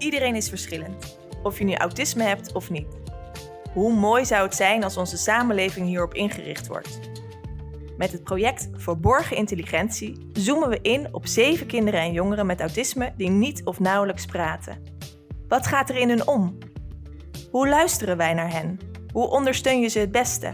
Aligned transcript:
Iedereen 0.00 0.34
is 0.34 0.48
verschillend, 0.48 1.18
of 1.42 1.58
je 1.58 1.64
nu 1.64 1.74
autisme 1.74 2.22
hebt 2.22 2.52
of 2.52 2.70
niet. 2.70 2.98
Hoe 3.72 3.92
mooi 3.92 4.24
zou 4.24 4.42
het 4.42 4.54
zijn 4.54 4.84
als 4.84 4.96
onze 4.96 5.16
samenleving 5.16 5.86
hierop 5.86 6.14
ingericht 6.14 6.66
wordt? 6.66 7.00
Met 7.96 8.12
het 8.12 8.24
project 8.24 8.68
Verborgen 8.72 9.36
Intelligentie 9.36 10.30
zoomen 10.32 10.68
we 10.68 10.78
in 10.82 11.14
op 11.14 11.26
zeven 11.26 11.66
kinderen 11.66 12.00
en 12.00 12.12
jongeren 12.12 12.46
met 12.46 12.60
autisme 12.60 13.12
die 13.16 13.28
niet 13.28 13.64
of 13.64 13.80
nauwelijks 13.80 14.26
praten. 14.26 14.82
Wat 15.48 15.66
gaat 15.66 15.90
er 15.90 15.96
in 15.96 16.08
hun 16.08 16.26
om? 16.26 16.58
Hoe 17.50 17.68
luisteren 17.68 18.16
wij 18.16 18.34
naar 18.34 18.52
hen? 18.52 18.78
Hoe 19.12 19.28
ondersteun 19.28 19.80
je 19.80 19.88
ze 19.88 19.98
het 19.98 20.12
beste? 20.12 20.52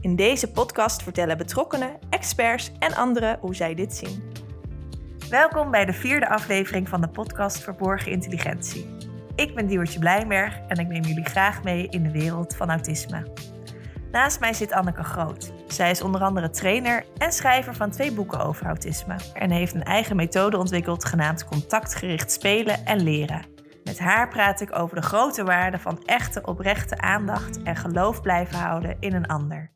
In 0.00 0.16
deze 0.16 0.50
podcast 0.50 1.02
vertellen 1.02 1.38
betrokkenen, 1.38 1.98
experts 2.10 2.72
en 2.78 2.94
anderen 2.94 3.38
hoe 3.40 3.54
zij 3.54 3.74
dit 3.74 3.94
zien. 3.94 4.35
Welkom 5.30 5.70
bij 5.70 5.84
de 5.84 5.92
vierde 5.92 6.28
aflevering 6.28 6.88
van 6.88 7.00
de 7.00 7.08
podcast 7.08 7.62
Verborgen 7.62 8.12
Intelligentie. 8.12 8.96
Ik 9.34 9.54
ben 9.54 9.66
Diewertje 9.66 9.98
Blijnberg 9.98 10.58
en 10.68 10.76
ik 10.76 10.86
neem 10.86 11.02
jullie 11.02 11.24
graag 11.24 11.62
mee 11.62 11.88
in 11.88 12.02
de 12.02 12.10
wereld 12.10 12.56
van 12.56 12.70
autisme. 12.70 13.32
Naast 14.12 14.40
mij 14.40 14.52
zit 14.52 14.72
Anneke 14.72 15.02
Groot. 15.02 15.52
Zij 15.68 15.90
is 15.90 16.02
onder 16.02 16.20
andere 16.20 16.50
trainer 16.50 17.04
en 17.18 17.32
schrijver 17.32 17.74
van 17.74 17.90
twee 17.90 18.12
boeken 18.12 18.40
over 18.40 18.66
autisme 18.66 19.16
en 19.34 19.50
heeft 19.50 19.74
een 19.74 19.82
eigen 19.82 20.16
methode 20.16 20.58
ontwikkeld 20.58 21.04
genaamd 21.04 21.44
contactgericht 21.44 22.32
spelen 22.32 22.84
en 22.84 23.02
leren. 23.02 23.46
Met 23.84 23.98
haar 23.98 24.28
praat 24.28 24.60
ik 24.60 24.78
over 24.78 24.96
de 24.96 25.06
grote 25.06 25.44
waarde 25.44 25.78
van 25.78 26.02
echte 26.04 26.42
oprechte 26.42 26.98
aandacht 26.98 27.62
en 27.62 27.76
geloof 27.76 28.20
blijven 28.20 28.58
houden 28.58 28.96
in 29.00 29.14
een 29.14 29.26
ander. 29.26 29.75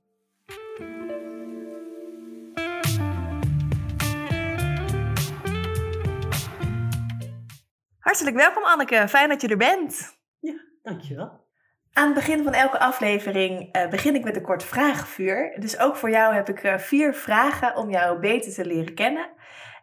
Hartelijk 8.01 8.37
welkom 8.37 8.63
Anneke, 8.63 9.09
fijn 9.09 9.29
dat 9.29 9.41
je 9.41 9.49
er 9.49 9.57
bent. 9.57 10.19
Ja, 10.39 10.55
dankjewel. 10.83 11.47
Aan 11.93 12.05
het 12.05 12.15
begin 12.15 12.45
van 12.45 12.53
elke 12.53 12.79
aflevering 12.79 13.77
uh, 13.77 13.89
begin 13.89 14.15
ik 14.15 14.25
met 14.25 14.37
een 14.37 14.43
kort 14.43 14.63
vragenvuur. 14.63 15.57
Dus 15.59 15.79
ook 15.79 15.97
voor 15.97 16.11
jou 16.11 16.35
heb 16.35 16.49
ik 16.49 16.63
uh, 16.63 16.79
vier 16.79 17.15
vragen 17.15 17.77
om 17.77 17.91
jou 17.91 18.21
beter 18.21 18.53
te 18.53 18.65
leren 18.65 18.95
kennen. 18.95 19.31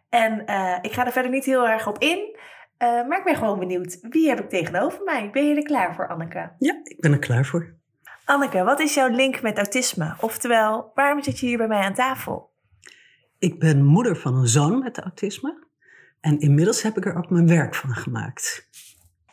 En 0.08 0.42
uh, 0.46 0.78
ik 0.82 0.92
ga 0.92 1.06
er 1.06 1.12
verder 1.12 1.30
niet 1.30 1.44
heel 1.44 1.68
erg 1.68 1.86
op 1.86 1.98
in, 1.98 2.36
maar 2.78 3.18
ik 3.18 3.24
ben 3.24 3.36
gewoon 3.36 3.58
benieuwd. 3.58 3.98
Wie 4.00 4.28
heb 4.28 4.40
ik 4.40 4.48
tegenover 4.48 5.02
mij? 5.04 5.30
Ben 5.30 5.48
je 5.48 5.54
er 5.54 5.62
klaar 5.62 5.94
voor, 5.94 6.08
Anneke? 6.08 6.52
Ja, 6.58 6.80
ik 6.82 7.00
ben 7.00 7.12
er 7.12 7.18
klaar 7.18 7.44
voor. 7.44 7.74
Anneke, 8.24 8.64
wat 8.64 8.80
is 8.80 8.94
jouw 8.94 9.08
link 9.08 9.42
met 9.42 9.56
autisme? 9.56 10.16
Oftewel, 10.20 10.90
waarom 10.94 11.22
zit 11.22 11.38
je 11.38 11.46
hier 11.46 11.58
bij 11.58 11.68
mij 11.68 11.82
aan 11.82 11.94
tafel? 11.94 12.50
Ik 13.38 13.58
ben 13.58 13.84
moeder 13.84 14.16
van 14.16 14.34
een 14.34 14.46
zoon 14.46 14.78
met 14.78 15.00
autisme. 15.00 15.66
En 16.20 16.38
inmiddels 16.38 16.82
heb 16.82 16.96
ik 16.96 17.06
er 17.06 17.16
ook 17.16 17.30
mijn 17.30 17.48
werk 17.48 17.74
van 17.74 17.94
gemaakt. 17.94 18.68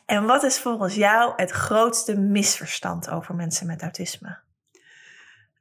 En 0.05 0.25
wat 0.25 0.43
is 0.43 0.59
volgens 0.59 0.95
jou 0.95 1.33
het 1.35 1.51
grootste 1.51 2.17
misverstand 2.17 3.09
over 3.09 3.35
mensen 3.35 3.67
met 3.67 3.81
autisme? 3.81 4.37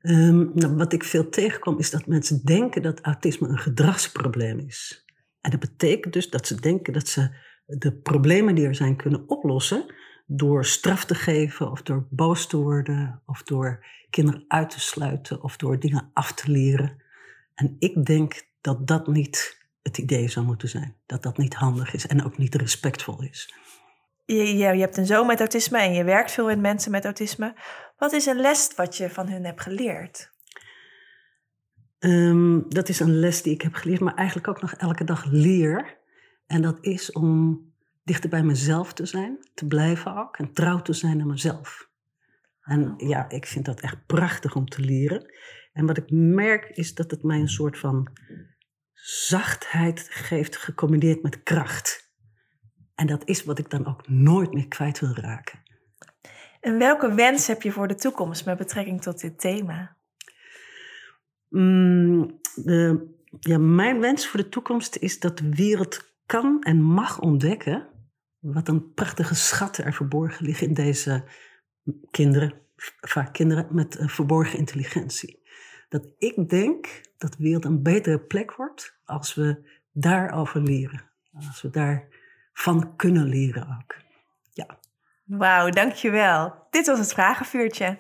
Um, 0.03 0.51
nou, 0.55 0.75
wat 0.75 0.93
ik 0.93 1.05
veel 1.05 1.29
tegenkom 1.29 1.79
is 1.79 1.91
dat 1.91 2.07
mensen 2.07 2.45
denken 2.45 2.83
dat 2.83 3.01
autisme 3.01 3.49
een 3.49 3.59
gedragsprobleem 3.59 4.59
is. 4.59 5.05
En 5.41 5.51
dat 5.51 5.61
betekent 5.61 6.13
dus 6.13 6.31
dat 6.31 6.47
ze 6.47 6.61
denken 6.61 6.93
dat 6.93 7.09
ze 7.09 7.37
de 7.67 7.93
problemen 7.93 8.55
die 8.55 8.67
er 8.67 8.75
zijn 8.75 8.97
kunnen 8.97 9.29
oplossen 9.29 9.95
door 10.27 10.65
straf 10.65 11.05
te 11.05 11.15
geven 11.15 11.71
of 11.71 11.83
door 11.83 12.07
boos 12.11 12.47
te 12.47 12.57
worden 12.57 13.23
of 13.27 13.43
door 13.43 13.87
kinderen 14.11 14.45
uit 14.49 14.71
te 14.71 14.81
sluiten 14.81 15.43
of 15.43 15.57
door 15.57 15.79
dingen 15.79 16.11
af 16.13 16.33
te 16.33 16.51
leren. 16.51 17.03
En 17.55 17.77
ik 17.79 18.05
denk 18.05 18.49
dat 18.61 18.87
dat 18.87 19.07
niet 19.07 19.64
het 19.85 19.99
idee 19.99 20.29
zou 20.29 20.47
moeten 20.47 20.69
zijn. 20.69 20.97
Dat 21.07 21.23
dat 21.23 21.37
niet 21.37 21.55
handig 21.55 21.95
is 21.95 22.07
en 22.07 22.25
ook 22.25 22.39
niet 22.39 22.55
respectvol 22.55 23.23
is. 23.23 23.55
Je, 24.25 24.35
je, 24.35 24.55
je 24.55 24.81
hebt 24.81 24.97
een 24.97 25.07
zoon 25.07 25.27
met 25.27 25.39
autisme 25.39 25.79
en 25.79 25.93
je 25.93 26.05
werkt 26.05 26.31
veel 26.31 26.47
met 26.47 26.61
mensen 26.61 26.91
met 26.91 27.05
autisme. 27.05 27.55
Wat 27.97 28.13
is 28.13 28.27
een 28.27 28.41
les 28.41 28.73
wat 28.77 28.97
je 28.97 29.11
van 29.11 29.29
hun 29.29 29.45
hebt 29.45 29.61
geleerd? 29.61 30.33
Um, 31.99 32.65
dat 32.69 32.89
is 32.89 33.01
een 33.01 33.19
les 33.19 33.43
die 33.43 33.55
ik 33.55 33.63
heb 33.63 33.75
geleerd, 33.75 34.01
maar 34.01 34.15
eigenlijk 34.15 34.49
ook 34.49 34.61
nog 34.61 34.73
elke 34.73 35.05
dag 35.05 35.25
leer. 35.25 35.99
En 36.47 36.63
dat 36.63 36.79
is 36.81 37.13
om 37.13 37.61
dichter 38.03 38.31
bij 38.31 38.43
mezelf 38.43 38.93
te 38.93 39.07
zijn, 39.07 39.39
te 39.55 39.67
blijven 39.67 40.17
ook 40.17 40.37
en 40.37 40.53
trouw 40.53 40.83
te 40.83 40.93
zijn 40.93 41.21
aan 41.21 41.27
mezelf. 41.27 41.89
En 42.61 42.95
ja, 42.97 43.29
ik 43.31 43.47
vind 43.47 43.65
dat 43.65 43.81
echt 43.81 44.07
prachtig 44.07 44.57
om 44.57 44.67
te 44.67 44.81
leren. 44.81 45.35
En 45.73 45.87
wat 45.87 45.97
ik 45.97 46.11
merk 46.11 46.69
is 46.69 46.95
dat 46.95 47.11
het 47.11 47.23
mij 47.23 47.39
een 47.39 47.49
soort 47.49 47.79
van 47.79 48.11
zachtheid 49.07 50.07
geeft 50.11 50.57
gecombineerd 50.57 51.23
met 51.23 51.43
kracht. 51.43 52.13
En 52.95 53.07
dat 53.07 53.23
is 53.25 53.45
wat 53.45 53.59
ik 53.59 53.71
dan 53.71 53.87
ook 53.87 54.09
nooit 54.09 54.53
meer 54.53 54.69
kwijt 54.69 55.01
wil 55.01 55.15
raken. 55.15 55.63
En 56.61 56.79
welke 56.79 57.15
wens 57.15 57.47
heb 57.47 57.63
je 57.63 57.73
voor 57.73 57.89
de 57.89 57.95
toekomst 57.95 58.45
met 58.45 58.59
betrekking 58.59 59.03
tot 59.03 59.21
dit 59.21 59.41
thema? 59.41 59.97
Mm, 61.49 62.41
de, 62.55 63.07
ja, 63.41 63.59
mijn 63.59 64.01
wens 64.01 64.27
voor 64.27 64.41
de 64.41 64.49
toekomst 64.49 64.97
is 64.97 65.21
dat 65.21 65.39
de 65.39 65.49
wereld 65.49 66.15
kan 66.27 66.63
en 66.63 66.83
mag 66.83 67.21
ontdekken 67.21 67.89
wat 68.39 68.69
een 68.69 68.93
prachtige 68.93 69.35
schatten 69.35 69.85
er 69.85 69.95
verborgen 69.95 70.47
liggen 70.47 70.67
in 70.67 70.75
deze 70.75 71.25
kinderen, 72.11 72.55
vaak 73.01 73.33
kinderen 73.33 73.67
met 73.71 73.97
verborgen 74.01 74.59
intelligentie. 74.59 75.43
Dat 75.89 76.07
ik 76.19 76.49
denk 76.49 77.03
dat 77.25 77.33
de 77.33 77.43
wereld 77.43 77.65
een 77.65 77.83
betere 77.83 78.19
plek 78.19 78.55
wordt 78.55 78.97
als 79.05 79.35
we 79.35 79.77
daarover 79.93 80.61
leren. 80.61 81.11
Als 81.47 81.63
we 81.63 81.71
daarvan 81.71 82.97
kunnen 82.97 83.25
leren 83.25 83.79
ook. 83.83 83.97
Ja. 84.53 84.79
Wauw, 85.25 85.71
dankjewel. 85.71 86.67
Dit 86.71 86.87
was 86.87 86.99
het 86.99 87.13
vragenvuurtje. 87.13 87.99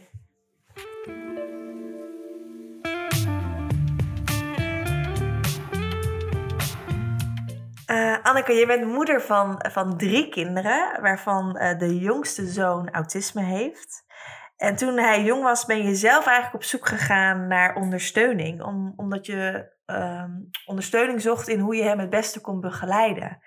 Uh, 7.90 8.22
Anneke, 8.22 8.52
je 8.52 8.64
bent 8.66 8.86
moeder 8.86 9.22
van, 9.22 9.64
van 9.72 9.96
drie 9.96 10.28
kinderen, 10.28 11.00
waarvan 11.00 11.56
uh, 11.56 11.78
de 11.78 11.98
jongste 11.98 12.46
zoon 12.46 12.90
autisme 12.90 13.42
heeft. 13.42 14.04
En 14.64 14.76
toen 14.76 14.98
hij 14.98 15.24
jong 15.24 15.42
was, 15.42 15.64
ben 15.64 15.86
je 15.86 15.94
zelf 15.94 16.26
eigenlijk 16.26 16.54
op 16.54 16.64
zoek 16.64 16.86
gegaan 16.86 17.46
naar 17.46 17.76
ondersteuning. 17.76 18.62
Om, 18.62 18.92
omdat 18.96 19.26
je 19.26 19.72
um, 19.86 20.50
ondersteuning 20.64 21.20
zocht 21.20 21.48
in 21.48 21.58
hoe 21.58 21.76
je 21.76 21.82
hem 21.82 21.98
het 21.98 22.10
beste 22.10 22.40
kon 22.40 22.60
begeleiden. 22.60 23.38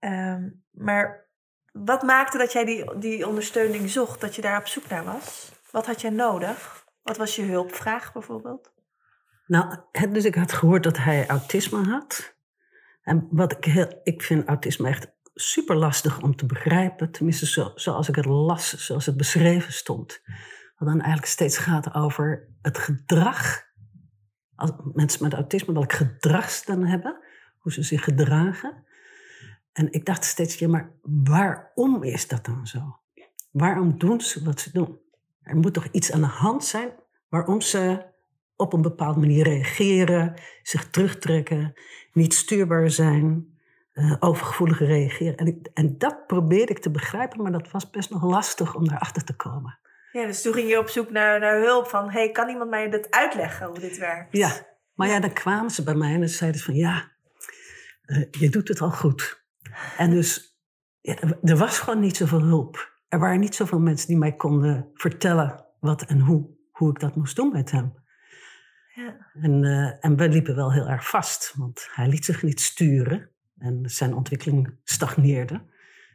Um, 0.00 0.64
maar 0.70 1.28
wat 1.72 2.02
maakte 2.02 2.38
dat 2.38 2.52
jij 2.52 2.64
die, 2.64 2.98
die 2.98 3.28
ondersteuning 3.28 3.90
zocht, 3.90 4.20
dat 4.20 4.34
je 4.34 4.42
daar 4.42 4.58
op 4.58 4.66
zoek 4.66 4.88
naar 4.88 5.04
was? 5.04 5.52
Wat 5.70 5.86
had 5.86 6.00
jij 6.00 6.10
nodig? 6.10 6.84
Wat 7.02 7.16
was 7.16 7.36
je 7.36 7.42
hulpvraag 7.42 8.12
bijvoorbeeld? 8.12 8.72
Nou, 9.46 9.76
dus 10.10 10.24
ik 10.24 10.34
had 10.34 10.52
gehoord 10.52 10.82
dat 10.82 10.96
hij 10.96 11.26
autisme 11.26 11.88
had. 11.88 12.36
En 13.02 13.28
wat 13.30 13.52
ik 13.52 13.64
heel, 13.64 14.00
ik 14.02 14.22
vind 14.22 14.48
autisme 14.48 14.88
echt 14.88 15.13
super 15.34 15.76
lastig 15.76 16.22
om 16.22 16.36
te 16.36 16.46
begrijpen. 16.46 17.10
Tenminste, 17.10 17.46
zo, 17.46 17.72
zoals 17.74 18.08
ik 18.08 18.14
het 18.14 18.24
las, 18.24 18.86
zoals 18.86 19.06
het 19.06 19.16
beschreven 19.16 19.72
stond. 19.72 20.22
Wat 20.76 20.88
dan 20.88 21.00
eigenlijk 21.00 21.32
steeds 21.32 21.58
gaat 21.58 21.94
over 21.94 22.48
het 22.62 22.78
gedrag. 22.78 23.62
Als 24.54 24.70
mensen 24.92 25.22
met 25.22 25.32
autisme, 25.32 25.74
welk 25.74 25.92
gedrag 25.92 26.50
ze 26.50 26.62
dan 26.66 26.84
hebben. 26.84 27.18
Hoe 27.58 27.72
ze 27.72 27.82
zich 27.82 28.04
gedragen. 28.04 28.84
En 29.72 29.92
ik 29.92 30.04
dacht 30.04 30.24
steeds, 30.24 30.58
ja, 30.58 30.68
maar 30.68 30.92
waarom 31.02 32.02
is 32.02 32.28
dat 32.28 32.44
dan 32.44 32.66
zo? 32.66 32.98
Waarom 33.50 33.98
doen 33.98 34.20
ze 34.20 34.44
wat 34.44 34.60
ze 34.60 34.70
doen? 34.72 34.98
Er 35.42 35.56
moet 35.56 35.74
toch 35.74 35.88
iets 35.90 36.12
aan 36.12 36.20
de 36.20 36.26
hand 36.26 36.64
zijn 36.64 36.90
waarom 37.28 37.60
ze 37.60 38.12
op 38.56 38.72
een 38.72 38.82
bepaalde 38.82 39.20
manier 39.20 39.44
reageren, 39.44 40.40
zich 40.62 40.90
terugtrekken, 40.90 41.72
niet 42.12 42.34
stuurbaar 42.34 42.90
zijn, 42.90 43.53
uh, 43.94 44.16
overgevoelig 44.18 44.78
reageren. 44.78 45.36
En, 45.36 45.46
ik, 45.46 45.68
en 45.74 45.98
dat 45.98 46.26
probeerde 46.26 46.72
ik 46.72 46.78
te 46.78 46.90
begrijpen, 46.90 47.42
maar 47.42 47.52
dat 47.52 47.70
was 47.70 47.90
best 47.90 48.10
nog 48.10 48.22
lastig 48.22 48.74
om 48.74 48.88
daarachter 48.88 49.24
te 49.24 49.36
komen. 49.36 49.78
Ja, 50.12 50.26
dus 50.26 50.42
toen 50.42 50.52
ging 50.52 50.68
je 50.68 50.78
op 50.78 50.88
zoek 50.88 51.10
naar, 51.10 51.40
naar 51.40 51.60
hulp 51.60 51.86
van, 51.86 52.10
hey, 52.10 52.30
kan 52.30 52.48
iemand 52.48 52.70
mij 52.70 52.90
dit 52.90 53.10
uitleggen 53.10 53.66
hoe 53.66 53.78
dit 53.78 53.98
werkt? 53.98 54.36
Ja, 54.36 54.66
maar 54.94 55.08
ja, 55.08 55.20
dan 55.20 55.32
kwamen 55.32 55.70
ze 55.70 55.82
bij 55.82 55.94
mij 55.94 56.14
en 56.14 56.28
zeiden 56.28 56.60
ze 56.60 56.66
van, 56.66 56.74
ja, 56.74 57.12
uh, 58.06 58.24
je 58.30 58.48
doet 58.48 58.68
het 58.68 58.80
al 58.80 58.90
goed. 58.90 59.44
En 59.96 60.10
dus, 60.10 60.58
ja, 61.00 61.16
er 61.42 61.56
was 61.56 61.78
gewoon 61.78 62.00
niet 62.00 62.16
zoveel 62.16 62.42
hulp. 62.42 62.92
Er 63.08 63.18
waren 63.18 63.40
niet 63.40 63.54
zoveel 63.54 63.80
mensen 63.80 64.08
die 64.08 64.18
mij 64.18 64.32
konden 64.32 64.90
vertellen 64.94 65.66
wat 65.80 66.02
en 66.02 66.20
hoe, 66.20 66.56
hoe 66.70 66.90
ik 66.90 67.00
dat 67.00 67.16
moest 67.16 67.36
doen 67.36 67.52
met 67.52 67.70
hem. 67.70 67.94
Ja. 68.94 69.30
En, 69.32 69.62
uh, 69.62 70.04
en 70.04 70.16
we 70.16 70.28
liepen 70.28 70.54
wel 70.54 70.72
heel 70.72 70.88
erg 70.88 71.08
vast, 71.08 71.54
want 71.56 71.88
hij 71.90 72.08
liet 72.08 72.24
zich 72.24 72.42
niet 72.42 72.60
sturen. 72.60 73.33
En 73.64 73.80
zijn 73.84 74.14
ontwikkeling 74.14 74.78
stagneerde. 74.84 75.62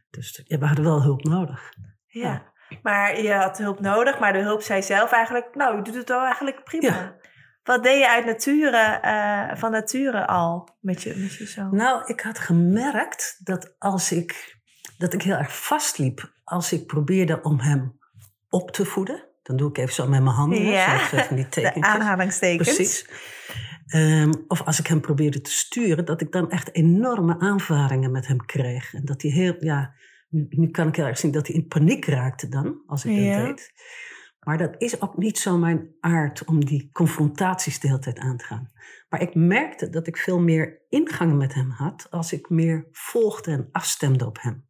Dus 0.10 0.42
ja, 0.46 0.58
we 0.58 0.66
hadden 0.66 0.86
wel 0.86 1.02
hulp 1.02 1.24
nodig. 1.24 1.74
Ja. 2.08 2.44
maar 2.84 3.22
je 3.22 3.34
had 3.34 3.58
hulp 3.58 3.80
nodig, 3.80 4.20
maar 4.20 4.34
de 4.34 4.40
hulp 4.40 4.62
zei 4.62 4.82
zelf 4.82 5.12
eigenlijk, 5.12 5.56
nou, 5.56 5.76
je 5.76 5.82
doet 5.82 5.96
het 5.96 6.10
al 6.10 6.24
eigenlijk 6.24 6.64
prima. 6.64 6.88
Ja. 6.88 7.16
Wat 7.64 7.84
deed 7.84 8.00
je 8.00 8.10
uit 8.10 8.26
nature, 8.26 9.02
uh, 9.06 9.58
van 9.60 9.72
nature 9.72 10.28
al 10.28 10.70
met 10.80 11.02
je, 11.02 11.16
met 11.18 11.34
je 11.34 11.46
zoon? 11.46 11.76
Nou, 11.76 12.04
ik 12.06 12.20
had 12.22 12.40
gemerkt 12.40 13.40
dat 13.44 13.76
als 13.78 14.12
ik 14.12 14.58
dat 14.98 15.14
ik 15.14 15.22
heel 15.22 15.36
erg 15.36 15.66
vastliep 15.66 16.32
als 16.44 16.74
ik 16.74 16.86
probeerde 16.88 17.42
om 17.42 17.60
hem 17.60 18.00
op 18.50 18.72
te 18.72 18.86
voeden. 18.86 19.28
Dan 19.44 19.58
doe 19.58 19.70
ik 19.70 19.78
even 19.78 19.94
zo 19.94 20.08
met 20.08 20.24
mijn 20.24 20.36
handen, 20.36 20.62
Ja, 20.62 21.08
zo 21.08 21.16
die 21.18 21.28
De 21.44 21.50
tekentjes. 21.50 21.86
aanhalingstekens. 21.86 22.76
Precies. 22.76 23.10
Ehm, 23.90 24.32
of 24.48 24.62
als 24.64 24.80
ik 24.80 24.88
hem 24.88 25.02
probeerde 25.02 25.42
te 25.42 25.52
sturen, 25.52 26.06
dat 26.06 26.22
ik 26.22 26.32
dan 26.32 26.52
echt 26.52 26.76
enorme 26.76 27.40
aanvaringen 27.40 28.12
met 28.12 28.28
hem 28.28 28.46
kreeg. 28.46 28.94
En 28.94 29.06
dat 29.06 29.22
hij 29.22 29.32
heel, 29.32 29.56
ja, 29.60 29.94
nu, 30.30 30.46
nu 30.50 30.68
kan 30.70 30.88
ik 30.88 30.96
heel 30.96 31.06
erg 31.06 31.18
zien 31.18 31.32
dat 31.32 31.48
hij 31.48 31.56
in 31.56 31.68
paniek 31.68 32.06
raakte 32.06 32.48
dan, 32.50 32.82
als 32.88 33.06
ik 33.06 33.12
Ja. 33.12 33.38
dat 33.38 33.46
deed. 33.48 33.74
Maar 34.40 34.58
dat 34.58 34.76
is 34.78 35.02
ook 35.02 35.18
niet 35.18 35.38
zo 35.38 35.58
mijn 35.58 35.88
aard 36.00 36.46
om 36.46 36.66
die 36.66 36.90
confrontaties 36.92 37.80
de 37.80 37.88
hele 37.88 38.00
tijd 38.00 38.20
aan 38.20 38.38
te 38.38 38.44
gaan. 38.46 38.72
Maar 39.10 39.22
ik 39.22 39.36
merkte 39.36 39.90
dat 39.90 40.08
ik 40.08 40.18
veel 40.18 40.40
meer 40.40 40.82
ingang 40.90 41.38
met 41.38 41.54
hem 41.54 41.70
had 41.70 42.08
als 42.10 42.34
ik 42.34 42.50
meer 42.50 42.88
volgde 42.92 43.52
en 43.52 43.70
afstemde 43.72 44.26
op 44.26 44.42
hem. 44.42 44.66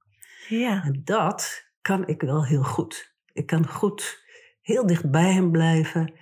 Ja. 0.48 0.84
En 0.84 1.02
dat 1.04 1.68
kan 1.82 2.08
ik 2.08 2.22
wel 2.22 2.46
heel 2.46 2.64
goed. 2.64 3.16
Ik 3.34 3.46
kan 3.46 3.68
goed 3.68 4.24
heel 4.62 4.86
dicht 4.86 5.12
bij 5.12 5.34
hem 5.34 5.52
blijven. 5.52 6.14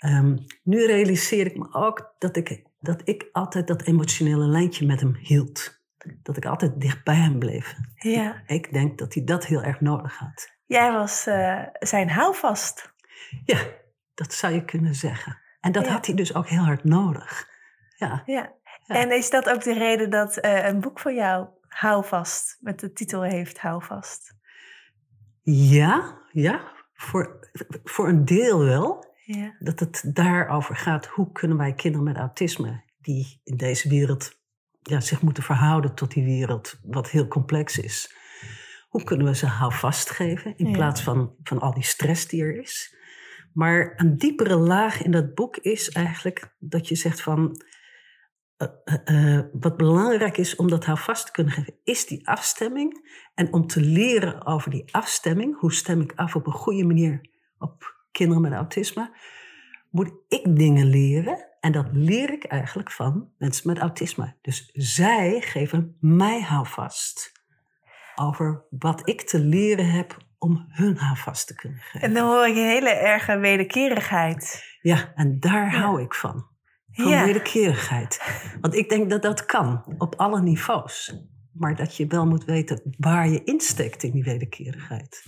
Ehm, 0.00 0.36
nu 0.62 0.86
realiseer 0.86 1.46
ik 1.46 1.56
me 1.56 1.72
ook 1.74 2.14
dat 2.18 2.36
ik, 2.36 2.62
dat 2.80 3.00
ik 3.04 3.28
altijd 3.32 3.66
dat 3.66 3.82
emotionele 3.82 4.46
lijntje 4.46 4.86
met 4.86 5.00
hem 5.00 5.14
hield. 5.14 5.78
Dat 6.22 6.36
ik 6.36 6.44
altijd 6.44 6.80
dicht 6.80 7.04
bij 7.04 7.14
hem 7.14 7.38
bleef. 7.38 7.74
ja. 7.94 8.42
Ik 8.46 8.72
denk 8.72 8.98
dat 8.98 9.14
hij 9.14 9.24
dat 9.24 9.46
heel 9.46 9.62
erg 9.62 9.80
nodig 9.80 10.18
had. 10.18 10.48
Jij 10.66 10.92
was 10.92 11.26
eh, 11.26 11.62
zijn 11.78 12.10
houvast. 12.10 12.94
Ja, 13.44 13.58
dat 14.14 14.32
zou 14.32 14.52
je 14.54 14.64
kunnen 14.64 14.94
zeggen. 14.94 15.38
En 15.60 15.72
dat 15.72 15.84
Ja. 15.86 15.92
had 15.92 16.06
hij 16.06 16.14
dus 16.14 16.34
ook 16.34 16.48
heel 16.48 16.62
hard 16.64 16.84
nodig. 16.84 17.48
Ja, 17.96 18.22
Ja. 18.26 18.52
Ja. 18.86 18.94
En 18.96 19.10
is 19.16 19.30
dat 19.30 19.48
ook 19.48 19.62
de 19.62 19.72
reden 19.74 20.10
dat 20.10 20.36
eh, 20.36 20.66
een 20.66 20.80
boek 20.80 21.00
van 21.00 21.14
jou 21.14 21.46
Houvast 21.68 22.56
met 22.60 22.80
de 22.80 22.92
titel 22.92 23.22
heeft 23.22 23.58
Houvast? 23.60 24.34
ja, 25.42 26.18
ja 26.32 26.60
voor, 26.94 27.48
voor 27.84 28.08
een 28.08 28.24
deel 28.24 28.64
wel. 28.64 29.09
Ja. 29.38 29.54
dat 29.58 29.80
het 29.80 30.10
daarover 30.14 30.76
gaat. 30.76 31.06
Hoe 31.06 31.32
kunnen 31.32 31.56
wij 31.56 31.72
kinderen 31.74 32.06
met 32.06 32.16
autisme, 32.16 32.82
die 32.98 33.40
in 33.44 33.56
deze 33.56 33.88
wereld 33.88 34.38
ja, 34.82 35.00
zich 35.00 35.22
moeten 35.22 35.42
verhouden 35.42 35.94
tot 35.94 36.12
die 36.12 36.24
wereld, 36.24 36.78
wat 36.82 37.10
heel 37.10 37.28
complex 37.28 37.78
is. 37.78 38.14
Hoe 38.88 39.04
kunnen 39.04 39.26
we 39.26 39.34
ze 39.34 39.46
houvast 39.46 40.10
geven 40.10 40.56
in 40.56 40.66
Ja. 40.66 40.72
plaats 40.76 41.02
van, 41.02 41.34
van 41.42 41.58
al 41.60 41.74
die 41.74 41.82
stress 41.82 42.26
die 42.28 42.42
er 42.42 42.60
is? 42.60 42.94
Maar 43.52 43.92
een 43.96 44.16
diepere 44.16 44.56
laag 44.56 45.02
in 45.02 45.10
dat 45.10 45.34
boek 45.34 45.56
is 45.56 45.88
eigenlijk 45.90 46.54
dat 46.58 46.88
je 46.88 46.94
zegt 46.94 47.20
van. 47.22 47.62
eh, 48.56 48.68
eh, 48.84 49.36
eh, 49.36 49.44
wat 49.52 49.76
belangrijk 49.76 50.36
is 50.36 50.56
om 50.56 50.68
dat 50.68 50.84
houvast 50.84 51.26
te 51.26 51.32
kunnen 51.32 51.52
geven, 51.52 51.74
is 51.84 52.06
die 52.06 52.28
afstemming. 52.28 53.08
En 53.34 53.52
om 53.52 53.66
te 53.66 53.80
leren 53.80 54.46
over 54.46 54.70
die 54.70 54.94
afstemming, 54.94 55.58
hoe 55.58 55.72
stem 55.72 56.00
ik 56.00 56.12
af 56.16 56.34
op 56.36 56.46
een 56.46 56.52
goede 56.52 56.84
manier 56.84 57.20
op 57.58 57.99
kinderen 58.12 58.42
met 58.42 58.52
autisme, 58.52 59.16
moet 59.90 60.12
ik 60.28 60.56
dingen 60.56 60.86
leren. 60.86 61.48
En 61.60 61.72
dat 61.72 61.86
leer 61.92 62.32
ik 62.32 62.44
eigenlijk 62.44 62.90
van 62.90 63.32
mensen 63.38 63.68
met 63.68 63.78
autisme. 63.78 64.36
Dus 64.42 64.70
zij 64.72 65.40
geven 65.40 65.96
mij 66.00 66.40
houvast 66.40 67.32
over 68.14 68.64
wat 68.70 69.08
ik 69.08 69.22
te 69.22 69.38
leren 69.38 69.90
heb 69.90 70.16
om 70.38 70.64
hun 70.68 70.96
houvast 70.96 71.46
te 71.46 71.54
kunnen 71.54 71.78
geven. 71.80 72.00
En 72.08 72.14
dan 72.14 72.26
hoor 72.28 72.46
ik 72.46 72.56
een 72.56 72.68
hele 72.68 72.90
erge 72.90 73.38
wederkerigheid. 73.38 74.64
Ja, 74.80 75.12
en 75.14 75.40
daar 75.40 75.72
Ja. 75.72 75.78
hou 75.78 76.02
ik 76.02 76.14
van. 76.14 76.48
Van 76.92 77.08
Ja. 77.08 77.24
wederkerigheid. 77.24 78.22
Want 78.60 78.74
ik 78.74 78.88
denk 78.88 79.10
dat 79.10 79.22
dat 79.22 79.46
kan, 79.46 79.94
op 79.98 80.14
alle 80.14 80.42
niveaus. 80.42 81.14
Maar 81.52 81.76
dat 81.76 81.96
je 81.96 82.06
wel 82.06 82.26
moet 82.26 82.44
weten 82.44 82.94
waar 82.98 83.28
je 83.28 83.44
insteekt 83.44 84.02
in 84.02 84.10
die 84.12 84.24
wederkerigheid. 84.24 85.24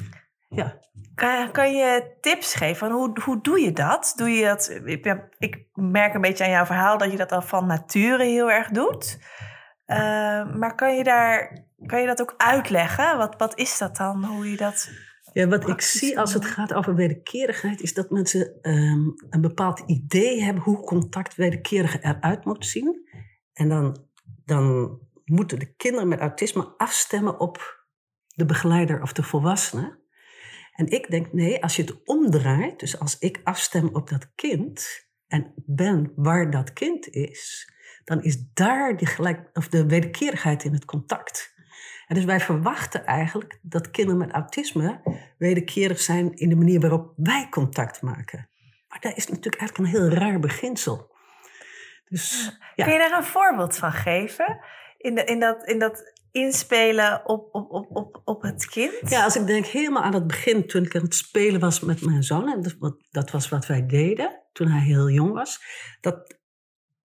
Ja, 0.55 0.81
Kan, 1.15 1.53
kan 1.53 1.73
je 1.73 2.17
tips 2.21 2.55
geven? 2.55 2.77
Van 2.77 2.91
hoe, 2.91 3.21
hoe 3.25 3.41
doe 3.43 3.61
je 3.61 3.73
dat? 3.73 4.13
Doe 4.17 4.31
je 4.31 4.45
dat? 4.45 4.81
Ik, 5.39 5.67
merk 5.75 6.15
een 6.15 6.21
beetje 6.21 6.45
aan 6.45 6.51
jouw 6.51 6.65
verhaal 6.67 6.99
dat 6.99 7.11
je 7.11 7.17
dat 7.17 7.33
al 7.33 7.43
van 7.43 7.67
nature 7.67 8.25
heel 8.25 8.51
erg 8.51 8.69
doet. 8.69 9.19
Eh, 9.85 10.55
maar 10.55 10.75
kan 10.75 10.97
je, 10.97 11.05
daar, 11.05 11.65
kan 11.87 12.01
je 12.01 12.07
dat 12.07 12.21
ook 12.21 12.35
uitleggen? 12.37 13.17
Wat, 13.17 13.35
wat 13.39 13.59
is 13.59 13.79
dat 13.79 13.97
dan? 13.97 14.25
Hoe 14.25 14.51
je 14.51 14.57
dat. 14.57 14.91
Ja, 15.33 15.47
wat 15.47 15.69
ik 15.69 15.81
zie 15.81 16.19
als 16.19 16.35
het 16.35 16.45
gaat 16.45 16.75
over 16.75 16.95
wederkerigheid, 16.95 17.81
is 17.81 17.95
dat 17.95 18.11
mensen 18.11 18.59
ehm, 18.61 19.09
een 19.31 19.41
bepaald 19.41 19.83
idee 19.87 20.43
hebben 20.43 20.63
hoe 20.63 20.81
contact 20.81 21.35
wederkerig 21.35 22.03
eruit 22.03 22.45
moet 22.45 22.67
zien. 22.67 23.09
En 23.53 23.69
dan, 23.69 24.07
dan 24.45 24.99
moeten 25.25 25.59
de 25.59 25.75
kinderen 25.75 26.09
met 26.09 26.21
autisme 26.21 26.75
afstemmen 26.77 27.41
op 27.41 27.85
de 28.27 28.45
begeleider 28.45 29.03
of 29.03 29.13
de 29.13 29.23
volwassene. 29.23 30.01
En 30.73 30.87
ik 30.87 31.11
denk, 31.11 31.33
nee, 31.33 31.63
als 31.63 31.77
je 31.77 31.83
het 31.83 32.05
omdraait, 32.05 32.81
dus 32.81 32.99
als 32.99 33.19
ik 33.19 33.41
afstem 33.45 33.89
op 33.93 34.09
dat 34.09 34.35
kind 34.35 35.07
en 35.27 35.53
ben 35.57 36.13
waar 36.17 36.51
dat 36.51 36.73
kind 36.73 37.09
is, 37.09 37.73
dan 38.05 38.23
is 38.23 38.45
daar 38.55 38.97
die 38.97 39.07
gelijk, 39.07 39.51
of 39.53 39.69
de 39.69 39.87
wederkerigheid 39.87 40.65
in 40.65 40.73
het 40.73 40.85
contact. 40.85 41.55
En 42.07 42.15
dus 42.15 42.25
wij 42.25 42.41
verwachten 42.41 43.05
eigenlijk 43.05 43.59
dat 43.63 43.91
kinderen 43.91 44.21
met 44.21 44.31
autisme 44.31 45.01
wederkerig 45.39 46.01
zijn 46.01 46.35
in 46.35 46.49
de 46.49 46.57
manier 46.57 46.81
waarop 46.81 47.13
wij 47.17 47.47
contact 47.51 48.03
maken. 48.03 48.49
Maar 48.89 49.01
dat 49.01 49.17
is 49.17 49.27
natuurlijk 49.27 49.61
eigenlijk 49.61 49.95
een 49.95 50.01
heel 50.01 50.19
raar 50.19 50.39
beginsel. 50.39 51.11
Dus 52.09 52.59
ja, 52.75 52.85
Kun 52.85 52.93
je 52.93 52.99
daar 52.99 53.19
een 53.19 53.25
voorbeeld 53.25 53.77
van 53.77 53.93
geven? 53.93 54.61
In, 54.99 55.15
de, 55.15 55.25
in, 55.25 55.41
dat, 55.41 55.67
in 55.67 55.79
dat 55.79 56.13
inspelen 56.33 57.29
op, 57.29 57.49
op, 57.55 57.71
op, 57.71 57.97
op, 57.97 58.23
op 58.25 58.43
het 58.43 58.67
kind? 58.67 59.11
ja, 59.11 59.25
als 59.25 59.37
ik 59.37 59.47
denk 59.47 59.67
helemaal 59.67 60.03
aan 60.03 60.15
het 60.15 60.27
begin, 60.27 60.67
toen 60.67 60.85
ik 60.85 60.97
aan 60.97 61.03
het 61.03 61.15
spelen 61.15 61.61
was 61.61 61.81
met 61.81 62.05
mijn 62.05 62.23
zoon, 62.23 62.49
en 62.49 62.63
dat, 62.63 62.97
dat 63.11 63.31
was 63.31 63.49
wat 63.49 63.67
wij 63.67 63.87
deden 63.87 64.41
toen 64.53 64.69
hij 64.69 64.81
heel 64.81 65.11
jong 65.11 65.33
was, 65.33 65.63
dat 66.01 66.37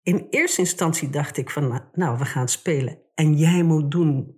in 0.03 0.27
eerste 0.31 0.61
instantie 0.61 1.11
dacht 1.11 1.37
ik 1.37 1.51
van, 1.51 1.83
nou, 1.93 2.19
we 2.19 2.25
gaan 2.25 2.49
spelen 2.49 2.99
en 3.15 3.35
jij 3.35 3.63
moet 3.63 3.91
doen 3.91 4.37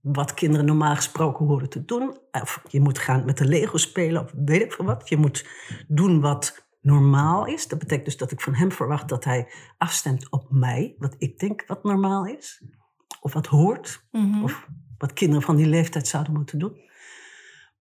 wat 0.00 0.34
kinderen 0.34 0.66
normaal 0.66 0.94
gesproken 0.94 1.46
horen 1.46 1.68
te 1.68 1.84
doen. 1.84 2.18
Of 2.30 2.62
je 2.68 2.80
moet 2.80 2.98
gaan 2.98 3.24
met 3.24 3.38
de 3.38 3.44
Lego 3.44 3.76
spelen 3.76 4.22
of 4.22 4.32
weet 4.44 4.62
ik 4.62 4.72
veel 4.72 4.84
wat. 4.84 5.08
Je 5.08 5.16
moet 5.16 5.46
doen 5.88 6.20
wat 6.20 6.68
normaal 6.80 7.46
is. 7.46 7.68
Dat 7.68 7.78
betekent 7.78 8.04
dus 8.04 8.16
dat 8.16 8.30
ik 8.30 8.40
van 8.40 8.54
hem 8.54 8.72
verwacht 8.72 9.08
dat 9.08 9.24
hij 9.24 9.48
afstemt 9.78 10.30
op 10.30 10.46
mij. 10.50 10.94
Wat 10.98 11.14
ik 11.18 11.38
denk 11.38 11.64
wat 11.66 11.82
normaal 11.82 12.26
is. 12.26 12.62
Of 13.24 13.32
wat 13.32 13.46
hoort. 13.46 14.06
Mhm. 14.10 14.42
Of 14.42 14.68
wat 14.98 15.12
kinderen 15.12 15.42
van 15.42 15.56
die 15.56 15.66
leeftijd 15.66 16.06
zouden 16.06 16.32
moeten 16.32 16.58
doen. 16.58 16.76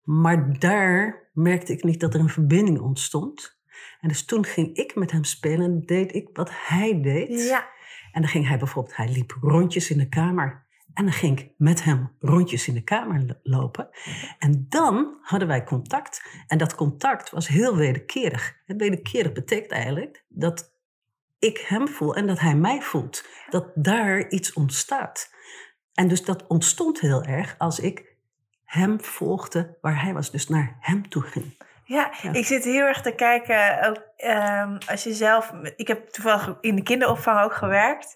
Maar 0.04 0.60
daar 0.60 1.30
merkte 1.34 1.74
ik 1.74 1.84
niet 1.84 2.00
dat 2.00 2.14
er 2.14 2.20
een 2.20 2.30
verbinding 2.30 2.80
ontstond. 2.80 3.58
En 4.00 4.08
dus 4.08 4.26
toen 4.26 4.46
ging 4.46 4.76
ik 4.76 4.96
met 4.96 5.12
hem 5.12 5.24
spelen 5.24 5.66
en 5.66 5.82
deed 5.86 6.14
ik 6.16 6.30
wat 6.34 6.50
hij 6.54 7.02
deed. 7.02 7.48
Ja, 7.48 7.68
En 8.12 8.22
dan 8.22 8.30
ging 8.30 8.48
hij 8.48 8.58
bijvoorbeeld, 8.58 8.96
hij 8.96 9.10
liep 9.10 9.38
rondjes 9.42 9.92
in 9.92 9.98
de 9.98 10.10
kamer. 10.10 10.66
En 10.94 11.04
dan 11.04 11.14
ging 11.14 11.40
ik 11.40 11.52
met 11.58 11.84
hem 11.84 12.12
rondjes 12.20 12.68
in 12.68 12.74
de 12.74 12.84
kamer 12.84 13.26
lo- 13.26 13.40
lopen. 13.44 13.90
En 14.40 14.66
dan 14.70 15.18
hadden 15.22 15.48
wij 15.48 15.64
contact. 15.64 16.26
En 16.48 16.58
dat 16.58 16.76
contact 16.76 17.30
was 17.30 17.48
heel 17.48 17.76
wederkerig. 17.76 18.56
En 18.66 18.78
wederkerig 18.78 19.32
betekent 19.32 19.72
eigenlijk 19.72 20.26
dat 20.30 20.73
ik 21.44 21.58
hem 21.58 21.88
voel 21.88 22.16
en 22.16 22.28
dat 22.28 22.40
hij 22.40 22.56
mij 22.56 22.82
voelt. 22.82 23.26
Dat 23.50 23.72
daar 23.76 24.28
iets 24.30 24.54
ontstaat. 24.54 25.32
En 25.94 26.08
dus 26.08 26.26
dat 26.26 26.48
ontstond 26.48 27.00
heel 27.00 27.24
erg 27.24 27.56
als 27.58 27.80
ik 27.80 28.16
hem 28.66 29.02
volgde 29.04 29.78
waar 29.82 30.02
hij 30.04 30.14
was. 30.14 30.32
Dus 30.32 30.48
naar 30.48 30.78
hem 30.80 31.10
toe 31.10 31.22
ging. 31.22 31.58
Ja, 31.86 32.12
Ja. 32.22 32.34
ik 32.34 32.46
zit 32.46 32.64
heel 32.64 32.86
erg 32.86 33.02
te 33.02 33.16
kijken. 33.16 33.88
Ook, 33.90 34.04
ehm, 34.18 34.78
als 34.88 35.04
je 35.04 35.14
zelf. 35.14 35.52
Ik 35.76 35.88
heb 35.88 36.08
toevallig 36.10 36.58
in 36.62 36.76
de 36.76 36.84
kinderopvang 36.84 37.40
ook 37.42 37.54
gewerkt. 37.54 38.16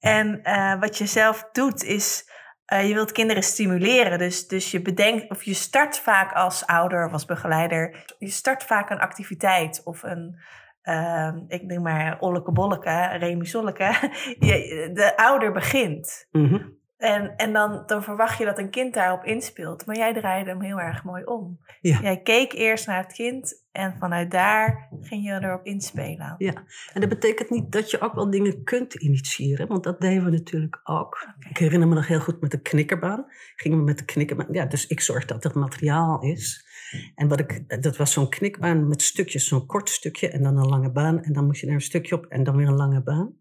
En 0.00 0.42
eh, 0.42 0.80
wat 0.80 0.98
je 0.98 1.06
zelf 1.06 1.48
doet 1.52 1.82
is. 1.84 2.34
eh, 2.66 2.88
je 2.88 2.94
wilt 2.94 3.12
kinderen 3.12 3.42
stimuleren. 3.42 4.18
Dus, 4.18 4.46
dus 4.48 4.70
je 4.70 4.82
bedenkt. 4.82 5.30
Of 5.30 5.42
je 5.42 5.54
start 5.54 5.98
vaak 5.98 6.32
als 6.32 6.66
ouder 6.66 7.06
of 7.06 7.12
als 7.12 7.24
begeleider. 7.24 8.04
Je 8.18 8.28
start 8.30 8.62
vaak 8.64 8.90
een 8.90 8.98
activiteit 9.00 9.80
of 9.84 10.02
een. 10.02 10.40
Ehm, 10.86 11.38
ik 11.48 11.68
denk 11.68 11.82
maar 11.82 12.16
Olleke 12.20 12.52
Bolleke, 12.52 13.16
Remy 13.18 13.44
Solleke. 13.44 13.94
De 14.94 15.12
ouder 15.16 15.52
begint. 15.52 16.28
Mhm. 16.30 16.58
En, 16.96 17.36
en 17.36 17.52
dan, 17.52 17.82
dan 17.86 18.02
verwacht 18.02 18.38
je 18.38 18.44
dat 18.44 18.58
een 18.58 18.70
kind 18.70 18.94
daarop 18.94 19.24
inspeelt. 19.24 19.86
Maar 19.86 19.96
jij 19.96 20.14
draaide 20.14 20.50
hem 20.50 20.60
heel 20.60 20.80
erg 20.80 21.04
mooi 21.04 21.24
om. 21.24 21.58
Ja. 21.80 22.00
Jij 22.00 22.20
keek 22.20 22.52
eerst 22.52 22.86
naar 22.86 23.02
het 23.02 23.12
kind 23.12 23.64
en 23.72 23.96
vanuit 23.98 24.30
daar 24.30 24.88
ging 25.00 25.24
je 25.24 25.32
erop 25.32 25.64
inspelen. 25.64 26.34
Ja, 26.38 26.52
en 26.92 27.00
dat 27.00 27.08
betekent 27.08 27.50
niet 27.50 27.72
dat 27.72 27.90
je 27.90 28.00
ook 28.00 28.14
wel 28.14 28.30
dingen 28.30 28.64
kunt 28.64 28.94
initiëren, 28.94 29.68
want 29.68 29.84
dat 29.84 30.00
deden 30.00 30.24
we 30.24 30.30
natuurlijk 30.30 30.80
ook. 30.84 31.28
Ik 31.48 31.58
herinner 31.58 31.88
me 31.88 31.94
nog 31.94 32.06
heel 32.06 32.20
goed 32.20 32.40
met 32.40 32.50
de 32.50 32.60
knikkerbaan. 32.60 33.24
Gingen 33.56 33.78
we 33.78 33.84
met 33.84 33.98
de 33.98 34.04
knikkerbaan. 34.04 34.48
Ja, 34.50 34.66
dus 34.66 34.86
ik 34.86 35.00
zorg 35.00 35.24
dat 35.24 35.44
er 35.44 35.58
materiaal 35.58 36.22
is. 36.22 36.65
En 37.14 37.28
wat 37.28 37.40
ik, 37.40 37.82
dat 37.82 37.96
was 37.96 38.12
zo'n 38.12 38.28
knikbaan 38.28 38.88
met 38.88 39.02
stukjes, 39.02 39.48
zo'n 39.48 39.66
kort 39.66 39.88
stukje 39.88 40.28
en 40.28 40.42
dan 40.42 40.56
een 40.56 40.68
lange 40.68 40.92
baan. 40.92 41.22
En 41.22 41.32
dan 41.32 41.46
moest 41.46 41.60
je 41.60 41.66
er 41.66 41.72
een 41.72 41.80
stukje 41.80 42.14
op 42.14 42.26
en 42.26 42.42
dan 42.42 42.56
weer 42.56 42.66
een 42.66 42.74
lange 42.74 43.02
baan. 43.02 43.34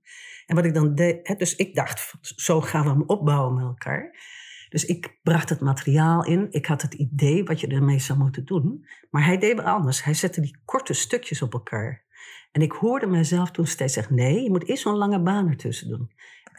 En 0.45 0.55
wat 0.55 0.65
ik 0.65 0.73
dan 0.73 0.95
deed, 0.95 1.39
dus 1.39 1.55
ik 1.55 1.75
dacht, 1.75 2.13
zo 2.21 2.61
gaan 2.61 2.83
we 2.83 2.89
hem 2.89 3.03
opbouwen 3.07 3.55
met 3.55 3.63
elkaar. 3.63 4.33
Dus 4.69 4.85
ik 4.85 5.19
bracht 5.23 5.49
het 5.49 5.59
materiaal 5.59 6.25
in. 6.25 6.47
Ik 6.49 6.65
had 6.65 6.81
het 6.81 6.93
idee 6.93 7.43
wat 7.43 7.59
je 7.59 7.67
ermee 7.67 7.99
zou 7.99 8.19
moeten 8.19 8.45
doen. 8.45 8.85
Maar 9.09 9.25
hij 9.25 9.37
deed 9.37 9.59
anders. 9.59 10.03
Hij 10.03 10.13
zette 10.13 10.41
die 10.41 10.57
korte 10.65 10.93
stukjes 10.93 11.41
op 11.41 11.53
elkaar. 11.53 12.05
En 12.51 12.61
ik 12.61 12.71
hoorde 12.71 13.07
mezelf 13.07 13.51
toen 13.51 13.67
steeds 13.67 13.93
zeggen: 13.93 14.15
nee, 14.15 14.43
je 14.43 14.49
moet 14.49 14.67
eerst 14.67 14.81
zo'n 14.81 14.95
lange 14.95 15.21
baan 15.21 15.49
ertussen 15.49 15.89
doen. 15.89 16.11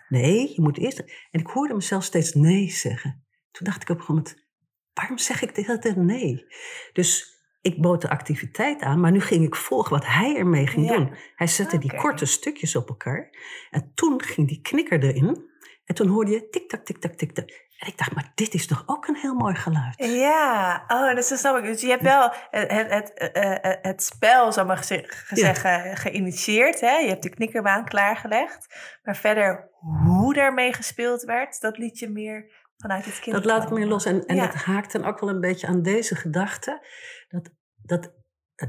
Nee, 0.08 0.52
je 0.54 0.60
moet 0.62 0.78
eerst. 0.78 0.98
En 1.30 1.40
ik 1.40 1.46
hoorde 1.46 1.74
mezelf 1.74 2.04
steeds 2.04 2.34
nee 2.34 2.70
zeggen. 2.70 3.24
Toen 3.50 3.66
dacht 3.66 3.82
ik 3.82 3.88
op 3.88 3.98
een 3.98 4.04
moment: 4.08 4.45
waarom 4.96 5.18
zeg 5.18 5.42
ik 5.42 5.54
de 5.54 5.60
hele 5.60 5.78
tijd 5.78 5.96
nee? 5.96 6.46
Dus 6.92 7.34
ik 7.60 7.82
bood 7.82 8.00
de 8.00 8.08
activiteit 8.08 8.82
aan, 8.82 9.00
maar 9.00 9.10
nu 9.10 9.20
ging 9.20 9.44
ik 9.44 9.54
volgen 9.54 9.90
wat 9.90 10.06
hij 10.06 10.36
ermee 10.36 10.66
ging 10.66 10.88
doen. 10.88 11.14
Hij 11.36 11.46
zette 11.46 11.78
die 11.78 11.96
korte 11.96 12.26
stukjes 12.26 12.76
op 12.76 12.88
elkaar. 12.88 13.30
En 13.70 13.92
toen 13.94 14.22
ging 14.22 14.48
die 14.48 14.60
knikker 14.60 15.02
erin. 15.02 15.50
En 15.84 15.94
toen 15.94 16.08
hoorde 16.08 16.30
je 16.30 16.48
tik-tak, 16.48 16.84
tik-tak, 16.84 17.12
tik-tak. 17.12 17.48
En 17.78 17.88
ik 17.88 17.98
dacht, 17.98 18.14
maar 18.14 18.32
dit 18.34 18.54
is 18.54 18.66
toch 18.66 18.82
ook 18.86 19.06
een 19.06 19.16
heel 19.16 19.34
mooi 19.34 19.54
geluid? 19.54 19.94
Ja, 19.96 20.84
oh, 20.88 21.14
dat 21.14 21.24
snap 21.24 21.56
ik. 21.56 21.64
Dus 21.64 21.80
je 21.80 21.88
hebt 21.88 22.02
wel 22.02 22.32
het, 22.50 22.70
het, 22.70 22.90
het, 22.90 23.14
eh, 23.14 23.64
eh, 23.64 23.78
het 23.82 24.02
spel, 24.02 24.52
zou 24.52 24.66
maar 24.66 24.84
zeggen, 25.28 25.96
geïnitieerd. 25.96 26.80
Hè? 26.80 26.96
Je 26.96 27.08
hebt 27.08 27.22
de 27.22 27.30
knikkerbaan 27.30 27.84
klaargelegd. 27.84 28.66
Maar 29.02 29.16
verder, 29.16 29.70
hoe 30.04 30.34
daarmee 30.34 30.72
gespeeld 30.72 31.22
werd, 31.22 31.60
dat 31.60 31.78
liet 31.78 31.98
je 31.98 32.08
meer 32.08 32.65
vanuit 32.76 33.04
het 33.04 33.18
kind. 33.18 33.36
Dat 33.36 33.44
laat 33.44 33.62
ik 33.62 33.70
meer 33.70 33.86
los. 33.86 34.04
En, 34.04 34.26
en 34.26 34.36
dat 34.36 34.54
haakt 34.54 34.92
dan 34.92 35.04
ook 35.04 35.20
wel 35.20 35.28
een 35.28 35.40
beetje 35.40 35.66
aan 35.66 35.82
deze 35.82 36.14
gedachte. 36.14 36.86
Dat, 37.28 37.50
dat 37.82 38.12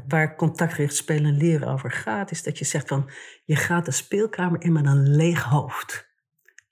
waar 0.07 0.35
contactgericht 0.35 0.95
spelen 0.95 1.25
en 1.25 1.37
leren 1.37 1.67
over 1.67 1.91
gaat, 1.91 2.31
is 2.31 2.43
dat 2.43 2.57
je 2.57 2.65
zegt 2.65 2.87
van 2.87 3.09
je 3.45 3.55
gaat 3.55 3.85
de 3.85 3.91
speelkamer 3.91 4.61
in 4.61 4.71
met 4.71 4.85
een 4.85 5.15
leeg 5.15 5.43
hoofd 5.43 6.07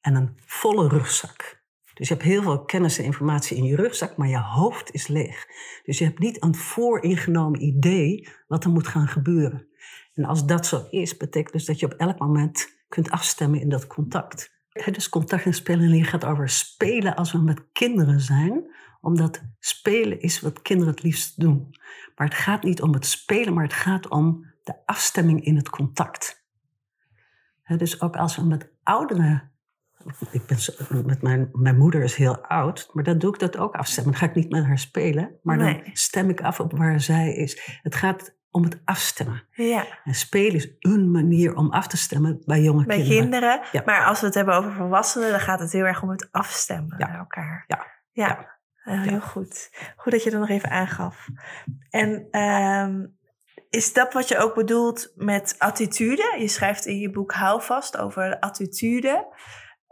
en 0.01 0.15
een 0.15 0.37
volle 0.45 0.87
rugzak. 0.87 1.63
Dus 1.93 2.07
je 2.07 2.13
hebt 2.13 2.25
heel 2.25 2.41
veel 2.41 2.65
kennis 2.65 2.97
en 2.97 3.03
informatie 3.03 3.57
in 3.57 3.63
je 3.63 3.75
rugzak, 3.75 4.17
maar 4.17 4.27
je 4.27 4.39
hoofd 4.39 4.91
is 4.91 5.07
leeg. 5.07 5.47
Dus 5.83 5.97
je 5.97 6.05
hebt 6.05 6.19
niet 6.19 6.43
een 6.43 6.55
vooringenomen 6.55 7.61
idee 7.61 8.27
wat 8.47 8.63
er 8.63 8.69
moet 8.69 8.87
gaan 8.87 9.07
gebeuren. 9.07 9.67
En 10.13 10.25
als 10.25 10.45
dat 10.45 10.65
zo 10.65 10.87
is, 10.89 11.17
betekent 11.17 11.53
dus 11.53 11.65
dat 11.65 11.79
je 11.79 11.85
op 11.85 11.93
elk 11.93 12.19
moment 12.19 12.83
kunt 12.87 13.09
afstemmen 13.09 13.61
in 13.61 13.69
dat 13.69 13.87
contact. 13.87 14.54
Dus 14.83 15.09
contact 15.09 15.45
en 15.45 15.53
spelen 15.53 15.89
leren 15.89 16.07
gaat 16.07 16.25
over 16.25 16.49
spelen 16.49 17.15
als 17.15 17.31
we 17.31 17.37
met 17.37 17.71
kinderen 17.71 18.19
zijn, 18.19 18.75
omdat 19.01 19.43
spelen 19.59 20.21
is 20.21 20.39
wat 20.39 20.61
kinderen 20.61 20.93
het 20.93 21.03
liefst 21.03 21.39
doen. 21.39 21.75
Maar 22.15 22.27
het 22.27 22.37
gaat 22.37 22.63
niet 22.63 22.81
om 22.81 22.93
het 22.93 23.05
spelen, 23.05 23.53
maar 23.53 23.63
het 23.63 23.73
gaat 23.73 24.07
om 24.07 24.45
de 24.63 24.75
afstemming 24.85 25.43
in 25.43 25.55
het 25.55 25.69
contact. 25.69 26.43
Dus 27.77 28.01
ook 28.01 28.15
als 28.15 28.35
we 28.35 28.43
met 28.43 28.69
ouderen 28.83 29.55
ik 30.31 30.45
ben 30.45 31.05
met 31.05 31.21
mijn, 31.21 31.49
mijn 31.53 31.77
moeder 31.77 32.03
is 32.03 32.15
heel 32.15 32.37
oud, 32.37 32.89
maar 32.93 33.03
dan 33.03 33.17
doe 33.17 33.33
ik 33.33 33.39
dat 33.39 33.57
ook 33.57 33.75
afstemmen. 33.75 34.11
Dan 34.11 34.21
ga 34.21 34.27
ik 34.29 34.35
niet 34.35 34.51
met 34.51 34.63
haar 34.63 34.79
spelen, 34.79 35.39
maar 35.41 35.57
dan 35.57 35.81
stem 35.93 36.29
ik 36.29 36.41
af 36.41 36.59
op 36.59 36.77
waar 36.77 37.01
zij 37.01 37.33
is. 37.33 37.79
Het 37.81 37.95
gaat 37.95 38.35
om 38.55 38.63
het 38.63 38.81
afstemmen. 38.85 39.43
Ja. 39.51 39.85
En 40.03 40.13
spelen 40.13 40.55
is 40.55 40.75
een 40.79 41.11
manier 41.11 41.55
om 41.55 41.71
af 41.71 41.87
te 41.87 41.97
stemmen 41.97 42.41
bij 42.45 42.61
jonge 42.61 42.85
bij 42.85 42.95
kinderen. 42.95 43.61
kinderen. 43.61 43.85
Maar 43.85 44.05
als 44.05 44.19
we 44.19 44.25
het 44.25 44.35
hebben 44.35 44.55
over 44.55 44.71
volwassenen, 44.71 45.29
dan 45.29 45.39
gaat 45.39 45.59
het 45.59 45.71
heel 45.71 45.85
erg 45.85 46.01
om 46.01 46.09
het 46.09 46.27
afstemmen 46.31 46.95
ja. 46.97 47.07
naar 47.07 47.17
elkaar. 47.17 47.63
Ja. 47.67 47.85
Ja. 48.11 48.57
heel 48.83 49.21
goed. 49.21 49.69
Goed 49.95 50.11
dat 50.11 50.23
je 50.23 50.29
dat 50.29 50.39
nog 50.39 50.49
even 50.49 50.69
aangaf. 50.69 51.27
En 51.89 52.27
ehm, 52.31 53.05
is 53.69 53.93
dat 53.93 54.13
wat 54.13 54.27
je 54.27 54.37
ook 54.37 54.55
bedoelt 54.55 55.11
met 55.15 55.55
attitude? 55.57 56.35
Je 56.39 56.47
schrijft 56.47 56.85
in 56.85 56.99
je 56.99 57.09
boek 57.09 57.33
Houvast 57.33 57.97
over 57.97 58.39
attitude. 58.39 59.27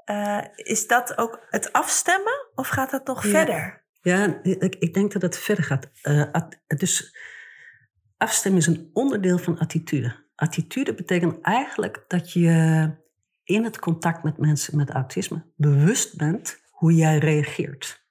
Uh, 0.06 0.42
is 0.56 0.88
dat 0.88 1.18
ook 1.18 1.46
het 1.50 1.74
afstemmen 1.74 2.48
of 2.56 2.68
gaat 2.68 2.92
dat 2.92 3.08
nog 3.08 3.26
verder? 3.26 3.84
Ja, 4.02 4.40
ik, 4.44 4.76
ik, 4.76 4.94
denk 4.94 5.12
dat 5.12 5.22
het 5.22 5.38
verder 5.38 5.64
gaat. 5.64 5.90
Uh, 6.04 6.24
dus 6.68 7.16
afstemmen 8.24 8.62
is 8.62 8.68
een 8.68 8.90
onderdeel 8.94 9.38
van 9.38 9.58
attitude. 9.58 10.16
Attitude 10.36 10.94
betekent 10.94 11.42
eigenlijk 11.42 12.06
dat 12.08 12.32
je 12.32 12.90
in 13.44 13.64
het 13.64 13.80
contact 13.80 14.24
met 14.24 14.38
mensen 14.38 14.78
met 14.78 14.90
autisme 14.90 15.46
bewust 15.56 16.18
bent 16.18 16.62
hoe 16.70 16.94
jij 16.94 17.18
reageert. 17.18 18.06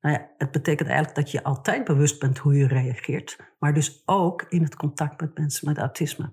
Nou 0.00 0.14
ja, 0.14 0.30
het 0.36 0.50
betekent 0.50 0.88
eigenlijk 0.88 1.18
dat 1.18 1.30
je 1.30 1.42
altijd 1.42 1.84
bewust 1.84 2.18
bent 2.18 2.38
hoe 2.38 2.54
je 2.54 2.66
reageert, 2.66 3.36
maar 3.58 3.74
dus 3.74 4.02
ook 4.04 4.42
in 4.48 4.62
het 4.62 4.76
contact 4.76 5.20
met 5.20 5.38
mensen 5.38 5.68
met 5.68 5.78
autisme. 5.78 6.32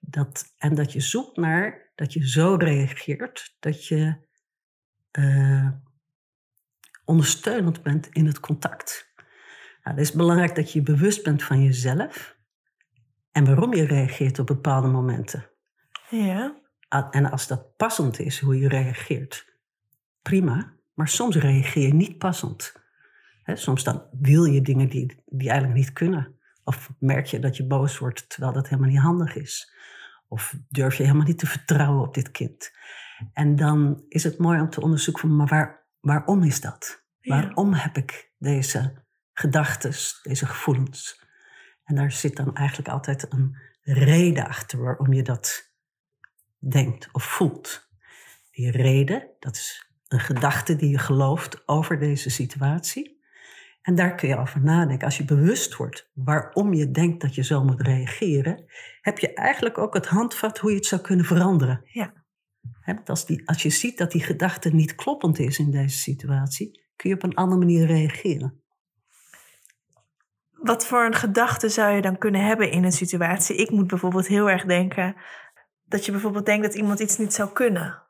Dat, 0.00 0.54
en 0.58 0.74
dat 0.74 0.92
je 0.92 1.00
zoekt 1.00 1.36
naar 1.36 1.92
dat 1.94 2.12
je 2.12 2.28
zo 2.28 2.54
reageert 2.54 3.56
dat 3.60 3.86
je 3.86 4.16
uh, 5.18 5.68
ondersteunend 7.04 7.82
bent 7.82 8.08
in 8.08 8.26
het 8.26 8.40
contact. 8.40 9.05
Nou, 9.86 9.98
het 9.98 10.06
is 10.08 10.14
belangrijk 10.14 10.54
dat 10.54 10.72
je 10.72 10.82
bewust 10.82 11.22
bent 11.22 11.42
van 11.42 11.62
jezelf 11.62 12.36
en 13.32 13.44
waarom 13.44 13.74
je 13.74 13.86
reageert 13.86 14.38
op 14.38 14.46
bepaalde 14.46 14.88
momenten. 14.88 15.50
Ja. 16.10 16.60
En 17.10 17.30
als 17.30 17.46
dat 17.46 17.76
passend 17.76 18.18
is, 18.18 18.40
hoe 18.40 18.58
je 18.58 18.68
reageert, 18.68 19.56
prima. 20.22 20.72
Maar 20.94 21.08
soms 21.08 21.36
reageer 21.36 21.86
je 21.86 21.94
niet 21.94 22.18
passend. 22.18 22.74
soms 23.44 23.84
dan 23.84 24.02
wil 24.20 24.44
je 24.44 24.62
dingen 24.62 24.88
die, 24.88 25.22
die 25.26 25.48
eigenlijk 25.48 25.78
niet 25.78 25.92
kunnen. 25.92 26.34
Of 26.64 26.90
merk 26.98 27.26
je 27.26 27.38
dat 27.38 27.56
je 27.56 27.66
boos 27.66 27.98
wordt 27.98 28.28
terwijl 28.28 28.52
dat 28.52 28.68
helemaal 28.68 28.90
niet 28.90 29.00
handig 29.00 29.36
is. 29.36 29.72
Of 30.28 30.56
durf 30.68 30.96
je 30.96 31.02
helemaal 31.02 31.26
niet 31.26 31.38
te 31.38 31.46
vertrouwen 31.46 32.06
op 32.06 32.14
dit 32.14 32.30
kind? 32.30 32.70
En 33.32 33.56
dan 33.56 34.04
is 34.08 34.24
het 34.24 34.38
mooi 34.38 34.60
om 34.60 34.70
te 34.70 34.80
onderzoeken 34.80 35.22
van, 35.22 35.36
maar 35.36 35.46
waar, 35.46 35.86
waarom 36.00 36.42
is 36.42 36.60
dat? 36.60 37.04
Waarom 37.20 37.72
heb 37.72 37.96
ik 37.96 38.32
deze 38.38 39.05
gedachten, 39.38 39.92
deze 40.22 40.46
gevoelens? 40.46 41.24
En 41.84 41.94
daar 41.94 42.12
zit 42.12 42.36
dan 42.36 42.54
eigenlijk 42.54 42.88
altijd 42.88 43.32
een 43.32 43.56
reden 43.82 44.46
achter 44.46 44.78
waarom 44.78 45.12
je 45.12 45.22
dat 45.22 45.70
denkt 46.58 47.08
of 47.12 47.24
voelt. 47.24 47.88
Die 48.50 48.70
reden, 48.70 49.28
dat 49.38 49.56
is 49.56 49.90
een 50.08 50.20
gedachte 50.20 50.76
die 50.76 50.90
je 50.90 50.98
gelooft 50.98 51.68
over 51.68 51.98
deze 51.98 52.30
situatie. 52.30 53.24
En 53.82 53.94
daar 53.94 54.14
kun 54.14 54.28
je 54.28 54.36
over 54.36 54.60
nadenken. 54.62 55.04
Als 55.06 55.16
je 55.16 55.24
bewust 55.24 55.76
wordt 55.76 56.10
waarom 56.14 56.74
je 56.74 56.90
denkt 56.90 57.20
dat 57.20 57.34
je 57.34 57.42
zo 57.42 57.64
moet 57.64 57.80
reageren, 57.80 58.64
heb 59.00 59.18
je 59.18 59.34
eigenlijk 59.34 59.78
ook 59.78 59.94
het 59.94 60.06
handvat 60.06 60.58
hoe 60.58 60.70
je 60.70 60.76
het 60.76 60.86
zou 60.86 61.00
kunnen 61.00 61.24
veranderen. 61.24 61.80
Ja. 61.84 62.12
als, 63.04 63.26
die, 63.26 63.48
als 63.48 63.62
je 63.62 63.70
ziet 63.70 63.98
dat 63.98 64.10
die 64.10 64.22
gedachte 64.22 64.74
niet 64.74 64.94
kloppend 64.94 65.38
is 65.38 65.58
in 65.58 65.70
deze 65.70 65.96
situatie, 65.96 66.84
kun 66.96 67.10
je 67.10 67.16
op 67.16 67.22
een 67.22 67.34
andere 67.34 67.58
manier 67.58 67.86
reageren. 67.86 68.64
Wat 70.66 70.86
voor 70.86 71.04
een 71.04 71.14
gedachte 71.14 71.68
zou 71.68 71.94
je 71.94 72.02
dan 72.02 72.18
kunnen 72.18 72.44
hebben 72.44 72.70
in 72.70 72.84
een 72.84 72.92
situatie? 72.92 73.56
Ik 73.56 73.70
moet 73.70 73.86
bijvoorbeeld 73.86 74.26
heel 74.26 74.50
erg 74.50 74.64
denken 74.64 75.16
dat 75.84 76.04
je 76.04 76.12
bijvoorbeeld 76.12 76.46
denkt 76.46 76.66
dat 76.66 76.74
iemand 76.74 77.00
iets 77.00 77.18
niet 77.18 77.34
zou 77.34 77.52
kunnen. 77.52 78.02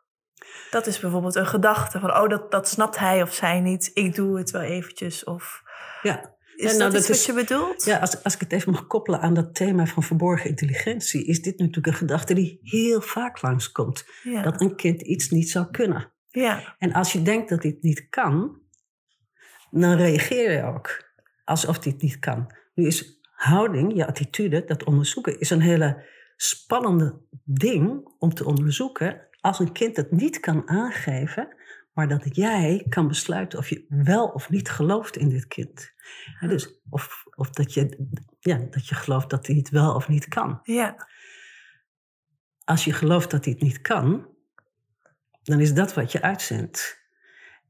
Dat 0.70 0.86
is 0.86 1.00
bijvoorbeeld 1.00 1.34
een 1.34 1.46
gedachte 1.46 2.00
van, 2.00 2.16
oh, 2.16 2.28
dat, 2.28 2.50
dat 2.50 2.68
snapt 2.68 2.98
hij 2.98 3.22
of 3.22 3.34
zij 3.34 3.60
niet. 3.60 3.90
Ik 3.94 4.14
doe 4.14 4.38
het 4.38 4.50
wel 4.50 4.62
eventjes. 4.62 5.24
Of 5.24 5.62
ja. 6.02 6.34
Is 6.56 6.72
ja, 6.72 6.78
nou, 6.78 6.92
dat, 6.92 7.08
wat 7.08 7.24
je 7.24 7.32
bedoelt? 7.32 7.84
Ja, 7.84 7.98
als, 7.98 8.24
als 8.24 8.34
ik 8.34 8.40
het 8.40 8.52
even 8.52 8.72
mag 8.72 8.86
koppelen 8.86 9.20
aan 9.20 9.34
dat 9.34 9.54
thema 9.54 9.86
van 9.86 10.02
verborgen 10.02 10.50
intelligentie, 10.50 11.24
is 11.24 11.42
dit 11.42 11.58
natuurlijk 11.58 11.86
een 11.86 11.94
gedachte 11.94 12.34
die 12.34 12.58
heel 12.62 13.00
vaak 13.00 13.42
langskomt. 13.42 14.04
Ja. 14.22 14.42
Dat 14.42 14.60
een 14.60 14.76
kind 14.76 15.02
iets 15.02 15.30
niet 15.30 15.50
zou 15.50 15.66
kunnen. 15.70 16.12
Ja. 16.26 16.76
En 16.78 16.92
als 16.92 17.12
je 17.12 17.22
denkt 17.22 17.48
dat 17.48 17.62
dit 17.62 17.82
niet 17.82 18.08
kan, 18.08 18.60
dan 19.70 19.96
reageer 19.96 20.52
je 20.52 20.62
ook 20.62 21.05
alsof 21.46 21.78
dit 21.78 22.02
niet 22.02 22.18
kan. 22.18 22.52
Nu 22.74 22.86
is 22.86 23.20
houding, 23.30 23.96
je 23.96 24.06
attitude, 24.06 24.64
dat 24.64 24.84
onderzoeken, 24.84 25.40
is 25.40 25.50
een 25.50 25.60
hele 25.60 26.04
spannende 26.36 27.20
ding 27.44 28.14
om 28.18 28.34
te 28.34 28.44
onderzoeken. 28.44 29.20
Als 29.40 29.58
een 29.58 29.72
kind 29.72 29.96
het 29.96 30.10
niet 30.10 30.40
kan 30.40 30.68
aangeven, 30.68 31.56
maar 31.92 32.08
dat 32.08 32.36
jij 32.36 32.86
kan 32.88 33.08
besluiten 33.08 33.58
of 33.58 33.68
je 33.68 33.84
wel 33.88 34.26
of 34.26 34.50
niet 34.50 34.70
gelooft 34.70 35.16
in 35.16 35.28
dit 35.28 35.46
kind. 35.46 35.92
dus, 36.40 36.80
of 36.90 37.24
of 37.34 37.50
dat, 37.50 37.74
je, 37.74 38.08
ja, 38.40 38.58
dat 38.70 38.88
je 38.88 38.94
gelooft 38.94 39.30
dat 39.30 39.46
hij 39.46 39.56
het 39.56 39.70
wel 39.70 39.94
of 39.94 40.08
niet 40.08 40.28
kan. 40.28 40.60
Ja. 40.62 41.08
Als 42.64 42.84
je 42.84 42.92
gelooft 42.92 43.30
dat 43.30 43.44
hij 43.44 43.52
het 43.52 43.62
niet 43.62 43.80
kan, 43.80 44.28
dan 45.42 45.60
is 45.60 45.74
dat 45.74 45.94
wat 45.94 46.12
je 46.12 46.22
uitzendt. 46.22 46.95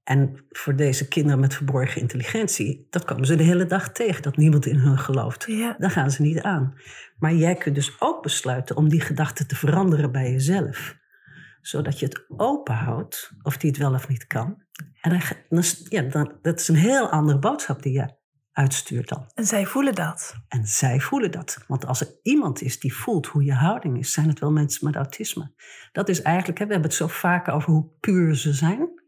En 0.06 0.44
voor 0.48 0.76
deze 0.76 1.08
kinderen 1.08 1.40
met 1.40 1.54
verborgen 1.54 2.00
intelligentie, 2.00 2.86
dat 2.90 3.04
komen 3.04 3.26
ze 3.26 3.36
de 3.36 3.42
hele 3.42 3.66
dag 3.66 3.92
tegen, 3.92 4.22
dat 4.22 4.36
niemand 4.36 4.66
in 4.66 4.76
hun 4.76 4.98
gelooft. 4.98 5.44
Ja. 5.48 5.76
Dan 5.78 5.90
gaan 5.90 6.10
ze 6.10 6.22
niet 6.22 6.40
aan. 6.40 6.74
Maar 7.18 7.34
jij 7.34 7.54
kunt 7.54 7.74
dus 7.74 7.96
ook 7.98 8.22
besluiten 8.22 8.76
om 8.76 8.88
die 8.88 9.00
gedachte 9.00 9.46
te 9.46 9.56
veranderen 9.56 10.12
bij 10.12 10.30
jezelf 10.30 10.96
zodat 11.66 11.98
je 11.98 12.06
het 12.06 12.24
open 12.36 12.74
houdt 12.74 13.32
of 13.42 13.56
die 13.56 13.70
het 13.70 13.78
wel 13.78 13.94
of 13.94 14.08
niet 14.08 14.26
kan. 14.26 14.62
En 15.00 15.10
dan, 15.48 15.62
ja, 15.88 16.02
dan, 16.02 16.38
dat 16.42 16.60
is 16.60 16.68
een 16.68 16.74
heel 16.74 17.10
andere 17.10 17.38
boodschap 17.38 17.82
die 17.82 17.92
je 17.92 18.14
uitstuurt 18.52 19.08
dan. 19.08 19.30
En 19.34 19.44
zij 19.44 19.66
voelen 19.66 19.94
dat. 19.94 20.34
En 20.48 20.66
zij 20.66 21.00
voelen 21.00 21.30
dat. 21.30 21.64
Want 21.66 21.86
als 21.86 22.00
er 22.00 22.18
iemand 22.22 22.62
is 22.62 22.80
die 22.80 22.94
voelt 22.94 23.26
hoe 23.26 23.44
je 23.44 23.54
houding 23.54 23.98
is, 23.98 24.12
zijn 24.12 24.28
het 24.28 24.38
wel 24.38 24.52
mensen 24.52 24.86
met 24.86 24.96
autisme. 24.96 25.52
Dat 25.92 26.08
is 26.08 26.22
eigenlijk, 26.22 26.58
hè, 26.58 26.66
we 26.66 26.72
hebben 26.72 26.90
het 26.90 26.98
zo 26.98 27.06
vaak 27.06 27.48
over 27.48 27.72
hoe 27.72 27.90
puur 28.00 28.36
ze 28.36 28.52
zijn. 28.52 29.04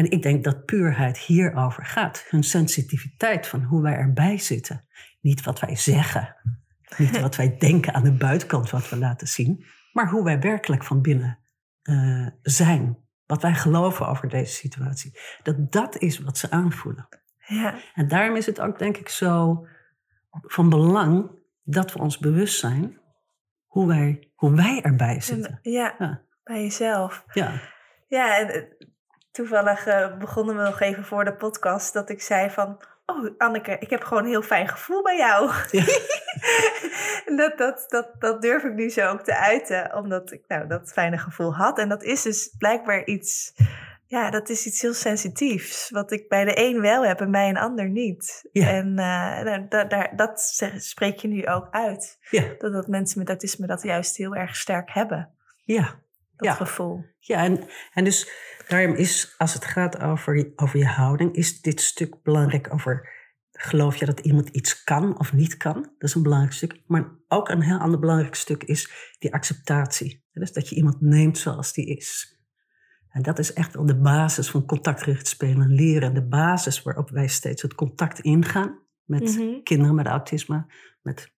En 0.00 0.10
ik 0.10 0.22
denk 0.22 0.44
dat 0.44 0.64
puurheid 0.64 1.18
hierover 1.18 1.84
gaat. 1.84 2.26
Hun 2.28 2.42
sensitiviteit 2.42 3.46
van 3.46 3.62
hoe 3.62 3.82
wij 3.82 3.94
erbij 3.94 4.38
zitten. 4.38 4.84
Niet 5.20 5.42
wat 5.42 5.60
wij 5.60 5.76
zeggen. 5.76 6.36
Niet 6.96 7.20
wat 7.20 7.36
wij 7.36 7.56
denken 7.58 7.94
aan 7.94 8.02
de 8.02 8.12
buitenkant 8.12 8.70
wat 8.70 8.88
we 8.88 8.96
laten 8.96 9.26
zien. 9.28 9.64
Maar 9.92 10.10
hoe 10.10 10.24
wij 10.24 10.40
werkelijk 10.40 10.84
van 10.84 11.02
binnen 11.02 11.38
uh, 11.82 12.26
zijn. 12.42 12.98
Wat 13.26 13.42
wij 13.42 13.54
geloven 13.54 14.08
over 14.08 14.28
deze 14.28 14.52
situatie. 14.52 15.18
Dat 15.42 15.72
dat 15.72 15.98
is 15.98 16.18
wat 16.18 16.38
ze 16.38 16.50
aanvoelen. 16.50 17.08
Ja. 17.46 17.78
En 17.94 18.08
daarom 18.08 18.36
is 18.36 18.46
het 18.46 18.60
ook 18.60 18.78
denk 18.78 18.96
ik 18.96 19.08
zo 19.08 19.66
van 20.30 20.68
belang 20.68 21.30
dat 21.62 21.92
we 21.92 21.98
ons 21.98 22.18
bewust 22.18 22.58
zijn 22.58 22.98
hoe 23.66 23.86
wij, 23.86 24.30
hoe 24.34 24.54
wij 24.54 24.80
erbij 24.82 25.20
zitten. 25.20 25.58
Ja, 25.62 25.94
ja. 25.98 26.22
bij 26.42 26.62
jezelf. 26.62 27.24
Ja. 27.32 27.60
Ja, 28.08 28.38
en 28.38 28.48
eh, 28.48 28.88
toevallig 29.30 29.86
uh, 29.86 30.18
begonnen 30.18 30.56
we 30.56 30.62
nog 30.62 30.80
even 30.80 31.04
voor 31.04 31.24
de 31.24 31.34
podcast 31.34 31.92
dat 31.92 32.10
ik 32.10 32.22
zei 32.22 32.50
van... 32.50 32.82
Oh, 33.06 33.30
Anneke, 33.38 33.76
ik 33.78 33.90
heb 33.90 34.02
gewoon 34.02 34.22
een 34.22 34.28
heel 34.28 34.42
fijn 34.42 34.68
gevoel 34.68 35.02
bij 35.02 35.16
jou. 35.16 35.50
Ja. 35.70 35.84
dat, 37.36 37.58
dat, 37.58 37.84
dat, 37.88 38.10
dat 38.18 38.42
durf 38.42 38.62
ik 38.62 38.74
nu 38.74 38.88
zo 38.88 39.08
ook 39.08 39.22
te 39.22 39.36
uiten, 39.36 39.94
omdat 39.94 40.32
ik 40.32 40.44
nou, 40.46 40.66
dat 40.66 40.92
fijne 40.92 41.18
gevoel 41.18 41.54
had. 41.54 41.78
En 41.78 41.88
dat 41.88 42.02
is 42.02 42.22
dus 42.22 42.54
blijkbaar 42.58 43.04
iets 43.04 43.52
ja, 44.10 44.30
dat 44.30 44.48
is 44.48 44.66
iets 44.66 44.82
heel 44.82 44.94
sensitiefs. 44.94 45.90
Wat 45.90 46.12
ik 46.12 46.28
bij 46.28 46.44
de 46.44 46.58
een 46.60 46.80
wel 46.80 47.04
heb 47.04 47.20
en 47.20 47.30
bij 47.30 47.48
een 47.48 47.56
ander 47.56 47.88
niet. 47.88 48.48
Ja. 48.52 48.68
En 48.68 48.88
uh, 48.88 49.68
daar, 49.88 50.12
dat 50.16 50.40
spreek 50.76 51.18
je 51.18 51.28
nu 51.28 51.46
ook 51.46 51.68
uit. 51.70 52.18
Ja. 52.30 52.44
Dat, 52.58 52.72
dat 52.72 52.86
mensen 52.86 53.18
met 53.18 53.28
autisme 53.28 53.66
dat 53.66 53.82
juist 53.82 54.16
heel 54.16 54.34
erg 54.34 54.56
sterk 54.56 54.90
hebben. 54.92 55.34
Ja. 55.64 55.82
Dat 56.36 56.48
ja. 56.48 56.54
gevoel. 56.54 57.04
Ja, 57.18 57.44
en, 57.44 57.68
en 57.92 58.04
dus 58.04 58.30
daarom 58.70 58.94
is, 58.96 59.34
als 59.38 59.54
het 59.54 59.64
gaat 59.64 60.00
over, 60.00 60.52
over 60.56 60.78
je 60.78 60.86
houding, 60.86 61.34
is 61.34 61.60
dit 61.60 61.80
stuk 61.80 62.22
belangrijk 62.22 62.72
over. 62.72 63.18
Geloof 63.52 63.96
je 63.96 64.06
dat 64.06 64.20
iemand 64.20 64.48
iets 64.48 64.84
kan 64.84 65.18
of 65.18 65.32
niet 65.32 65.56
kan? 65.56 65.74
Dat 65.82 66.08
is 66.08 66.14
een 66.14 66.22
belangrijk 66.22 66.54
stuk. 66.54 66.80
Maar 66.86 67.08
ook 67.28 67.48
een 67.48 67.62
heel 67.62 67.78
ander 67.78 67.98
belangrijk 67.98 68.34
stuk 68.34 68.64
is 68.64 69.14
die 69.18 69.32
acceptatie. 69.34 70.24
Dus 70.32 70.52
dat 70.52 70.68
je 70.68 70.74
iemand 70.76 71.00
neemt 71.00 71.38
zoals 71.38 71.72
die 71.72 71.86
is. 71.86 72.38
En 73.10 73.22
dat 73.22 73.38
is 73.38 73.52
echt 73.52 73.74
wel 73.74 73.86
de 73.86 74.00
basis 74.00 74.50
van 74.50 74.66
contactgericht 74.66 75.26
spelen 75.26 75.62
en 75.62 75.74
leren. 75.74 76.14
De 76.14 76.26
basis 76.26 76.82
waarop 76.82 77.10
wij 77.10 77.28
steeds 77.28 77.62
het 77.62 77.74
contact 77.74 78.18
ingaan 78.20 78.78
met 79.04 79.22
Mhm. 79.36 79.62
kinderen 79.62 79.94
met 79.94 80.06
autisme, 80.06 80.66
met 81.02 81.32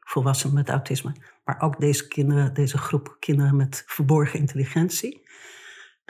volwassenen 0.00 0.54
met 0.54 0.68
autisme, 0.68 1.12
maar 1.44 1.60
ook 1.60 1.80
deze 1.80 2.08
kinderen, 2.08 2.54
deze 2.54 2.78
groep 2.78 3.16
kinderen 3.18 3.56
met 3.56 3.82
verborgen 3.86 4.38
intelligentie. 4.38 5.28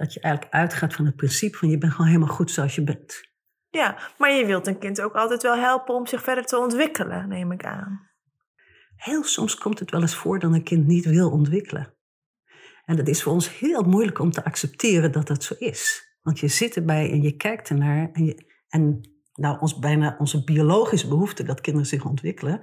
Dat 0.00 0.12
je 0.12 0.20
eigenlijk 0.20 0.54
uitgaat 0.54 0.94
van 0.94 1.06
het 1.06 1.16
principe 1.16 1.56
van 1.56 1.68
je 1.68 1.78
bent 1.78 1.92
gewoon 1.92 2.06
helemaal 2.06 2.34
goed 2.34 2.50
zoals 2.50 2.74
je 2.74 2.84
bent. 2.84 3.28
Ja, 3.70 3.98
maar 4.18 4.32
je 4.32 4.46
wilt 4.46 4.66
een 4.66 4.78
kind 4.78 5.00
ook 5.00 5.14
altijd 5.14 5.42
wel 5.42 5.56
helpen 5.56 5.94
om 5.94 6.06
zich 6.06 6.22
verder 6.22 6.44
te 6.44 6.58
ontwikkelen, 6.58 7.28
neem 7.28 7.52
ik 7.52 7.64
aan. 7.64 8.08
Heel 8.96 9.24
soms 9.24 9.54
komt 9.54 9.78
het 9.78 9.90
wel 9.90 10.00
eens 10.00 10.14
voor 10.14 10.38
dat 10.38 10.52
een 10.52 10.62
kind 10.62 10.86
niet 10.86 11.04
wil 11.04 11.30
ontwikkelen. 11.30 11.94
En 12.84 12.96
dat 12.96 13.08
is 13.08 13.22
voor 13.22 13.32
ons 13.32 13.58
heel 13.58 13.82
moeilijk 13.82 14.18
om 14.18 14.30
te 14.30 14.44
accepteren 14.44 15.12
dat 15.12 15.26
dat 15.26 15.44
zo 15.44 15.54
is. 15.58 16.08
Want 16.22 16.38
je 16.38 16.48
zit 16.48 16.76
erbij 16.76 17.10
en 17.10 17.22
je 17.22 17.36
kijkt 17.36 17.68
ernaar. 17.68 18.10
En, 18.12 18.24
je, 18.24 18.44
en 18.68 19.00
nou, 19.32 19.58
ons, 19.58 19.78
bijna 19.78 20.16
onze 20.18 20.44
biologische 20.44 21.08
behoefte 21.08 21.42
dat 21.42 21.60
kinderen 21.60 21.88
zich 21.88 22.04
ontwikkelen, 22.04 22.60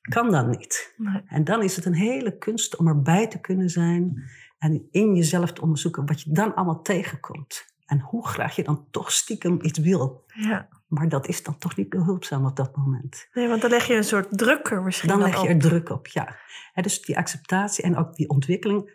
kan 0.00 0.30
dan 0.30 0.50
niet. 0.50 0.94
Nee. 0.96 1.22
En 1.26 1.44
dan 1.44 1.62
is 1.62 1.76
het 1.76 1.84
een 1.84 1.94
hele 1.94 2.38
kunst 2.38 2.76
om 2.76 2.88
erbij 2.88 3.28
te 3.28 3.40
kunnen 3.40 3.68
zijn 3.68 4.22
en 4.62 4.88
in 4.90 5.14
jezelf 5.14 5.52
te 5.52 5.62
onderzoeken 5.62 6.06
wat 6.06 6.20
je 6.22 6.32
dan 6.32 6.54
allemaal 6.54 6.82
tegenkomt. 6.82 7.66
En 7.86 8.00
hoe 8.00 8.26
graag 8.26 8.56
je 8.56 8.62
dan 8.62 8.86
toch 8.90 9.12
stiekem 9.12 9.58
iets 9.62 9.78
wil. 9.78 10.24
Ja. 10.26 10.68
Maar 10.86 11.08
dat 11.08 11.26
is 11.26 11.42
dan 11.42 11.58
toch 11.58 11.76
niet 11.76 11.88
behulpzaam 11.88 12.46
op 12.46 12.56
dat 12.56 12.76
moment. 12.76 13.28
Nee, 13.32 13.48
want 13.48 13.60
dan 13.60 13.70
leg 13.70 13.86
je 13.86 13.94
een 13.94 14.04
soort 14.04 14.26
drukker 14.30 14.82
misschien 14.82 15.08
Dan 15.08 15.18
dan 15.18 15.28
leg 15.28 15.36
je 15.42 15.48
op. 15.48 15.54
er 15.54 15.58
druk 15.60 15.88
op, 15.90 16.06
ja. 16.06 16.36
En 16.72 16.82
dus 16.82 17.02
die 17.02 17.16
acceptatie 17.18 17.84
en 17.84 17.96
ook 17.96 18.14
die 18.14 18.28
ontwikkeling 18.28 18.90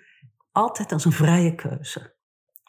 altijd 0.51 0.91
als 0.91 1.05
een 1.05 1.11
vrije 1.11 1.55
keuze. 1.55 2.15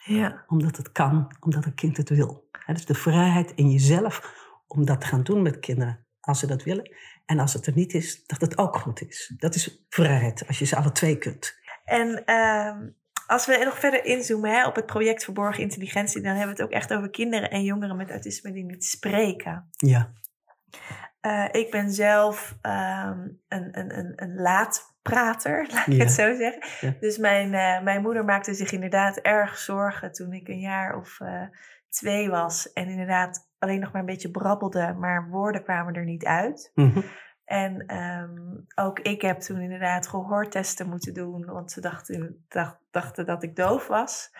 Ja, 0.05 0.45
Omdat 0.47 0.77
het 0.77 0.93
kan, 0.93 1.33
omdat 1.41 1.65
een 1.65 1.75
kind 1.75 1.97
het 1.97 2.09
wil. 2.09 2.49
Hè, 2.53 2.75
dus 2.75 2.87
de 2.87 2.95
vrijheid 2.95 3.53
in 3.55 3.71
jezelf 3.71 4.35
om 4.67 4.85
dat 4.85 5.01
te 5.01 5.07
gaan 5.07 5.23
doen 5.23 5.43
met 5.43 5.59
kinderen 5.59 6.07
als 6.21 6.39
ze 6.39 6.47
dat 6.47 6.63
willen. 6.63 6.97
En 7.27 7.39
als 7.39 7.53
het 7.53 7.67
er 7.67 7.75
niet 7.75 7.95
is, 7.95 8.25
dat 8.27 8.41
het 8.41 8.59
ook 8.59 8.77
goed 8.77 9.01
is. 9.09 9.35
Dat 9.37 9.55
is 9.55 9.85
vrijheid, 9.89 10.47
als 10.47 10.59
je 10.59 10.65
ze 10.65 10.77
alle 10.77 10.93
twee 10.93 11.19
kunt. 11.19 11.57
En 11.89 12.25
ehm, 12.25 12.89
als 13.27 13.47
we 13.47 13.63
nog 13.65 13.79
verder 13.79 14.05
inzoomen 14.05 14.51
hè, 14.51 14.67
op 14.67 14.75
het 14.75 14.87
project 14.87 15.25
Verborgen 15.25 15.63
Intelligentie, 15.63 16.21
dan 16.23 16.35
hebben 16.37 16.57
we 16.57 16.63
het 16.63 16.71
ook 16.71 16.77
echt 16.77 16.95
over 16.95 17.11
kinderen 17.11 17.51
en 17.51 17.63
jongeren 17.65 17.97
met 17.97 18.11
autisme 18.11 18.53
die 18.53 18.65
niet 18.65 18.85
spreken. 18.85 19.71
Ja, 19.77 20.11
Eh, 21.21 21.45
ik 21.51 21.71
ben 21.71 21.91
zelf 21.91 22.57
ehm, 22.61 23.19
een, 23.49 23.69
een, 23.79 23.99
een, 23.99 24.13
een 24.17 24.35
laatprater, 24.35 25.67
laat 25.73 25.87
ik 25.87 25.93
Ja. 25.93 25.99
het 25.99 26.13
zo 26.13 26.35
zeggen. 26.35 26.63
Ja. 26.81 26.95
Dus 27.01 27.19
mijn, 27.19 27.55
eh, 27.55 27.83
mijn 27.83 28.03
moeder 28.03 28.25
maakte 28.25 28.55
zich 28.55 28.73
inderdaad 28.73 29.17
erg 29.17 29.57
zorgen 29.57 30.13
toen 30.13 30.33
ik 30.33 30.49
een 30.49 30.61
jaar 30.61 30.97
of 30.97 31.21
eh, 31.21 31.43
twee 31.89 32.31
was. 32.31 32.73
En 32.73 32.89
inderdaad 32.89 33.49
alleen 33.59 33.81
nog 33.81 33.93
maar 33.93 34.01
een 34.01 34.07
beetje 34.07 34.31
brabbelde, 34.31 34.95
maar 34.99 35.29
woorden 35.29 35.63
kwamen 35.65 35.95
er 35.95 36.05
niet 36.05 36.25
uit. 36.25 36.71
Mhm. 36.75 37.01
En 37.49 37.87
ehm, 37.87 38.39
ook 38.75 38.99
ik 38.99 39.23
heb 39.23 39.41
toen 39.41 39.61
inderdaad 39.61 40.09
gehoortesten 40.09 40.89
moeten 40.89 41.15
doen, 41.15 41.45
want 41.45 41.73
ze 41.73 41.81
dachten, 41.81 42.45
dacht- 42.49 42.79
dachten 42.91 43.27
dat 43.27 43.43
ik 43.43 43.57
doof 43.57 43.87
was. 43.87 44.31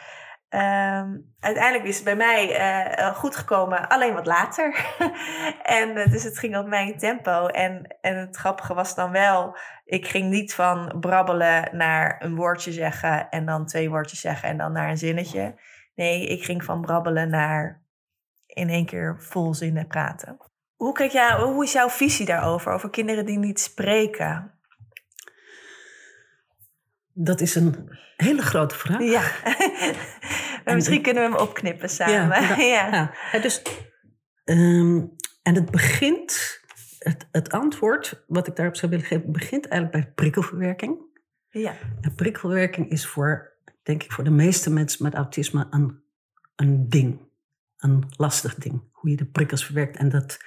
Ehm, 0.49 1.17
uiteindelijk 1.41 1.89
is 1.89 1.95
het 1.95 2.05
bij 2.05 2.17
mij 2.17 2.55
eh, 2.57 3.07
eh, 3.07 3.15
goed 3.15 3.37
gekomen, 3.37 3.89
alleen 3.89 4.15
wat 4.15 4.27
later. 4.27 4.95
en 5.63 5.97
eh, 5.97 6.11
dus 6.11 6.23
het 6.23 6.39
ging 6.39 6.57
op 6.57 6.67
mijn 6.67 6.99
tempo. 6.99 7.47
En, 7.47 7.97
en 8.01 8.17
het 8.17 8.37
grappige 8.37 8.75
was 8.75 8.95
dan 8.95 9.11
wel, 9.11 9.57
ik 9.85 10.07
ging 10.07 10.31
niet 10.31 10.55
van 10.55 10.97
brabbelen 11.01 11.77
naar 11.77 12.17
een 12.19 12.35
woordje 12.35 12.73
zeggen 12.73 13.29
en 13.29 13.47
dan 13.47 13.67
twee 13.67 13.91
woordjes 13.91 14.21
zeggen 14.21 14.49
en 14.49 14.57
dan 14.57 14.73
naar 14.73 14.89
een 14.89 14.99
zinnetje. 14.99 15.61
Nee, 15.95 16.27
ik 16.27 16.45
ging 16.45 16.65
van 16.65 16.81
brabbelen 16.81 17.31
naar 17.31 17.83
in 18.47 18.69
één 18.69 18.87
keer 18.87 19.17
vol 19.21 19.55
zinnen 19.55 19.87
praten. 19.87 20.48
Hoe, 20.79 20.93
kijk 20.93 21.11
jij, 21.11 21.41
hoe 21.41 21.65
is 21.65 21.73
jouw 21.73 21.89
visie 21.89 22.27
daarover, 22.27 22.73
over 22.73 22.91
kinderen 22.91 23.27
die 23.27 23.39
niet 23.39 23.61
spreken? 23.61 24.59
dat 27.21 27.41
is 27.41 27.55
een 27.55 27.91
hele 28.17 28.43
grote 28.43 28.75
vraag. 28.75 29.03
Ja, 29.03 29.23
maar 30.65 30.75
misschien 30.75 31.03
kunnen 31.03 31.23
we 31.23 31.37
hem 31.37 31.47
opknippen 31.47 31.89
samen. 31.89 32.57
Ja, 32.67 33.13
dus, 33.43 33.63
ehm, 34.45 35.05
en 35.43 35.55
het 35.55 35.71
begint, 35.71 36.61
het, 36.99 37.29
het 37.33 37.51
antwoord 37.51 38.25
wat 38.27 38.47
ik 38.47 38.57
daarop 38.57 38.77
zou 38.77 38.91
willen 38.91 39.07
geven, 39.07 39.33
begint 39.33 39.69
eigenlijk 39.69 40.05
bij 40.05 40.15
prikkelverwerking. 40.15 40.99
ja. 41.51 41.75
En 42.01 42.15
prikkelverwerking 42.15 42.91
is 42.91 43.07
voor, 43.07 43.53
denk 43.83 44.03
ik, 44.03 44.13
voor 44.13 44.25
de 44.25 44.31
meeste 44.31 44.71
mensen 44.71 45.05
met 45.05 45.15
autisme 45.15 45.67
een, 45.71 46.03
een 46.57 46.89
ding. 46.89 47.28
Een 47.79 48.05
lastig 48.17 48.55
ding. 48.55 48.83
Hoe 48.93 49.11
je 49.11 49.17
de 49.17 49.27
prikkels 49.27 49.65
verwerkt. 49.65 49.97
En 49.97 50.09
dat 50.09 50.39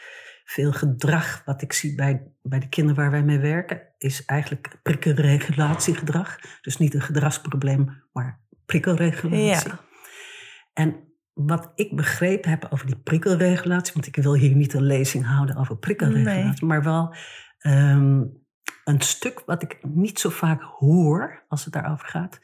veel 0.44 0.72
gedrag 0.72 1.42
wat 1.46 1.62
ik 1.62 1.74
zie 1.74 1.96
bij, 1.96 2.32
bij 2.42 2.60
de 2.60 2.70
kinderen 2.70 3.02
waar 3.02 3.12
wij 3.12 3.24
mee 3.24 3.40
werken, 3.40 3.82
is 3.98 4.26
eigenlijk 4.26 4.80
prikkelregulatiegedrag. 4.84 6.40
Dus 6.62 6.78
niet 6.78 6.94
een 6.94 7.02
gedragsprobleem, 7.02 8.04
maar 8.14 8.40
prikkelregulatie. 8.66 9.70
Ja. 9.70 9.80
En 10.74 10.96
wat 11.34 11.72
ik 11.76 11.96
begrepen 11.96 12.50
heb 12.50 12.68
over 12.70 12.86
die 12.86 13.00
prikkelregulatie, 13.00 13.94
want 13.94 14.08
ik 14.08 14.16
wil 14.16 14.34
hier 14.34 14.56
niet 14.56 14.74
een 14.74 14.86
lezing 14.86 15.26
houden 15.26 15.56
over 15.56 15.78
prikkelregulatie, 15.78 16.66
maar 16.66 16.84
wel 16.84 17.16
ehm, 17.58 18.24
een 18.84 19.02
stuk 19.02 19.42
wat 19.46 19.64
ik 19.64 19.80
niet 19.82 20.20
zo 20.20 20.30
vaak 20.30 20.62
hoor 20.62 21.46
als 21.48 21.64
het 21.64 21.74
daarover 21.74 22.08
gaat, 22.08 22.40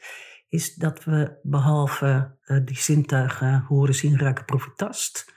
is 0.48 0.74
dat 0.74 1.04
we 1.04 1.38
behalve 1.42 2.36
eh, 2.40 2.58
die 2.64 2.78
zintuigen 2.78 3.60
horen, 3.68 3.94
zien, 3.94 4.18
ruiken, 4.18 4.44
proeven, 4.44 4.72
tast, 4.76 5.32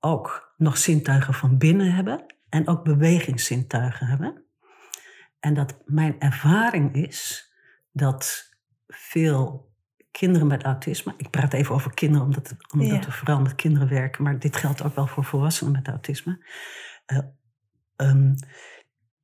ook 0.00 0.54
nog 0.56 0.76
zintuigen 0.78 1.34
van 1.34 1.58
binnen 1.58 1.94
hebben 1.94 2.34
en 2.48 2.68
ook 2.68 2.84
bewegingszintuigen 2.84 4.06
hebben. 4.06 4.44
En 5.40 5.54
dat 5.54 5.82
mijn 5.84 6.20
ervaring 6.20 6.94
is 6.94 7.52
dat 7.92 8.50
veel 8.86 9.72
kinderen 10.10 10.46
met 10.46 10.62
autisme, 10.62 11.14
ik 11.16 11.30
praat 11.30 11.52
even 11.52 11.74
over 11.74 11.94
kinderen 11.94 12.26
omdat, 12.26 12.48
het- 12.48 12.72
omdat 12.72 12.88
Ja. 12.88 13.00
we 13.00 13.12
vooral 13.12 13.40
met 13.40 13.54
kinderen 13.54 13.88
werken, 13.88 14.22
maar 14.22 14.38
dit 14.38 14.56
geldt 14.56 14.82
ook 14.82 14.94
wel 14.94 15.06
voor 15.06 15.24
volwassenen 15.24 15.72
met 15.72 15.88
autisme, 15.88 16.46
eh, 17.06 17.18
ehm, 17.96 18.34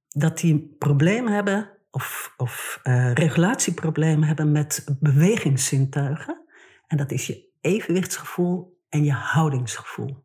dat 0.09 0.39
die 0.39 0.75
problemen 0.79 1.33
hebben 1.33 1.71
of, 1.91 2.35
of 2.37 2.81
eh, 2.83 3.13
regulatieproblemen 3.13 4.27
hebben 4.27 4.53
met 4.53 4.85
bewegingszintuigen. 5.01 6.45
En 6.87 6.97
dat 6.97 7.11
is 7.11 7.27
je 7.27 7.49
evenwichtsgevoel 7.61 8.81
en 8.89 9.05
je 9.05 9.13
houdingsgevoel. 9.13 10.25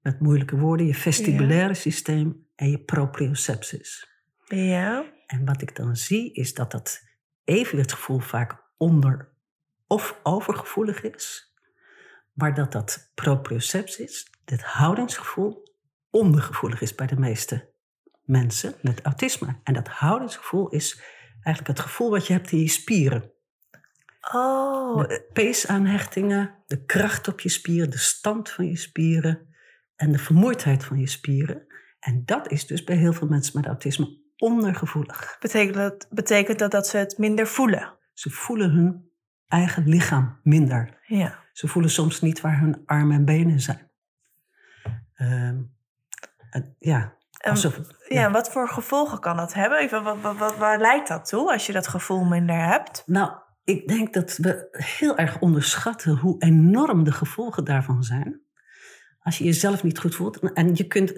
Met 0.00 0.20
moeilijke 0.20 0.56
woorden, 0.56 0.86
je 0.86 0.94
vestibulaire 0.94 1.74
systeem 1.74 2.46
en 2.54 2.70
je 2.70 2.78
proprioceptie. 2.78 3.82
Ja. 4.44 5.04
En 5.26 5.44
wat 5.44 5.62
ik 5.62 5.76
dan 5.76 5.96
zie 5.96 6.32
is 6.32 6.54
dat 6.54 6.70
dat 6.70 7.02
evenwichtsgevoel 7.44 8.18
vaak 8.18 8.62
onder 8.76 9.32
of 9.86 10.20
overgevoelig 10.22 11.02
is. 11.02 11.52
maar 12.32 12.54
dat 12.54 12.72
dat 12.72 13.10
proprioceptie, 13.14 14.08
dit 14.44 14.62
houdingsgevoel, 14.62 15.62
ondergevoelig 16.10 16.80
is 16.80 16.94
bij 16.94 17.06
de 17.06 17.18
meeste 17.18 17.67
mensen 18.28 18.74
met 18.82 19.02
autisme. 19.02 19.56
En 19.62 19.74
dat 19.74 19.88
houdingsgevoel 19.88 20.68
is 20.68 21.02
eigenlijk 21.42 21.78
het 21.78 21.86
gevoel 21.86 22.10
wat 22.10 22.26
je 22.26 22.32
hebt 22.32 22.52
in 22.52 22.58
je 22.58 22.68
spieren. 22.68 23.32
Oh, 24.32 25.08
De 25.08 25.28
peesaanhechtingen, 25.32 26.54
de 26.66 26.84
kracht 26.84 27.28
op 27.28 27.40
je 27.40 27.48
spieren, 27.48 27.90
de 27.90 27.98
stand 27.98 28.50
van 28.50 28.66
je 28.66 28.76
spieren 28.76 29.54
en 29.96 30.12
de 30.12 30.18
vermoeidheid 30.18 30.84
van 30.84 30.98
je 30.98 31.08
spieren. 31.08 31.66
En 32.00 32.22
dat 32.24 32.50
is 32.50 32.66
dus 32.66 32.84
bij 32.84 32.96
heel 32.96 33.12
veel 33.12 33.28
mensen 33.28 33.52
met 33.60 33.66
autisme 33.66 34.18
ondergevoelig. 34.36 35.36
betekent 35.40 35.74
dat, 35.74 36.06
betekent 36.10 36.58
dat 36.58 36.70
dat 36.70 36.86
ze 36.86 36.96
het 36.96 37.18
minder 37.18 37.46
voelen? 37.46 37.98
Ze 38.14 38.30
voelen 38.30 38.70
hun 38.70 39.10
eigen 39.46 39.88
lichaam 39.88 40.40
minder. 40.42 40.98
Ja. 41.06 41.44
Ze 41.52 41.68
voelen 41.68 41.90
soms 41.90 42.20
niet 42.20 42.40
waar 42.40 42.60
hun 42.60 42.82
armen 42.86 43.16
en 43.16 43.24
benen 43.24 43.60
zijn. 43.60 43.90
Ehm, 45.14 45.62
en 46.50 46.76
ja, 46.78 47.17
Alsof, 47.38 47.80
Ja, 48.08 48.30
wat 48.30 48.50
voor 48.50 48.68
gevolgen 48.68 49.20
kan 49.20 49.36
dat 49.36 49.54
hebben? 49.54 49.78
Even, 49.78 50.02
wat, 50.02 50.20
wat, 50.20 50.36
wat- 50.36 50.56
waar 50.56 50.80
leidt 50.80 51.08
dat 51.08 51.28
toe 51.28 51.52
als 51.52 51.66
je 51.66 51.72
dat 51.72 51.88
gevoel 51.88 52.24
minder 52.24 52.56
hebt? 52.64 53.02
Nou, 53.06 53.30
ik 53.64 53.88
denk 53.88 54.12
dat 54.14 54.36
we 54.36 54.68
heel 54.70 55.16
erg 55.16 55.38
onderschatten 55.40 56.16
hoe 56.16 56.42
enorm 56.42 57.04
de 57.04 57.12
gevolgen 57.12 57.64
daarvan 57.64 58.02
zijn. 58.02 58.40
Als 59.22 59.38
je 59.38 59.44
jezelf 59.44 59.82
niet 59.82 59.98
goed 59.98 60.14
voelt. 60.14 60.52
En 60.52 60.74
je 60.74 60.86
kunt, 60.86 61.12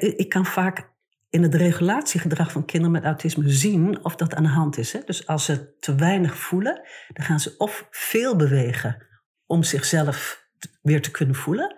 ik 0.00 0.28
kan 0.28 0.46
vaak 0.46 0.94
in 1.28 1.42
het 1.42 1.54
regulatiegedrag 1.54 2.52
van 2.52 2.64
kinderen 2.64 2.92
met 2.92 3.04
autisme 3.04 3.50
zien 3.50 4.04
of 4.04 4.16
dat 4.16 4.34
aan 4.34 4.42
de 4.42 4.48
hand 4.48 4.78
is. 4.78 4.92
Hè? 4.92 5.00
Dus 5.04 5.26
als 5.26 5.44
ze 5.44 5.76
te 5.78 5.94
weinig 5.94 6.36
voelen, 6.36 6.80
dan 7.12 7.24
gaan 7.24 7.40
ze 7.40 7.54
of 7.58 7.86
veel 7.90 8.36
bewegen 8.36 9.06
om 9.46 9.62
zichzelf 9.62 10.44
weer 10.82 11.02
te 11.02 11.10
kunnen 11.10 11.34
voelen. 11.34 11.76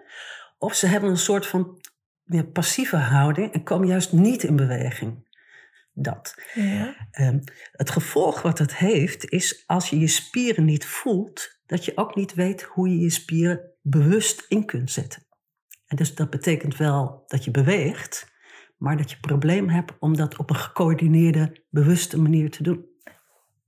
Of 0.59 0.75
ze 0.75 0.87
hebben 0.87 1.11
een 1.11 1.17
soort 1.17 1.47
van 1.47 1.81
ja, 2.29 2.43
passieve 2.43 2.97
houding 2.97 3.53
en 3.53 3.63
komen 3.63 3.89
juist 3.89 4.13
niet 4.13 4.43
in 4.43 4.57
beweging. 4.57 5.27
Dat. 5.93 6.35
Ja. 6.55 6.95
Ehm, 7.11 7.39
het 7.73 7.91
gevolg 7.91 8.43
wat 8.43 8.59
het 8.59 8.77
heeft, 8.77 9.31
is 9.31 9.63
als 9.67 9.91
je 9.91 9.99
je 9.99 10.07
spieren 10.07 10.65
niet 10.65 10.87
voelt, 10.87 11.61
dat 11.67 11.85
je 11.85 11.97
ook 11.97 12.15
niet 12.15 12.35
weet 12.35 12.63
hoe 12.63 12.89
je 12.89 12.99
je 12.99 13.11
spieren 13.11 13.73
bewust 13.83 14.45
in 14.49 14.65
kunt 14.65 14.91
zetten. 14.91 15.27
En 15.87 15.97
dus 15.97 16.15
dat 16.15 16.31
betekent 16.31 16.77
wel 16.77 17.25
dat 17.27 17.45
je 17.45 17.51
beweegt, 17.51 18.33
maar 18.77 18.97
dat 18.97 19.11
je 19.11 19.17
probleem 19.21 19.69
hebt 19.69 19.93
om 19.99 20.17
dat 20.17 20.37
op 20.37 20.51
een 20.51 20.57
gecoördineerde, 20.57 21.65
bewuste 21.71 22.21
manier 22.21 22.51
te 22.51 22.63
doen. 22.63 22.87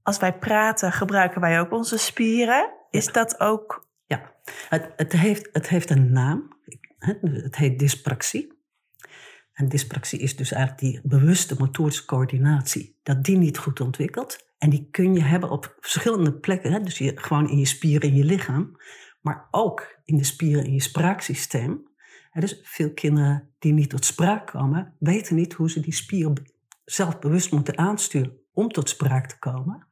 Als 0.03 0.19
wij 0.19 0.39
praten, 0.39 0.93
gebruiken 0.93 1.41
wij 1.41 1.61
ook 1.61 1.73
onze 1.73 1.99
spieren. 1.99 2.71
Is 2.91 3.07
dat 3.07 3.41
ook... 3.41 3.89
Ja, 4.07 4.35
het, 4.69 4.93
het, 4.97 5.13
heeft, 5.13 5.49
het 5.53 5.69
heeft 5.69 5.91
een 5.91 6.13
naam. 6.13 6.59
Het 7.01 7.57
heet 7.57 7.79
dyspraxie. 7.79 8.59
En 9.53 9.69
dyspraxie 9.69 10.19
is 10.19 10.37
dus 10.37 10.53
eigenlijk 10.53 10.83
die 10.83 11.01
bewuste 11.05 11.55
motorische 11.59 12.05
coördinatie. 12.05 12.99
Dat 13.03 13.25
die 13.25 13.37
niet 13.37 13.59
goed 13.59 13.81
ontwikkelt. 13.81 14.49
En 14.59 14.71
die 14.71 14.89
kun 14.91 15.15
je 15.15 15.23
hebben 15.23 15.51
op 15.51 15.77
verschillende 15.81 16.39
plekken. 16.39 16.85
Dus 16.85 17.03
gewoon 17.15 17.51
in 17.51 17.59
je 17.59 17.67
spieren 17.67 18.09
in 18.09 18.17
je 18.17 18.25
lichaam. 18.25 18.77
Maar 19.21 19.49
ook 19.51 19.99
in 20.05 20.17
de 20.17 20.25
spieren 20.25 20.65
in 20.65 20.73
je 20.73 20.83
spraaksysteem. 20.83 21.89
Dus 22.33 22.61
veel 22.63 22.93
kinderen 22.93 23.51
die 23.59 23.73
niet 23.73 23.91
tot 23.91 24.05
spraak 24.05 24.47
komen... 24.47 24.95
weten 24.99 25.37
niet 25.37 25.53
hoe 25.53 25.71
ze 25.71 25.81
die 25.81 25.95
spieren 25.95 26.53
zelf 26.85 27.19
bewust 27.19 27.53
moeten 27.53 27.79
aansturen... 27.79 28.39
om 28.53 28.69
tot 28.69 28.89
spraak 28.89 29.27
te 29.27 29.39
komen. 29.39 29.89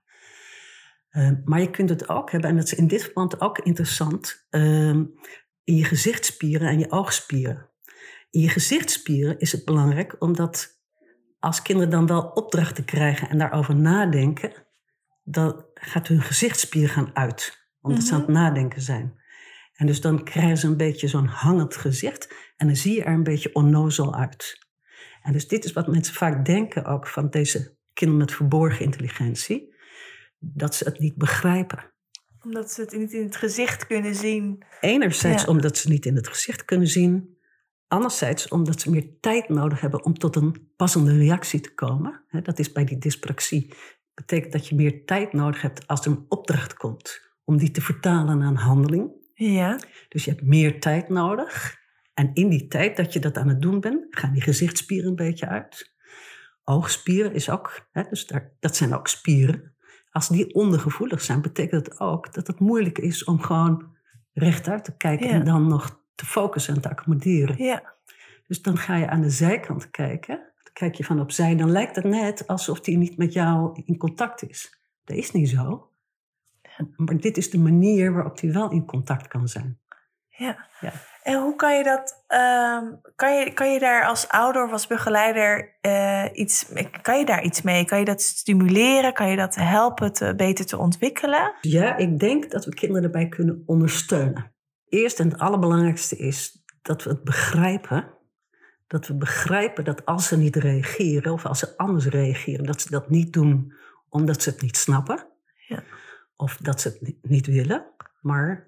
Uh, 1.11 1.31
maar 1.45 1.61
je 1.61 1.71
kunt 1.71 1.89
het 1.89 2.09
ook 2.09 2.31
hebben, 2.31 2.51
en 2.51 2.57
dat 2.57 2.65
is 2.65 2.75
in 2.75 2.87
dit 2.87 3.03
verband 3.03 3.41
ook 3.41 3.59
interessant, 3.59 4.47
uh, 4.51 5.01
in 5.69 5.77
je 5.77 5.85
gezichtsspieren 5.85 6.69
en 6.69 6.79
je 6.79 6.91
oogspieren. 6.91 7.69
In 8.31 8.41
je 8.41 8.49
gezichtsspieren 8.49 9.39
is 9.39 9.53
het 9.53 9.65
belangrijk 9.65 10.17
omdat 10.19 10.81
als 11.39 11.63
kinderen 11.63 11.91
dan 11.91 12.07
wel 12.07 12.23
opdrachten 12.23 12.85
krijgen 12.85 13.29
en 13.29 13.39
daarover 13.39 13.77
nadenken, 13.77 14.53
dan 15.25 15.65
gaat 15.75 16.09
hun 16.09 16.23
gezichtsspier 16.23 16.89
gaan 16.89 17.11
uit, 17.17 17.69
omdat 17.81 18.03
ze 18.03 18.15
aan 18.15 18.21
het 18.21 18.29
nadenken 18.29 18.83
zijn. 18.83 19.21
En 19.73 19.87
dus 19.87 20.01
dan 20.01 20.25
krijgen 20.25 20.57
ze 20.57 20.67
een 20.67 20.77
beetje 20.77 21.09
zo'n 21.09 21.27
hangend 21.27 21.77
gezicht 21.77 22.35
en 22.57 22.67
dan 22.67 22.77
zie 22.77 22.95
je 22.95 23.05
er 23.05 23.13
een 23.13 23.23
beetje 23.23 23.55
onnozel 23.55 24.15
uit. 24.15 24.67
En 25.23 25.33
dus 25.33 25.49
dit 25.49 25.65
is 25.65 25.73
wat 25.73 25.87
mensen 25.87 26.15
vaak 26.15 26.45
denken 26.45 26.85
ook 26.85 27.07
van 27.07 27.31
deze 27.31 27.77
kinderen 27.93 28.25
met 28.25 28.33
verborgen 28.35 28.85
intelligentie 28.85 29.75
dat 30.39 30.75
ze 30.75 30.85
het 30.85 30.99
niet 30.99 31.17
begrijpen. 31.17 31.93
Omdat 32.45 32.73
ze 32.73 32.81
het 32.81 32.97
niet 32.97 33.13
in 33.13 33.25
het 33.25 33.37
gezicht 33.37 33.87
kunnen 33.87 34.15
zien. 34.15 34.63
Enerzijds 34.81 35.43
Ja. 35.43 35.49
omdat 35.49 35.77
ze 35.77 35.89
niet 35.89 36.07
in 36.07 36.17
het 36.17 36.29
gezicht 36.29 36.65
kunnen 36.65 36.89
zien. 36.89 37.37
Anderzijds 37.89 38.49
omdat 38.49 38.81
ze 38.81 38.91
meer 38.91 39.21
tijd 39.21 39.49
nodig 39.49 39.81
hebben 39.81 40.05
om 40.05 40.15
tot 40.19 40.37
een 40.37 40.73
passende 40.77 41.17
reactie 41.17 41.61
te 41.61 41.75
komen. 41.75 42.25
Dat 42.43 42.59
is 42.59 42.73
bij 42.73 42.85
die 42.85 42.99
dyspraxie. 42.99 43.67
Dat 43.69 43.79
betekent 44.27 44.53
dat 44.53 44.69
je 44.69 44.75
meer 44.75 45.05
tijd 45.05 45.33
nodig 45.33 45.63
hebt 45.63 45.87
als 45.87 46.05
er 46.05 46.11
een 46.11 46.25
opdracht 46.29 46.75
komt. 46.75 47.21
Om 47.45 47.57
die 47.57 47.71
te 47.71 47.81
vertalen 47.81 48.39
naar 48.39 48.49
een 48.49 48.57
handeling. 48.57 49.11
Ja. 49.35 49.81
Dus 50.09 50.25
je 50.25 50.31
hebt 50.31 50.43
meer 50.43 50.81
tijd 50.81 51.09
nodig. 51.09 51.77
En 52.15 52.31
in 52.35 52.49
die 52.49 52.67
tijd 52.67 52.97
dat 52.97 53.13
je 53.13 53.19
dat 53.19 53.37
aan 53.37 53.49
het 53.49 53.63
doen 53.63 53.81
bent, 53.81 54.07
gaan 54.11 54.33
die 54.33 54.43
gezichtsspieren 54.43 55.09
een 55.09 55.17
beetje 55.17 55.49
uit. 55.49 55.97
Oogspieren 56.65 57.33
is 57.33 57.51
ook, 57.51 57.89
hè, 57.93 58.03
dus 58.11 58.27
daar, 58.27 58.53
dat 58.61 58.77
zijn 58.77 58.95
ook 58.95 59.09
spieren. 59.09 59.77
Als 60.19 60.29
die 60.29 60.55
ondergevoelig 60.55 61.23
zijn, 61.23 61.41
betekent 61.41 61.87
het 61.87 62.01
ook 62.01 62.35
dat 62.35 62.47
het 62.47 62.59
moeilijk 62.59 62.99
is 62.99 63.25
om 63.25 63.41
gewoon 63.41 63.97
rechtuit 64.33 64.85
te 64.85 64.97
kijken 64.97 65.27
Ja. 65.27 65.33
en 65.33 65.45
dan 65.45 65.67
nog 65.69 66.01
te 66.15 66.27
focussen 66.27 66.75
en 66.75 66.81
te 66.81 66.91
accommoderen. 66.91 67.65
Ja. 67.65 67.95
Dus 68.47 68.63
dan 68.63 68.77
ga 68.77 68.97
je 68.97 69.09
aan 69.09 69.21
de 69.21 69.31
zijkant 69.31 69.91
kijken. 69.91 70.37
Dan 70.37 70.73
kijk 70.73 70.95
je 70.95 71.05
van 71.05 71.21
opzij, 71.21 71.57
dan 71.57 71.71
lijkt 71.71 71.97
het 71.97 72.05
net 72.05 72.47
alsof 72.47 72.81
die 72.81 72.97
niet 72.97 73.17
met 73.17 73.33
jou 73.33 73.83
in 73.85 73.97
contact 73.97 74.49
is. 74.49 74.81
Dat 75.05 75.17
is 75.17 75.33
niet 75.33 75.49
zo. 75.49 75.91
Maar 76.97 77.17
dit 77.17 77.37
is 77.37 77.51
de 77.51 77.59
manier 77.59 78.13
waarop 78.13 78.39
die 78.39 78.53
wel 78.53 78.71
in 78.71 78.85
contact 78.85 79.29
kan 79.29 79.49
zijn. 79.49 79.79
Ja. 80.29 80.69
Ja. 80.81 80.93
En 81.23 81.41
hoe 81.41 81.57
kan 81.57 81.77
je 81.77 81.85
dat, 81.85 82.25
ehm, 82.27 82.85
kan, 83.17 83.39
je, 83.39 83.53
kan 83.53 83.73
je 83.73 83.79
daar 83.79 84.05
als 84.07 84.29
ouder 84.29 84.65
of 84.65 84.73
als 84.73 84.87
begeleider 84.87 85.77
eh, 85.81 86.25
iets, 86.33 86.73
kan 87.03 87.19
je 87.19 87.25
daar 87.25 87.43
iets 87.43 87.63
mee? 87.63 87.85
Kan 87.85 87.99
je 87.99 88.05
dat 88.05 88.23
stimuleren? 88.23 89.13
Kan 89.13 89.29
je 89.29 89.37
dat 89.37 89.55
helpen 89.55 90.13
te, 90.13 90.35
beter 90.37 90.67
te 90.67 90.79
ontwikkelen? 90.79 91.55
Ja, 91.61 91.97
ik 91.97 92.19
denk 92.19 92.51
dat 92.51 92.65
we 92.65 92.75
kinderen 92.75 93.05
erbij 93.05 93.29
kunnen 93.29 93.63
ondersteunen. 93.67 94.53
Eerst 94.89 95.21
en 95.21 95.31
het 95.31 95.39
allerbelangrijkste 95.41 96.17
is 96.17 96.65
dat 96.83 97.03
we 97.03 97.11
het 97.11 97.25
begrijpen. 97.25 98.17
Dat 98.87 99.07
we 99.07 99.15
begrijpen 99.15 99.85
dat 99.85 100.05
als 100.05 100.29
ze 100.29 100.37
niet 100.37 100.57
reageren 100.57 101.33
of 101.33 101.47
als 101.47 101.59
ze 101.59 101.77
anders 101.77 102.07
reageren, 102.07 102.67
dat 102.67 102.81
ze 102.81 102.91
dat 102.91 103.11
niet 103.11 103.33
doen 103.33 103.73
omdat 104.09 104.43
ze 104.43 104.51
het 104.51 104.63
niet 104.63 104.77
snappen. 104.77 105.27
Ja. 105.67 105.83
Of 106.37 106.57
dat 106.57 106.81
ze 106.81 106.89
het 106.89 107.01
ni- 107.01 107.19
niet 107.23 107.47
willen, 107.47 107.87
maar 108.21 108.68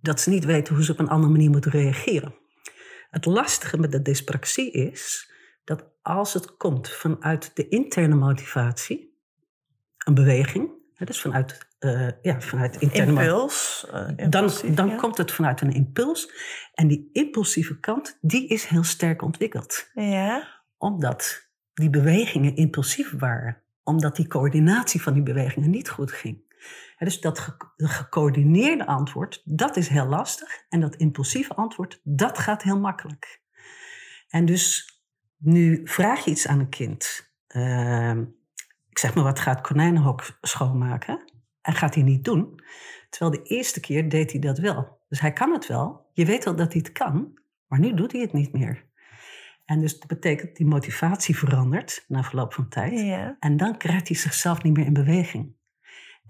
dat 0.00 0.20
ze 0.20 0.30
niet 0.30 0.44
weten 0.44 0.74
hoe 0.74 0.84
ze 0.84 0.92
op 0.92 0.98
een 0.98 1.08
andere 1.08 1.32
manier 1.32 1.50
moeten 1.50 1.70
reageren. 1.70 2.34
Het 3.10 3.24
lastige 3.24 3.78
met 3.78 3.92
de 3.92 4.02
dyspraxie 4.02 4.70
is 4.70 5.32
dat 5.64 5.84
als 6.02 6.32
het 6.34 6.56
komt 6.56 6.90
vanuit 6.90 7.50
de 7.56 7.68
interne 7.68 8.14
motivatie, 8.14 9.18
een 9.98 10.14
beweging, 10.14 10.70
dus 11.04 11.20
vanuit, 11.20 11.68
eh, 11.78 12.08
ja, 12.22 12.40
vanuit 12.40 12.76
interne 12.76 13.10
Impuls. 13.10 13.86
eh, 13.90 14.28
dan, 14.28 14.50
dan 14.74 14.88
ja. 14.88 14.96
komt 14.96 15.16
het 15.16 15.32
vanuit 15.32 15.60
een 15.60 15.72
impuls. 15.72 16.30
En 16.74 16.88
die 16.88 17.10
impulsieve 17.12 17.80
kant, 17.80 18.18
die 18.20 18.48
is 18.48 18.64
heel 18.64 18.84
sterk 18.84 19.22
ontwikkeld. 19.22 19.90
Ja. 19.94 20.62
Omdat 20.78 21.48
die 21.74 21.90
bewegingen 21.90 22.56
impulsief 22.56 23.12
waren. 23.18 23.62
Omdat 23.82 24.16
die 24.16 24.26
coördinatie 24.26 25.02
van 25.02 25.12
die 25.12 25.22
bewegingen 25.22 25.70
niet 25.70 25.90
goed 25.90 26.12
ging. 26.12 26.49
Dus 26.98 27.20
dat 27.20 27.38
ge- 27.38 27.72
de 27.76 27.88
gecoördineerde 27.88 28.86
antwoord, 28.86 29.42
dat 29.44 29.76
is 29.76 29.88
heel 29.88 30.06
lastig. 30.06 30.64
En 30.68 30.80
dat 30.80 30.96
impulsieve 30.96 31.54
antwoord, 31.54 32.00
dat 32.02 32.38
gaat 32.38 32.62
heel 32.62 32.80
makkelijk. 32.80 33.42
En 34.28 34.44
dus 34.44 34.94
nu 35.36 35.80
vraag 35.84 36.24
je 36.24 36.30
iets 36.30 36.46
aan 36.46 36.58
een 36.58 36.68
kind. 36.68 37.32
Ehm, 37.46 38.20
ik 38.88 38.98
zeg 38.98 39.14
maar 39.14 39.24
wat, 39.24 39.40
gaat 39.40 39.60
konijnenhok 39.60 40.38
schoonmaken. 40.40 41.24
En 41.62 41.74
gaat 41.74 41.94
hij 41.94 42.02
niet 42.04 42.24
doen. 42.24 42.62
Terwijl 43.10 43.42
de 43.42 43.48
eerste 43.48 43.80
keer 43.80 44.08
deed 44.08 44.30
hij 44.32 44.40
dat 44.40 44.58
wel. 44.58 45.00
Dus 45.08 45.20
hij 45.20 45.32
kan 45.32 45.52
het 45.52 45.66
wel. 45.66 46.10
Je 46.12 46.24
weet 46.24 46.44
wel 46.44 46.56
dat 46.56 46.72
hij 46.72 46.82
het 46.84 46.92
kan. 46.92 47.38
Maar 47.66 47.78
nu 47.78 47.94
doet 47.94 48.12
hij 48.12 48.20
het 48.20 48.32
niet 48.32 48.52
meer. 48.52 48.88
En 49.64 49.80
dus 49.80 49.98
dat 49.98 50.08
betekent 50.08 50.56
die 50.56 50.66
motivatie 50.66 51.36
verandert 51.38 52.04
na 52.08 52.22
verloop 52.22 52.54
van 52.54 52.68
tijd. 52.68 53.00
Ja. 53.00 53.36
En 53.38 53.56
dan 53.56 53.76
krijgt 53.76 54.08
hij 54.08 54.16
zichzelf 54.16 54.62
niet 54.62 54.76
meer 54.76 54.86
in 54.86 54.92
beweging. 54.92 55.54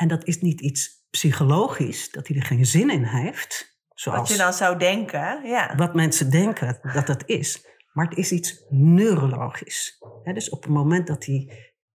En 0.00 0.08
dat 0.08 0.24
is 0.26 0.40
niet 0.40 0.60
iets 0.60 1.06
psychologisch, 1.10 2.10
dat 2.10 2.28
hij 2.28 2.36
er 2.36 2.42
geen 2.44 2.66
zin 2.66 2.90
in 2.90 3.04
heeft. 3.04 3.78
Wat 3.88 4.00
Zoals 4.00 4.30
je 4.30 4.36
dan 4.36 4.52
zou 4.52 4.78
denken. 4.78 5.46
Ja. 5.46 5.74
wat 5.76 5.94
mensen 5.94 6.30
denken 6.30 6.78
dat 6.94 7.08
het 7.08 7.22
is. 7.26 7.66
Maar 7.92 8.08
het 8.08 8.18
is 8.18 8.32
iets 8.32 8.64
neurologisch. 8.68 9.98
Dus 10.32 10.48
op 10.50 10.62
het 10.62 10.72
moment 10.72 11.06
dat 11.06 11.22
die, 11.22 11.52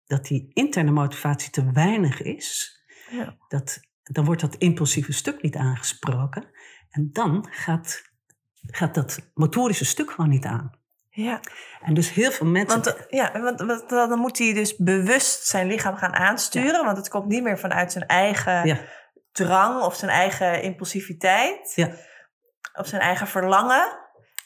dat 0.06 0.26
die 0.26 0.50
interne 0.52 0.90
motivatie 0.90 1.50
te 1.50 1.72
weinig 1.72 2.22
is, 2.22 2.80
Ja. 3.10 3.36
dat, 3.48 3.80
dan 4.02 4.24
wordt 4.24 4.40
dat 4.40 4.56
impulsieve 4.56 5.12
stuk 5.12 5.42
niet 5.42 5.56
aangesproken. 5.56 6.50
En 6.90 7.08
dan 7.12 7.46
gaat, 7.50 8.02
gaat 8.66 8.94
dat 8.94 9.30
motorische 9.34 9.84
stuk 9.84 10.10
gewoon 10.10 10.30
niet 10.30 10.44
aan. 10.44 10.80
Ja. 11.14 11.40
En 11.80 11.94
dus 11.94 12.12
heel 12.12 12.30
veel 12.30 12.46
mensen. 12.46 12.82
Want, 12.82 12.96
eh, 12.96 13.04
ja, 13.08 13.40
want, 13.40 13.60
want 13.60 13.88
dan 13.88 14.18
moet 14.18 14.38
hij 14.38 14.52
dus 14.52 14.76
bewust 14.76 15.46
zijn 15.46 15.66
lichaam 15.66 15.96
gaan 15.96 16.12
aansturen. 16.14 16.84
Want 16.84 16.96
het 16.96 17.08
komt 17.08 17.26
niet 17.26 17.42
meer 17.42 17.58
vanuit 17.58 17.92
zijn 17.92 18.06
eigen 18.06 18.66
ja, 18.66 18.78
drang 19.32 19.82
of 19.82 19.94
zijn 19.96 20.10
eigen 20.10 20.62
impulsiviteit. 20.62 21.72
ja, 21.74 21.90
Of 22.74 22.86
zijn 22.86 23.02
eigen 23.02 23.26
verlangen. 23.26 24.00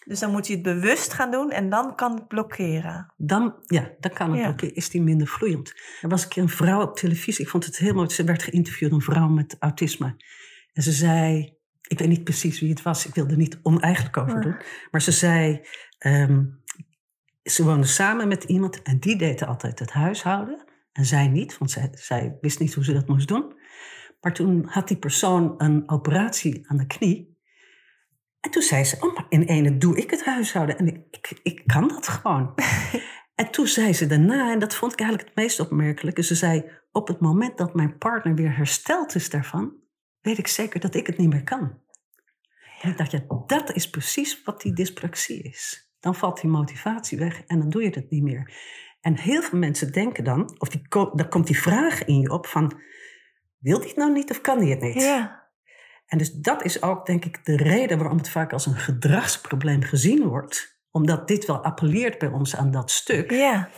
Dus 0.05 0.18
dan 0.18 0.31
moet 0.31 0.46
hij 0.46 0.55
het 0.55 0.64
bewust 0.64 1.12
gaan 1.12 1.31
doen 1.31 1.50
en 1.50 1.68
dan 1.70 1.94
kan 1.94 2.14
het 2.14 2.29
blokkeren. 2.29 3.12
dan, 3.16 3.55
ja, 3.66 3.90
dan 4.00 4.12
kan 4.12 4.31
het 4.33 4.40
Ja. 4.40 4.48
ook, 4.48 4.61
is 4.62 4.90
die 4.90 5.02
minder 5.02 5.26
vloeiend. 5.26 5.72
Er 6.00 6.09
was 6.09 6.22
een 6.22 6.29
keer 6.29 6.42
een 6.42 6.48
vrouw 6.48 6.83
op 6.83 6.96
televisie. 6.96 7.44
Ik 7.44 7.50
vond 7.50 7.64
het 7.64 7.76
heel 7.76 7.94
mooi. 7.94 8.11
Ze 8.11 8.24
werd 8.24 8.42
geïnterviewd, 8.42 8.92
een 8.92 9.00
vrouw 9.00 9.29
met 9.29 9.57
autisme. 9.59 10.16
En 10.72 10.83
ze 10.83 10.92
zei, 10.92 11.55
ik 11.83 11.98
weet 11.98 12.09
niet 12.09 12.24
precies 12.24 12.61
wie 12.61 12.70
het 12.70 12.83
was. 12.83 13.07
Ik 13.07 13.14
wilde 13.14 13.31
er 13.33 13.37
niet 13.38 13.59
oneigenlijk 13.62 14.16
over 14.16 14.40
doen. 14.40 14.57
Maar 14.90 15.02
ze 15.02 15.12
zei, 15.12 15.66
ehm, 15.98 16.44
ze 17.42 17.64
woonde 17.64 17.87
samen 17.87 18.28
met 18.28 18.44
iemand 18.44 18.82
en 18.82 18.98
die 18.98 19.16
deed 19.16 19.46
altijd 19.46 19.78
het 19.78 19.92
huishouden. 19.92 20.64
En 20.92 21.04
zij 21.04 21.28
niet, 21.28 21.59
want 21.59 21.70
zij, 21.70 21.90
zij 21.92 22.37
wist 22.40 22.59
niet 22.59 22.74
hoe 22.74 22.85
ze 22.85 22.92
dat 22.92 23.09
moest 23.09 23.28
doen. 23.28 23.54
Maar 24.20 24.32
toen 24.35 24.66
had 24.68 24.88
die 24.88 24.96
persoon 24.96 25.54
een 25.59 25.90
operatie 25.90 26.68
aan 26.68 26.76
de 26.76 26.87
knie. 26.87 27.38
En 28.40 28.50
toen 28.50 28.62
zei 28.62 28.85
ze, 28.85 28.96
oh, 29.00 29.14
maar 29.14 29.26
in 29.28 29.42
ene 29.42 29.78
doe 29.78 29.96
ik 29.96 30.11
het 30.11 30.24
huishouden. 30.24 30.78
En 30.78 30.87
ik, 30.87 30.98
ik, 31.11 31.40
ik 31.42 31.62
kan 31.66 31.88
dat 31.88 32.09
gewoon. 32.09 32.54
en 33.35 33.50
toen 33.50 33.66
zei 33.66 33.92
ze 33.92 34.06
daarna, 34.06 34.52
en 34.52 34.59
dat 34.59 34.74
vond 34.74 34.92
ik 34.92 35.00
eigenlijk 35.00 35.28
het 35.28 35.38
meest 35.38 35.61
opmerkelijke. 35.61 36.22
Ze 36.22 36.35
zei, 36.35 36.70
op 36.92 37.09
het 37.09 37.20
moment 37.20 37.59
dat 37.59 37.74
mijn 37.74 37.98
partner 37.98 38.35
weer 38.35 38.56
hersteld 38.56 39.14
is 39.14 39.30
daarvan... 39.30 39.74
weet 40.20 40.38
ik 40.38 40.46
zeker 40.46 40.80
dat 40.80 40.94
ik 40.94 41.06
het 41.06 41.18
niet 41.18 41.32
meer 41.32 41.44
kan. 41.44 41.80
En 42.80 42.90
ik 42.90 42.96
dacht, 42.96 43.11
ja, 43.11 43.24
dat 43.46 43.72
is 43.74 43.90
precies 43.90 44.42
wat 44.42 44.61
die 44.61 44.72
dyspraxie 44.72 45.42
is. 45.42 45.86
Dan 46.00 46.14
valt 46.14 46.40
die 46.40 46.50
motivatie 46.50 47.18
weg 47.18 47.42
en 47.46 47.59
dan 47.59 47.68
doe 47.68 47.82
je 47.82 47.90
het 47.90 48.11
niet 48.11 48.22
meer. 48.22 48.54
En 49.00 49.18
heel 49.18 49.42
veel 49.42 49.59
mensen 49.59 49.92
denken 49.92 50.24
dan, 50.24 50.54
of 50.59 50.68
die, 50.68 50.82
dan 50.88 51.28
komt 51.28 51.46
die 51.46 51.61
vraag 51.61 52.04
in 52.04 52.20
je 52.20 52.30
op 52.30 52.46
van... 52.46 52.80
wil 53.59 53.78
die 53.78 53.88
het 53.88 53.96
nou 53.96 54.12
niet 54.12 54.30
of 54.30 54.40
kan 54.40 54.59
die 54.59 54.70
het 54.70 54.80
niet? 54.80 55.02
Ja. 55.02 55.44
En 56.06 56.18
dus 56.18 56.32
dat 56.32 56.64
is 56.64 56.82
ook, 56.82 57.06
denk 57.06 57.24
ik, 57.24 57.44
de 57.44 57.56
reden 57.56 57.98
waarom 57.98 58.16
het 58.16 58.28
vaak 58.28 58.52
als 58.52 58.66
een 58.66 58.76
gedragsprobleem 58.76 59.82
gezien 59.82 60.26
wordt. 60.26 60.80
Omdat 60.90 61.28
dit 61.28 61.46
wel 61.46 61.64
appelleert 61.64 62.18
bij 62.18 62.28
ons 62.28 62.56
aan 62.56 62.70
dat 62.70 62.90
stuk. 62.90 63.30
Ja. 63.30 63.70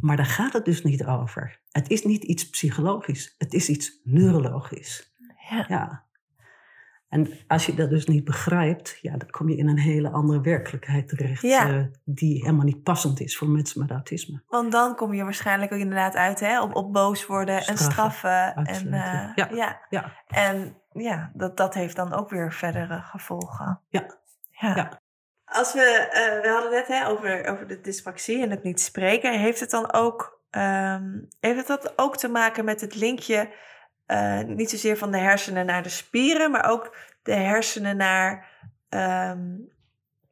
Maar 0.00 0.16
daar 0.16 0.26
gaat 0.26 0.52
het 0.52 0.64
dus 0.64 0.82
niet 0.82 1.04
over. 1.04 1.60
Het 1.70 1.90
is 1.90 2.04
niet 2.04 2.24
iets 2.24 2.50
psychologisch, 2.50 3.34
het 3.38 3.52
is 3.52 3.68
iets 3.68 4.00
neurologisch. 4.04 5.14
Ja. 5.50 5.64
Ja. 5.68 6.04
En 7.12 7.28
als 7.46 7.66
je 7.66 7.74
dat 7.74 7.90
dus 7.90 8.06
niet 8.06 8.24
begrijpt, 8.24 8.98
ja, 9.00 9.16
dan 9.16 9.30
kom 9.30 9.48
je 9.48 9.56
in 9.56 9.68
een 9.68 9.78
hele 9.78 10.10
andere 10.10 10.40
werkelijkheid 10.40 11.08
terecht. 11.08 11.42
Ja. 11.42 11.68
eh, 11.68 11.84
die 12.04 12.40
helemaal 12.40 12.64
niet 12.64 12.82
passend 12.82 13.20
is 13.20 13.36
voor 13.36 13.48
mensen 13.48 13.80
met 13.80 13.90
autisme. 13.90 14.42
Want 14.48 14.72
dan 14.72 14.96
kom 14.96 15.14
je 15.14 15.22
waarschijnlijk 15.22 15.72
ook 15.72 15.78
inderdaad 15.78 16.14
uit 16.16 16.40
hè, 16.40 16.62
op, 16.62 16.74
op 16.74 16.92
boos 16.92 17.26
worden 17.26 17.66
en 17.66 17.78
Straffen. 17.78 18.54
En, 18.54 18.92
eh, 18.92 19.30
Ja. 19.34 19.48
ja. 19.54 19.80
Ja, 19.88 20.12
En 20.26 20.76
ja, 20.92 21.30
dat, 21.34 21.56
dat 21.56 21.74
heeft 21.74 21.96
dan 21.96 22.12
ook 22.12 22.30
weer 22.30 22.52
verdere 22.52 23.00
gevolgen. 23.00 23.80
Ja. 23.88 24.06
ja. 24.50 25.00
Als 25.44 25.72
we, 25.72 26.08
eh, 26.12 26.42
we 26.42 26.48
hadden 26.48 26.70
net 26.70 26.86
hè, 26.86 27.08
over, 27.08 27.46
over 27.46 27.66
de 27.68 27.80
dyspraxie 27.80 28.42
en 28.42 28.50
het 28.50 28.62
niet 28.62 28.80
spreken. 28.80 29.38
Heeft 29.40 29.60
het 29.60 29.70
dan 29.70 29.92
ook, 29.92 30.40
ehm, 30.50 31.18
heeft 31.40 31.56
het 31.58 31.66
dat 31.66 31.92
ook 31.96 32.16
te 32.16 32.28
maken 32.28 32.64
met 32.64 32.80
het 32.80 32.94
linkje, 32.94 33.50
eh, 34.12 34.40
niet 34.46 34.70
zozeer 34.70 34.96
van 34.96 35.10
de 35.10 35.18
hersenen 35.18 35.66
naar 35.66 35.82
de 35.82 35.88
spieren, 35.88 36.50
maar 36.50 36.70
ook 36.70 36.96
de 37.22 37.34
hersenen 37.34 37.96
naar 37.96 38.50
ehm, 38.88 39.50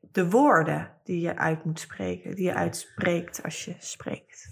de 0.01 0.31
woorden 0.31 0.91
die 1.05 1.21
je 1.21 1.37
uit 1.37 1.65
moet 1.65 1.81
spreken, 1.81 2.35
die 2.35 2.45
je 2.45 2.55
uitspreekt 2.55 3.43
als 3.43 3.65
je 3.65 3.75
spreekt? 3.79 4.49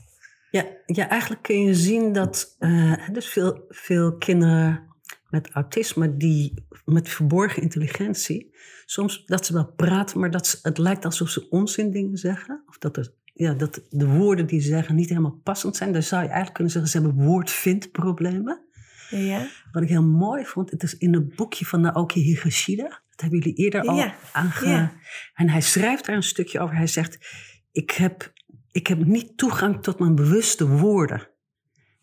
Ja, 0.51 0.65
ja, 0.87 1.09
eigenlijk 1.09 1.43
kun 1.43 1.63
je 1.63 1.75
zien 1.75 2.13
dat 2.13 2.57
eh, 2.59 3.09
dus 3.13 3.29
veel, 3.29 3.65
veel 3.69 4.17
kinderen 4.17 4.87
met 5.31 5.51
autisme 5.51 6.17
die 6.17 6.67
met 6.85 7.09
verborgen 7.09 7.63
intelligentie, 7.63 8.55
soms 8.87 9.25
dat 9.27 9.47
ze 9.47 9.53
wel 9.53 9.73
praten, 9.77 10.21
maar 10.21 10.31
dat 10.31 10.59
het 10.63 10.79
lijkt 10.79 11.05
alsof 11.05 11.29
ze 11.29 11.49
onzin 11.49 11.91
dingen 11.91 12.17
zeggen. 12.17 12.63
Of 12.67 12.79
dat, 12.79 12.97
er, 12.97 13.13
ja, 13.35 13.55
dat 13.55 13.83
de 13.91 14.07
woorden 14.07 14.47
die 14.47 14.61
ze 14.61 14.69
zeggen 14.69 14.95
niet 14.95 15.09
helemaal 15.09 15.41
passend 15.43 15.77
zijn. 15.77 15.93
Dan 15.93 16.03
zou 16.03 16.23
je 16.23 16.29
eigenlijk 16.29 16.55
kunnen 16.55 16.73
zeggen, 16.73 16.91
ze 16.91 16.99
hebben 16.99 17.25
woordvindproblemen. 17.25 18.67
Ja. 19.11 19.49
Wat 19.73 19.83
ik 19.83 19.89
heel 19.89 20.03
mooi 20.03 20.45
vond, 20.45 20.71
het 20.71 20.83
is 20.83 20.97
in 20.97 21.15
een 21.15 21.33
boekje 21.37 21.67
van 21.67 21.81
Naoki 21.81 22.21
Higashida. 22.21 22.89
Dat 23.11 23.21
hebben 23.21 23.39
jullie 23.39 23.55
eerder 23.55 23.81
al 23.81 23.97
Ja, 23.97 24.15
aange... 24.33 24.69
ja. 24.69 24.93
En 25.35 25.49
hij 25.49 25.61
schrijft 25.61 26.07
daar 26.07 26.17
een 26.17 26.23
stukje 26.23 26.61
over. 26.61 26.77
Hij 26.77 26.87
zegt, 26.87 27.19
ik 27.73 27.91
heb, 27.91 28.33
ik 28.71 28.87
heb 28.87 29.05
niet 29.05 29.37
toegang 29.39 29.83
tot 29.83 29.99
mijn 29.99 30.15
bewuste 30.15 30.69
woorden. 30.69 31.29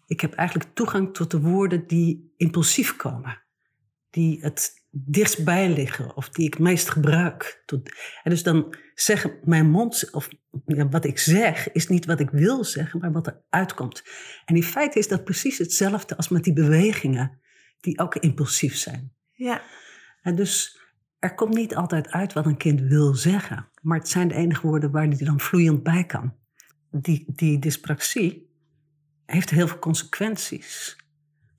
Ik 0.06 0.22
heb 0.22 0.34
eigenlijk 0.34 0.70
toegang 0.74 1.14
tot 1.14 1.32
de 1.32 1.40
woorden 1.40 1.88
die 1.88 2.34
impulsief 2.38 2.96
komen. 2.96 3.44
Die 4.10 4.40
het 4.42 4.85
dichtstbij 4.98 5.70
liggen 5.70 6.16
of 6.16 6.30
die 6.30 6.46
ik 6.46 6.60
meest 6.60 6.90
gebruik. 6.90 7.64
Tot, 7.66 7.90
en 8.24 8.30
dus 8.30 8.44
dan 8.44 8.76
zeggen 8.94 9.40
mijn 9.44 9.70
mond, 9.70 10.10
of 10.12 10.30
ja, 10.66 10.90
wat 10.90 11.06
ik 11.06 11.18
zeg, 11.18 11.72
is 11.72 11.88
niet 11.88 12.06
wat 12.06 12.20
ik 12.20 12.30
wil 12.30 12.64
zeggen, 12.64 13.00
maar 13.00 13.12
wat 13.12 13.28
er 13.28 13.42
uitkomt. 13.50 14.04
En 14.46 14.56
in 14.56 14.64
feite 14.64 15.00
is 15.00 15.08
dat 15.08 15.24
precies 15.24 15.58
hetzelfde 15.58 16.18
als 16.18 16.30
met 16.30 16.44
die 16.44 16.54
bewegingen, 16.54 17.40
die 17.80 18.00
ook 18.00 18.16
impulsief 18.16 18.76
zijn. 18.76 19.14
Ja. 19.32 19.62
En 20.22 20.36
dus 20.36 20.80
er 21.20 21.36
komt 21.36 21.54
niet 21.54 21.76
altijd 21.76 22.10
uit 22.10 22.34
wat 22.34 22.46
een 22.46 22.58
kind 22.58 22.82
wil 22.82 23.14
zeggen, 23.14 23.70
maar 23.82 23.98
het 23.98 24.10
zijn 24.10 24.28
de 24.28 24.34
enige 24.36 24.68
woorden 24.68 24.92
waar 24.92 25.08
hij 25.08 25.26
dan 25.26 25.40
vloeiend 25.40 25.84
bij 25.84 26.06
kan. 26.06 26.36
Die, 26.92 27.26
die 27.28 27.60
dyspraxie 27.60 28.54
heeft 29.26 29.50
heel 29.50 29.68
veel 29.68 29.80
consequenties 29.80 30.98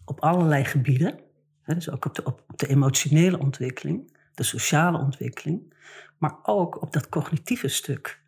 op 0.05 0.21
allerlei 0.21 0.65
gebieden. 0.65 1.26
Hè, 1.67 1.75
dus 1.75 1.91
ook 1.91 2.05
op 2.05 2.15
de, 2.15 2.25
op 2.25 2.43
de 2.57 2.67
emotionele 2.67 3.39
ontwikkeling, 3.39 4.17
de 4.35 4.43
sociale 4.43 4.99
ontwikkeling, 4.99 5.75
maar 6.19 6.39
ook 6.43 6.83
op 6.83 6.93
dat 6.93 7.09
cognitieve 7.09 7.69
stuk. 7.69 8.21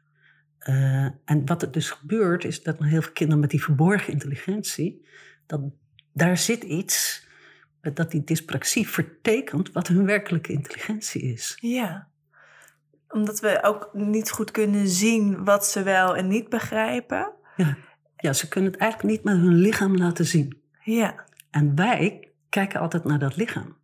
Eh, 0.58 1.04
en 1.04 1.46
wat 1.46 1.62
er 1.62 1.70
dus 1.70 1.90
gebeurt, 1.90 2.44
is 2.44 2.62
dat 2.62 2.78
heel 2.78 3.02
veel 3.02 3.12
kinderen 3.12 3.40
met 3.40 3.50
die 3.50 3.62
verborgen 3.62 4.12
intelligentie, 4.12 5.06
dat 5.46 5.60
daar 6.12 6.38
zit 6.38 6.62
iets 6.62 7.26
dat 7.80 8.10
die 8.10 8.24
dyspraxie 8.24 8.88
vertekent 8.88 9.72
wat 9.72 9.88
hun 9.88 10.04
werkelijke 10.04 10.52
intelligentie 10.52 11.22
is. 11.22 11.58
Ja. 11.60 12.08
Omdat 13.08 13.40
we 13.40 13.58
ook 13.62 13.90
niet 13.92 14.30
goed 14.30 14.50
kunnen 14.50 14.88
zien 14.88 15.44
wat 15.44 15.66
ze 15.66 15.82
wel 15.82 16.16
en 16.16 16.28
niet 16.28 16.48
begrijpen. 16.48 17.32
Ja. 17.56 17.76
ja, 18.16 18.32
ze 18.32 18.48
kunnen 18.48 18.70
het 18.72 18.80
eigenlijk 18.80 19.12
niet 19.12 19.24
met 19.24 19.36
hun 19.36 19.54
lichaam 19.54 19.96
laten 19.96 20.24
zien. 20.24 20.62
Ja. 20.80 21.24
En 21.50 21.74
wij 21.74 22.27
kijken 22.48 22.80
altijd 22.80 23.04
naar 23.04 23.18
dat 23.18 23.36
lichaam 23.36 23.76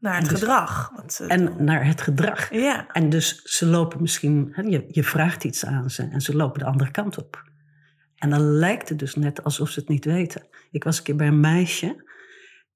Naar 0.00 0.16
het 0.16 0.28
dus- 0.28 0.38
gedrag. 0.38 0.90
Wat 0.96 1.12
ze 1.12 1.26
en 1.26 1.44
doen. 1.44 1.64
naar 1.64 1.86
het 1.86 2.00
gedrag. 2.00 2.52
Ja. 2.52 2.86
En 2.92 3.08
dus 3.08 3.42
ze 3.42 3.66
lopen 3.66 4.00
misschien, 4.00 4.48
hè, 4.52 4.62
je, 4.62 4.84
je 4.88 5.04
vraagt 5.04 5.44
iets 5.44 5.64
aan 5.64 5.90
ze 5.90 6.02
en 6.02 6.20
ze 6.20 6.36
lopen 6.36 6.60
de 6.60 6.66
andere 6.66 6.90
kant 6.90 7.18
op. 7.18 7.48
En 8.16 8.30
dan 8.30 8.40
lijkt 8.40 8.88
het 8.88 8.98
dus 8.98 9.14
net 9.14 9.44
alsof 9.44 9.68
ze 9.68 9.80
het 9.80 9.88
niet 9.88 10.04
weten. 10.04 10.46
Ik 10.70 10.84
was 10.84 10.98
een 10.98 11.04
keer 11.04 11.16
bij 11.16 11.26
een 11.26 11.40
meisje 11.40 12.10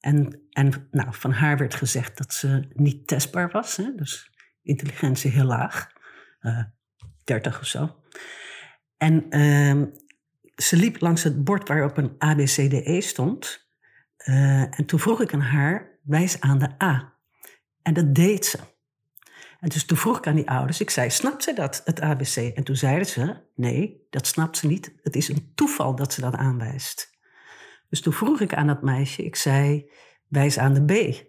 en, 0.00 0.40
en 0.50 0.88
nou, 0.90 1.08
van 1.14 1.32
haar 1.32 1.58
werd 1.58 1.74
gezegd 1.74 2.18
dat 2.18 2.34
ze 2.34 2.68
niet 2.72 3.06
testbaar 3.06 3.50
was. 3.50 3.76
Hè, 3.76 3.94
dus 3.96 4.30
intelligentie 4.62 5.30
heel 5.30 5.44
laag, 5.44 5.86
eh 6.40 6.62
30 7.24 7.60
of 7.60 7.66
zo. 7.66 7.96
En 8.96 9.30
ehm, 9.30 9.86
ze 10.54 10.76
liep 10.76 11.00
langs 11.00 11.22
het 11.22 11.44
bord 11.44 11.68
waarop 11.68 11.96
een 11.96 12.14
ABCDE 12.18 13.00
stond. 13.00 13.63
Eh, 14.16 14.78
en 14.78 14.84
toen 14.86 14.98
vroeg 14.98 15.20
ik 15.20 15.32
aan 15.34 15.40
haar, 15.40 15.98
wijs 16.02 16.40
aan 16.40 16.58
de 16.58 16.82
A. 16.82 17.12
En 17.82 17.94
dat 17.94 18.14
deed 18.14 18.46
ze. 18.46 18.58
En 19.60 19.68
dus 19.68 19.84
toen 19.84 19.96
vroeg 19.96 20.18
ik 20.18 20.26
aan 20.26 20.34
die 20.34 20.50
ouders, 20.50 20.80
ik 20.80 20.90
zei, 20.90 21.10
snapt 21.10 21.42
ze 21.42 21.52
dat, 21.52 21.82
het 21.84 22.00
ABC? 22.00 22.36
En 22.36 22.64
toen 22.64 22.76
zeiden 22.76 23.06
ze, 23.06 23.36
nee, 23.54 24.06
dat 24.10 24.26
snapt 24.26 24.56
ze 24.56 24.66
niet. 24.66 24.94
Het 25.02 25.16
is 25.16 25.28
een 25.28 25.52
toeval 25.54 25.94
dat 25.94 26.12
ze 26.12 26.20
dat 26.20 26.34
aanwijst. 26.34 27.12
Dus 27.88 28.00
toen 28.00 28.12
vroeg 28.12 28.40
ik 28.40 28.54
aan 28.54 28.66
dat 28.66 28.82
meisje, 28.82 29.24
ik 29.24 29.36
zei, 29.36 29.90
wijs 30.28 30.58
aan 30.58 30.74
de 30.74 30.84
B. 30.84 31.24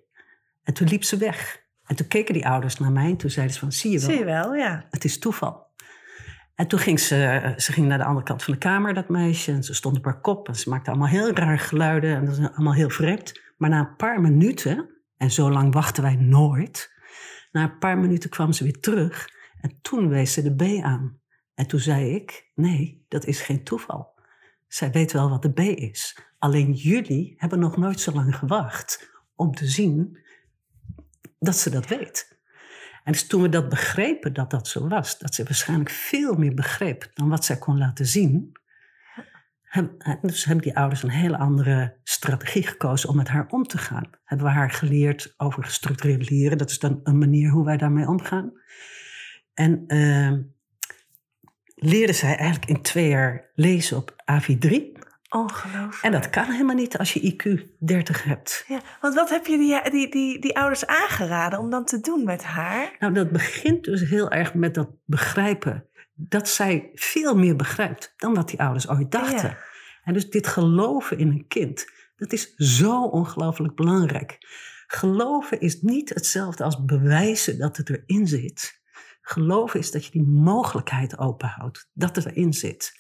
En 0.63 0.74
toen 0.74 0.88
liep 0.88 1.04
ze 1.04 1.17
weg. 1.17 1.63
En 1.86 1.95
toen 1.95 2.08
keken 2.08 2.34
die 2.34 2.48
ouders 2.48 2.78
naar 2.78 2.91
mij 2.91 3.10
en 3.10 3.17
toen 3.17 3.30
zeiden 3.30 3.54
ze 3.54 3.60
van, 3.60 3.71
zie 3.71 3.91
je 3.91 4.00
wel, 4.00 4.10
Zie 4.10 4.17
je 4.17 4.26
wel, 4.26 4.56
ja. 4.56 4.88
het 4.89 5.04
is 5.04 5.19
toeval. 5.19 5.64
En 6.55 6.67
toen 6.67 6.79
ging 6.79 6.99
ze, 6.99 7.53
ze 7.57 7.71
ging 7.71 7.87
naar 7.87 7.97
de 7.97 8.03
andere 8.03 8.25
kant 8.25 8.43
van 8.43 8.53
de 8.53 8.59
kamer, 8.59 8.93
dat 8.93 9.09
meisje. 9.09 9.51
En 9.51 9.63
ze 9.63 9.73
stond 9.73 9.97
op 9.97 10.05
haar 10.05 10.21
kop 10.21 10.47
en 10.47 10.55
ze 10.55 10.69
maakte 10.69 10.89
allemaal 10.89 11.07
heel 11.07 11.31
raar 11.31 11.59
geluiden. 11.59 12.15
En 12.15 12.25
dat 12.25 12.37
was 12.37 12.49
allemaal 12.49 12.73
heel 12.73 12.89
vreemd. 12.89 13.41
Maar 13.57 13.69
na 13.69 13.79
een 13.79 13.95
paar 13.95 14.21
minuten, 14.21 14.89
en 15.17 15.31
zo 15.31 15.51
lang 15.51 15.73
wachten 15.73 16.03
wij 16.03 16.15
nooit. 16.15 16.93
Na 17.51 17.63
een 17.63 17.77
paar 17.77 17.97
minuten 17.97 18.29
kwam 18.29 18.51
ze 18.51 18.63
weer 18.63 18.79
terug. 18.79 19.29
En 19.61 19.81
toen 19.81 20.09
wees 20.09 20.33
ze 20.33 20.41
de 20.41 20.55
B 20.55 20.83
aan. 20.83 21.19
En 21.53 21.67
toen 21.67 21.79
zei 21.79 22.15
ik, 22.15 22.51
nee, 22.55 23.05
dat 23.07 23.25
is 23.25 23.41
geen 23.41 23.63
toeval. 23.63 24.13
Zij 24.67 24.91
weet 24.91 25.11
wel 25.11 25.29
wat 25.29 25.41
de 25.41 25.51
B 25.51 25.59
is. 25.59 26.17
Alleen 26.39 26.71
jullie 26.71 27.33
hebben 27.37 27.59
nog 27.59 27.77
nooit 27.77 27.99
zo 27.99 28.11
lang 28.11 28.35
gewacht 28.35 29.11
om 29.35 29.51
te 29.51 29.65
zien 29.65 30.17
dat 31.39 31.55
ze 31.55 31.69
dat 31.69 31.87
weet. 31.87 32.35
En 33.05 33.11
dus 33.11 33.27
toen 33.27 33.41
we 33.41 33.49
dat 33.49 33.69
begrepen 33.69 34.33
dat 34.33 34.51
dat 34.51 34.67
zo 34.67 34.87
was, 34.87 35.17
dat 35.17 35.35
ze 35.35 35.43
waarschijnlijk 35.43 35.89
veel 35.89 36.35
meer 36.35 36.53
begreep 36.53 37.11
dan 37.13 37.29
wat 37.29 37.45
zij 37.45 37.57
kon 37.57 37.77
laten 37.77 38.05
zien, 38.05 38.51
dus 40.21 40.45
hebben 40.45 40.63
die 40.63 40.77
ouders 40.77 41.03
een 41.03 41.09
hele 41.09 41.37
andere 41.37 41.97
strategie 42.03 42.67
gekozen 42.67 43.09
om 43.09 43.15
met 43.15 43.27
haar 43.27 43.47
om 43.49 43.63
te 43.63 43.77
gaan. 43.77 44.09
Hebben 44.23 44.47
we 44.47 44.53
haar 44.53 44.71
geleerd 44.71 45.33
over 45.37 45.63
gestructureerd 45.63 46.29
leren. 46.29 46.57
Dat 46.57 46.69
is 46.69 46.79
dan 46.79 46.99
een 47.03 47.17
manier 47.17 47.49
hoe 47.49 47.65
wij 47.65 47.77
daarmee 47.77 48.07
omgaan. 48.07 48.51
En 49.53 49.83
uh, 49.87 50.31
leerde 51.75 52.13
zij 52.13 52.35
eigenlijk 52.37 52.69
in 52.69 52.81
twee 52.81 53.09
jaar 53.09 53.51
lezen 53.53 53.97
op 53.97 54.23
AV3. 54.31 54.71
Ongelooflijk. 55.36 56.02
En 56.02 56.12
dat 56.12 56.30
kan 56.30 56.52
helemaal 56.52 56.76
niet 56.76 56.98
als 56.98 57.13
je 57.13 57.34
IQ 57.34 57.62
30 57.80 58.24
hebt. 58.24 58.65
Ja, 58.67 58.82
want 59.02 59.15
wat 59.15 59.30
heb 59.30 59.45
je 59.45 59.58
die, 59.58 59.91
die, 59.91 60.12
die, 60.12 60.39
die 60.39 60.58
ouders 60.58 60.86
aangeraden 60.86 61.60
om 61.60 61.69
dan 61.69 61.86
te 61.86 62.00
doen 62.00 62.24
met 62.24 62.43
haar? 62.43 62.95
Nou, 63.00 63.13
dat 63.13 63.32
begint 63.32 63.84
dus 63.84 64.10
heel 64.10 64.32
erg 64.32 64.54
met 64.54 64.74
dat 64.74 64.89
begrijpen. 65.06 65.86
Dat 66.13 66.50
zij 66.50 66.89
veel 66.93 67.36
meer 67.36 67.56
begrijpt 67.56 68.13
dan 68.17 68.34
wat 68.34 68.50
die 68.50 68.60
ouders 68.60 68.89
ooit 68.89 69.12
dachten. 69.12 69.50
Ja. 69.50 69.58
En 70.04 70.13
dus 70.13 70.30
dit 70.30 70.48
geloven 70.48 71.17
in 71.17 71.30
een 71.30 71.48
kind, 71.48 71.86
dat 72.15 72.32
is 72.32 72.56
zo 72.56 73.04
ongelooflijk 73.04 73.76
belangrijk. 73.76 74.38
Geloven 74.88 75.60
is 75.60 75.82
niet 75.82 76.10
hetzelfde 76.10 76.63
als 76.63 76.86
bewijzen 76.86 77.58
dat 77.58 77.78
het 77.78 77.89
erin 77.89 78.28
zit. 78.28 78.82
Geloven 79.21 79.80
is 79.80 79.91
dat 79.91 80.06
je 80.06 80.12
die 80.12 80.28
mogelijkheid 80.28 81.17
openhoudt, 81.17 81.89
dat 81.93 82.15
het 82.15 82.26
erin 82.26 82.54
zit. 82.54 82.93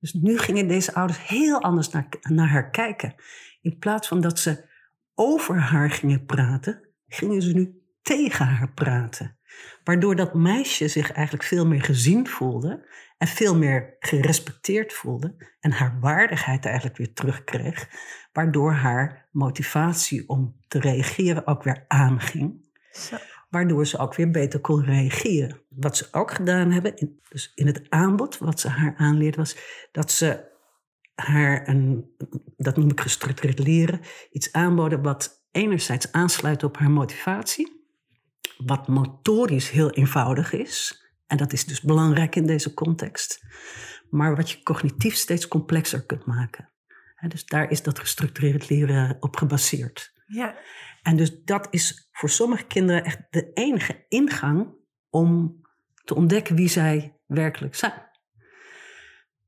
Dus 0.00 0.12
nu 0.12 0.38
gingen 0.38 0.68
deze 0.68 0.94
ouders 0.94 1.26
heel 1.26 1.62
anders 1.62 1.90
naar, 1.90 2.08
naar 2.20 2.48
haar 2.48 2.70
kijken. 2.70 3.14
In 3.60 3.78
plaats 3.78 4.08
van 4.08 4.20
dat 4.20 4.38
ze 4.38 4.68
over 5.14 5.60
haar 5.60 5.90
gingen 5.90 6.24
praten, 6.24 6.88
gingen 7.06 7.42
ze 7.42 7.52
nu 7.52 7.82
tegen 8.02 8.46
haar 8.46 8.72
praten. 8.72 9.38
Waardoor 9.84 10.16
dat 10.16 10.34
meisje 10.34 10.88
zich 10.88 11.12
eigenlijk 11.12 11.46
veel 11.46 11.66
meer 11.66 11.82
gezien 11.82 12.28
voelde 12.28 12.88
en 13.18 13.26
veel 13.26 13.56
meer 13.56 13.96
gerespecteerd 13.98 14.92
voelde 14.92 15.54
en 15.60 15.70
haar 15.70 15.98
waardigheid 16.00 16.64
eigenlijk 16.64 16.96
weer 16.96 17.12
terugkreeg, 17.12 17.88
waardoor 18.32 18.72
haar 18.72 19.28
motivatie 19.32 20.28
om 20.28 20.56
te 20.68 20.80
reageren 20.80 21.46
ook 21.46 21.62
weer 21.62 21.84
aanging. 21.88 22.68
Zo. 22.92 23.16
Waardoor 23.48 23.86
ze 23.86 23.98
ook 23.98 24.14
weer 24.14 24.30
beter 24.30 24.60
kon 24.60 24.84
reageren. 24.84 25.60
Wat 25.68 25.96
ze 25.96 26.08
ook 26.10 26.30
gedaan 26.30 26.70
hebben, 26.70 26.96
in, 26.96 27.20
dus 27.28 27.52
in 27.54 27.66
het 27.66 27.82
aanbod, 27.88 28.38
wat 28.38 28.60
ze 28.60 28.68
haar 28.68 28.94
aanleerde, 28.96 29.36
was 29.36 29.56
dat 29.92 30.10
ze 30.10 30.56
haar 31.14 31.68
een, 31.68 32.14
dat 32.56 32.76
noem 32.76 32.90
ik 32.90 33.00
gestructureerd 33.00 33.58
leren, 33.58 34.00
iets 34.30 34.52
aanboden 34.52 35.02
wat 35.02 35.46
enerzijds 35.50 36.12
aansluit 36.12 36.64
op 36.64 36.76
haar 36.76 36.90
motivatie, 36.90 37.86
wat 38.56 38.88
motorisch 38.88 39.70
heel 39.70 39.90
eenvoudig 39.90 40.52
is. 40.52 41.06
En 41.26 41.36
dat 41.36 41.52
is 41.52 41.64
dus 41.64 41.80
belangrijk 41.80 42.36
in 42.36 42.46
deze 42.46 42.74
context. 42.74 43.40
Maar 44.10 44.36
wat 44.36 44.50
je 44.50 44.62
cognitief 44.62 45.14
steeds 45.14 45.48
complexer 45.48 46.06
kunt 46.06 46.26
maken. 46.26 46.72
dus 47.28 47.44
daar 47.44 47.70
is 47.70 47.82
dat 47.82 47.98
gestructureerd 47.98 48.68
leren 48.68 49.16
op 49.20 49.36
gebaseerd. 49.36 50.17
Ja. 50.28 50.54
En 51.02 51.16
dus 51.16 51.44
dat 51.44 51.66
is 51.70 52.08
voor 52.12 52.30
sommige 52.30 52.64
kinderen 52.64 53.04
echt 53.04 53.20
de 53.30 53.50
enige 53.54 54.04
ingang 54.08 54.74
om 55.10 55.60
te 56.04 56.14
ontdekken 56.14 56.56
wie 56.56 56.68
zij 56.68 57.20
werkelijk 57.26 57.74
zijn. 57.74 58.06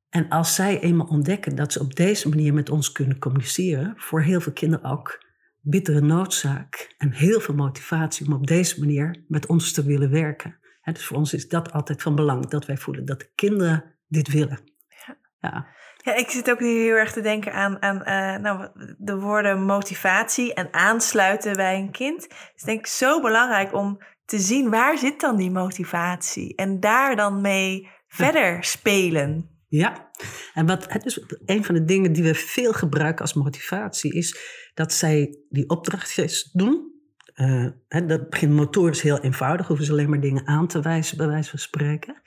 En 0.08 0.28
als 0.28 0.54
zij 0.54 0.80
eenmaal 0.80 1.06
ontdekken 1.06 1.56
dat 1.56 1.72
ze 1.72 1.80
op 1.80 1.94
deze 1.96 2.28
manier 2.28 2.54
met 2.54 2.70
ons 2.70 2.92
kunnen 2.92 3.18
communiceren, 3.18 3.94
voor 3.96 4.22
heel 4.22 4.40
veel 4.40 4.52
kinderen 4.52 4.90
ook 4.90 5.24
bittere 5.60 6.00
noodzaak 6.00 6.94
en 6.98 7.12
heel 7.12 7.40
veel 7.40 7.54
motivatie 7.54 8.26
om 8.26 8.32
op 8.32 8.46
deze 8.46 8.80
manier 8.80 9.24
met 9.28 9.46
ons 9.46 9.72
te 9.72 9.84
willen 9.84 10.10
werken. 10.10 10.58
dus 10.92 11.04
voor 11.04 11.16
ons 11.16 11.34
is 11.34 11.48
dat 11.48 11.72
altijd 11.72 12.02
van 12.02 12.14
belang, 12.14 12.48
dat 12.48 12.66
wij 12.66 12.76
voelen 12.76 13.04
dat 13.04 13.20
de 13.20 13.30
kinderen 13.34 13.84
dit 14.08 14.28
willen. 14.28 14.58
Ja. 15.06 15.16
ja. 15.40 15.66
Ja, 16.02 16.14
ik 16.14 16.30
zit 16.30 16.50
ook 16.50 16.60
nu 16.60 16.66
heel 16.66 16.94
erg 16.94 17.12
te 17.12 17.20
denken 17.20 17.52
aan, 17.52 17.82
aan 17.82 17.96
uh, 17.96 18.42
nou, 18.42 18.68
de 18.98 19.16
woorden 19.16 19.62
motivatie 19.62 20.54
en 20.54 20.68
aansluiten 20.70 21.56
bij 21.56 21.78
een 21.78 21.90
kind. 21.90 22.22
Het 22.22 22.52
is 22.56 22.62
denk 22.62 22.78
ik 22.78 22.86
zo 22.86 23.20
belangrijk 23.20 23.74
om 23.74 23.98
te 24.24 24.38
zien 24.38 24.70
waar 24.70 24.98
zit 24.98 25.20
dan 25.20 25.36
die 25.36 25.50
motivatie 25.50 26.54
en 26.54 26.80
daar 26.80 27.16
dan 27.16 27.40
mee 27.40 27.88
verder 28.08 28.64
spelen. 28.64 29.48
Ja, 29.68 30.10
en 30.54 30.66
wat, 30.66 30.88
dus 31.02 31.24
een 31.44 31.64
van 31.64 31.74
de 31.74 31.84
dingen 31.84 32.12
die 32.12 32.22
we 32.22 32.34
veel 32.34 32.72
gebruiken 32.72 33.22
als 33.22 33.34
motivatie 33.34 34.12
is 34.12 34.38
dat 34.74 34.92
zij 34.92 35.38
die 35.48 35.68
opdrachtjes 35.68 36.50
doen. 36.52 36.88
Uh, 37.34 37.66
dat 37.88 38.30
begint 38.30 38.52
motorisch 38.52 39.02
heel 39.02 39.20
eenvoudig, 39.20 39.66
hoeven 39.66 39.86
ze 39.86 39.92
alleen 39.92 40.10
maar 40.10 40.20
dingen 40.20 40.46
aan 40.46 40.66
te 40.66 40.80
wijzen, 40.80 41.16
bij 41.16 41.26
wijze 41.26 41.50
van 41.50 41.58
spreken. 41.58 42.22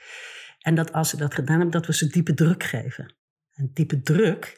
En 0.59 0.75
dat 0.75 0.93
als 0.93 1.09
ze 1.09 1.17
dat 1.17 1.33
gedaan 1.33 1.55
hebben, 1.55 1.71
dat 1.71 1.85
we 1.85 1.93
ze 1.93 2.07
diepe 2.07 2.33
druk 2.33 2.63
geven. 2.63 3.15
En 3.53 3.71
diepe 3.73 4.01
druk 4.01 4.55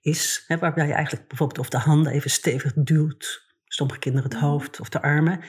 is 0.00 0.44
hè, 0.46 0.58
waarbij 0.58 0.86
je 0.86 0.92
eigenlijk 0.92 1.28
bijvoorbeeld 1.28 1.58
of 1.58 1.68
de 1.68 1.78
handen 1.78 2.12
even 2.12 2.30
stevig 2.30 2.72
duwt, 2.74 3.54
sommige 3.64 3.98
kinderen 3.98 4.30
het 4.30 4.40
hoofd 4.40 4.80
of 4.80 4.88
de 4.88 5.02
armen. 5.02 5.40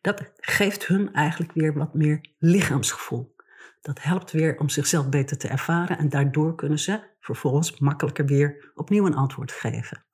Dat 0.00 0.32
geeft 0.36 0.86
hun 0.86 1.12
eigenlijk 1.12 1.52
weer 1.52 1.74
wat 1.74 1.94
meer 1.94 2.20
lichaamsgevoel. 2.38 3.34
Dat 3.80 4.02
helpt 4.02 4.30
weer 4.30 4.58
om 4.58 4.68
zichzelf 4.68 5.08
beter 5.08 5.38
te 5.38 5.48
ervaren 5.48 5.98
en 5.98 6.08
daardoor 6.08 6.54
kunnen 6.54 6.78
ze 6.78 7.00
vervolgens 7.20 7.78
makkelijker 7.78 8.26
weer 8.26 8.70
opnieuw 8.74 9.06
een 9.06 9.14
antwoord 9.14 9.52
geven. 9.52 10.04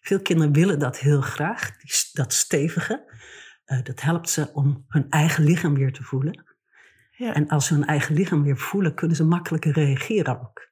Veel 0.00 0.22
kinderen 0.22 0.52
willen 0.52 0.78
dat 0.78 0.98
heel 0.98 1.20
graag, 1.20 1.70
dat 2.12 2.32
stevige. 2.32 3.16
Uh, 3.66 3.82
dat 3.82 4.00
helpt 4.00 4.28
ze 4.28 4.50
om 4.52 4.84
hun 4.88 5.10
eigen 5.10 5.44
lichaam 5.44 5.74
weer 5.74 5.92
te 5.92 6.02
voelen. 6.02 6.44
Ja. 7.10 7.34
En 7.34 7.48
als 7.48 7.66
ze 7.66 7.74
hun 7.74 7.84
eigen 7.84 8.14
lichaam 8.14 8.42
weer 8.42 8.56
voelen, 8.56 8.94
kunnen 8.94 9.16
ze 9.16 9.24
makkelijker 9.24 9.72
reageren 9.72 10.40
ook. 10.40 10.68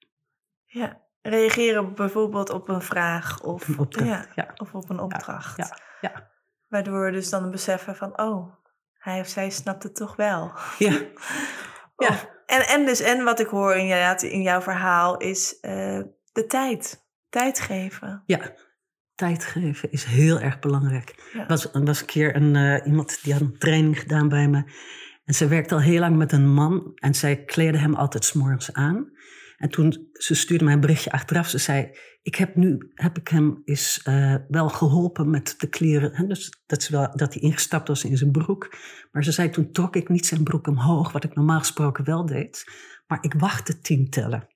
Ja, 0.65 1.06
reageren 1.29 1.95
bijvoorbeeld 1.95 2.51
op 2.51 2.69
een 2.69 2.83
vraag 2.83 3.43
of, 3.43 3.69
een 3.69 3.79
opdracht, 3.79 4.35
ja, 4.35 4.51
of 4.57 4.75
op 4.75 4.91
een 4.91 5.01
opdracht. 5.01 5.57
Ja, 5.57 5.79
ja, 6.01 6.31
Waardoor 6.69 7.05
we 7.05 7.11
dus 7.11 7.31
dan 7.31 7.51
beseffen 7.51 7.97
van, 7.97 8.21
oh, 8.21 8.55
hij 8.99 9.21
of 9.21 9.27
zij 9.27 9.51
snapt 9.51 9.83
het 9.83 9.95
toch 9.95 10.17
wel. 10.17 10.53
Ja. 10.79 11.01
ja. 12.07 12.29
en, 12.47 12.67
en, 12.67 12.85
dus, 12.85 13.01
en 13.01 13.25
wat 13.25 13.41
ik 13.41 13.47
hoor 13.47 13.75
in, 13.75 14.19
in 14.19 14.43
jouw 14.43 14.61
verhaal 14.61 15.17
is 15.17 15.59
uh, 15.63 16.01
de 16.33 16.47
tijd. 16.47 17.05
Tijd 17.29 17.61
geven. 17.61 18.23
Ja, 18.27 18.55
tijd 19.15 19.45
geven 19.45 19.91
is 19.91 20.05
heel 20.05 20.41
erg 20.41 20.59
belangrijk. 20.59 21.31
Er 21.33 21.47
was, 21.47 21.69
was 21.73 22.01
een 22.01 22.07
keer 22.07 22.37
een, 22.37 22.55
uh, 22.55 22.87
iemand 22.87 23.23
die 23.23 23.33
had 23.33 23.43
een 23.43 23.59
training 23.59 23.99
gedaan 23.99 24.29
bij 24.29 24.49
me. 24.49 24.65
En 25.25 25.35
ze 25.35 25.49
werkte 25.49 25.75
al 25.75 25.81
heel 25.81 26.01
lang 26.01 26.17
met 26.17 26.33
een 26.33 26.49
man. 26.49 26.93
En 26.95 27.15
zij 27.15 27.45
kleedde 27.45 27.79
hem 27.79 27.95
altijd 27.95 28.25
s'morgens 28.25 28.73
aan. 28.73 29.11
En 29.57 29.71
toen 29.71 30.09
ze 30.13 30.35
stuurde 30.35 30.65
mij 30.65 30.73
een 30.73 30.81
berichtje 30.81 31.13
achteraf. 31.13 31.49
Ze 31.49 31.59
zei: 31.59 31.91
Ik 32.23 32.35
heb 32.35 32.57
nu 32.57 32.91
heb 32.95 33.19
ik 33.19 33.29
hem 33.29 33.63
is, 33.65 34.05
uh, 34.09 34.35
wel 34.49 34.69
geholpen 34.69 35.31
met 35.31 35.55
de 35.59 35.69
kleren. 35.69 36.15
Hè, 36.15 36.27
dus 36.27 36.63
dat, 36.67 36.83
ze 36.83 36.93
wel, 36.93 37.17
dat 37.17 37.35
hij 37.35 37.43
ingestapt 37.43 37.89
was 37.89 38.05
in 38.05 38.17
zijn 38.17 38.31
broek. 38.31 38.77
Maar 39.13 39.25
ze 39.25 39.33
zei: 39.33 39.51
Toen 39.51 39.73
trok 39.73 39.97
ik 39.97 40.09
niet 40.09 40.27
zijn 40.27 40.43
broek 40.43 40.67
omhoog, 40.67 41.13
wat 41.13 41.25
ik 41.25 41.35
normaal 41.35 41.59
gesproken 41.59 42.05
wel 42.05 42.27
deed. 42.27 42.65
Maar 43.07 43.19
ik 43.21 43.35
wachtte 43.39 43.81
tien 43.81 44.11
tellen. 44.11 44.49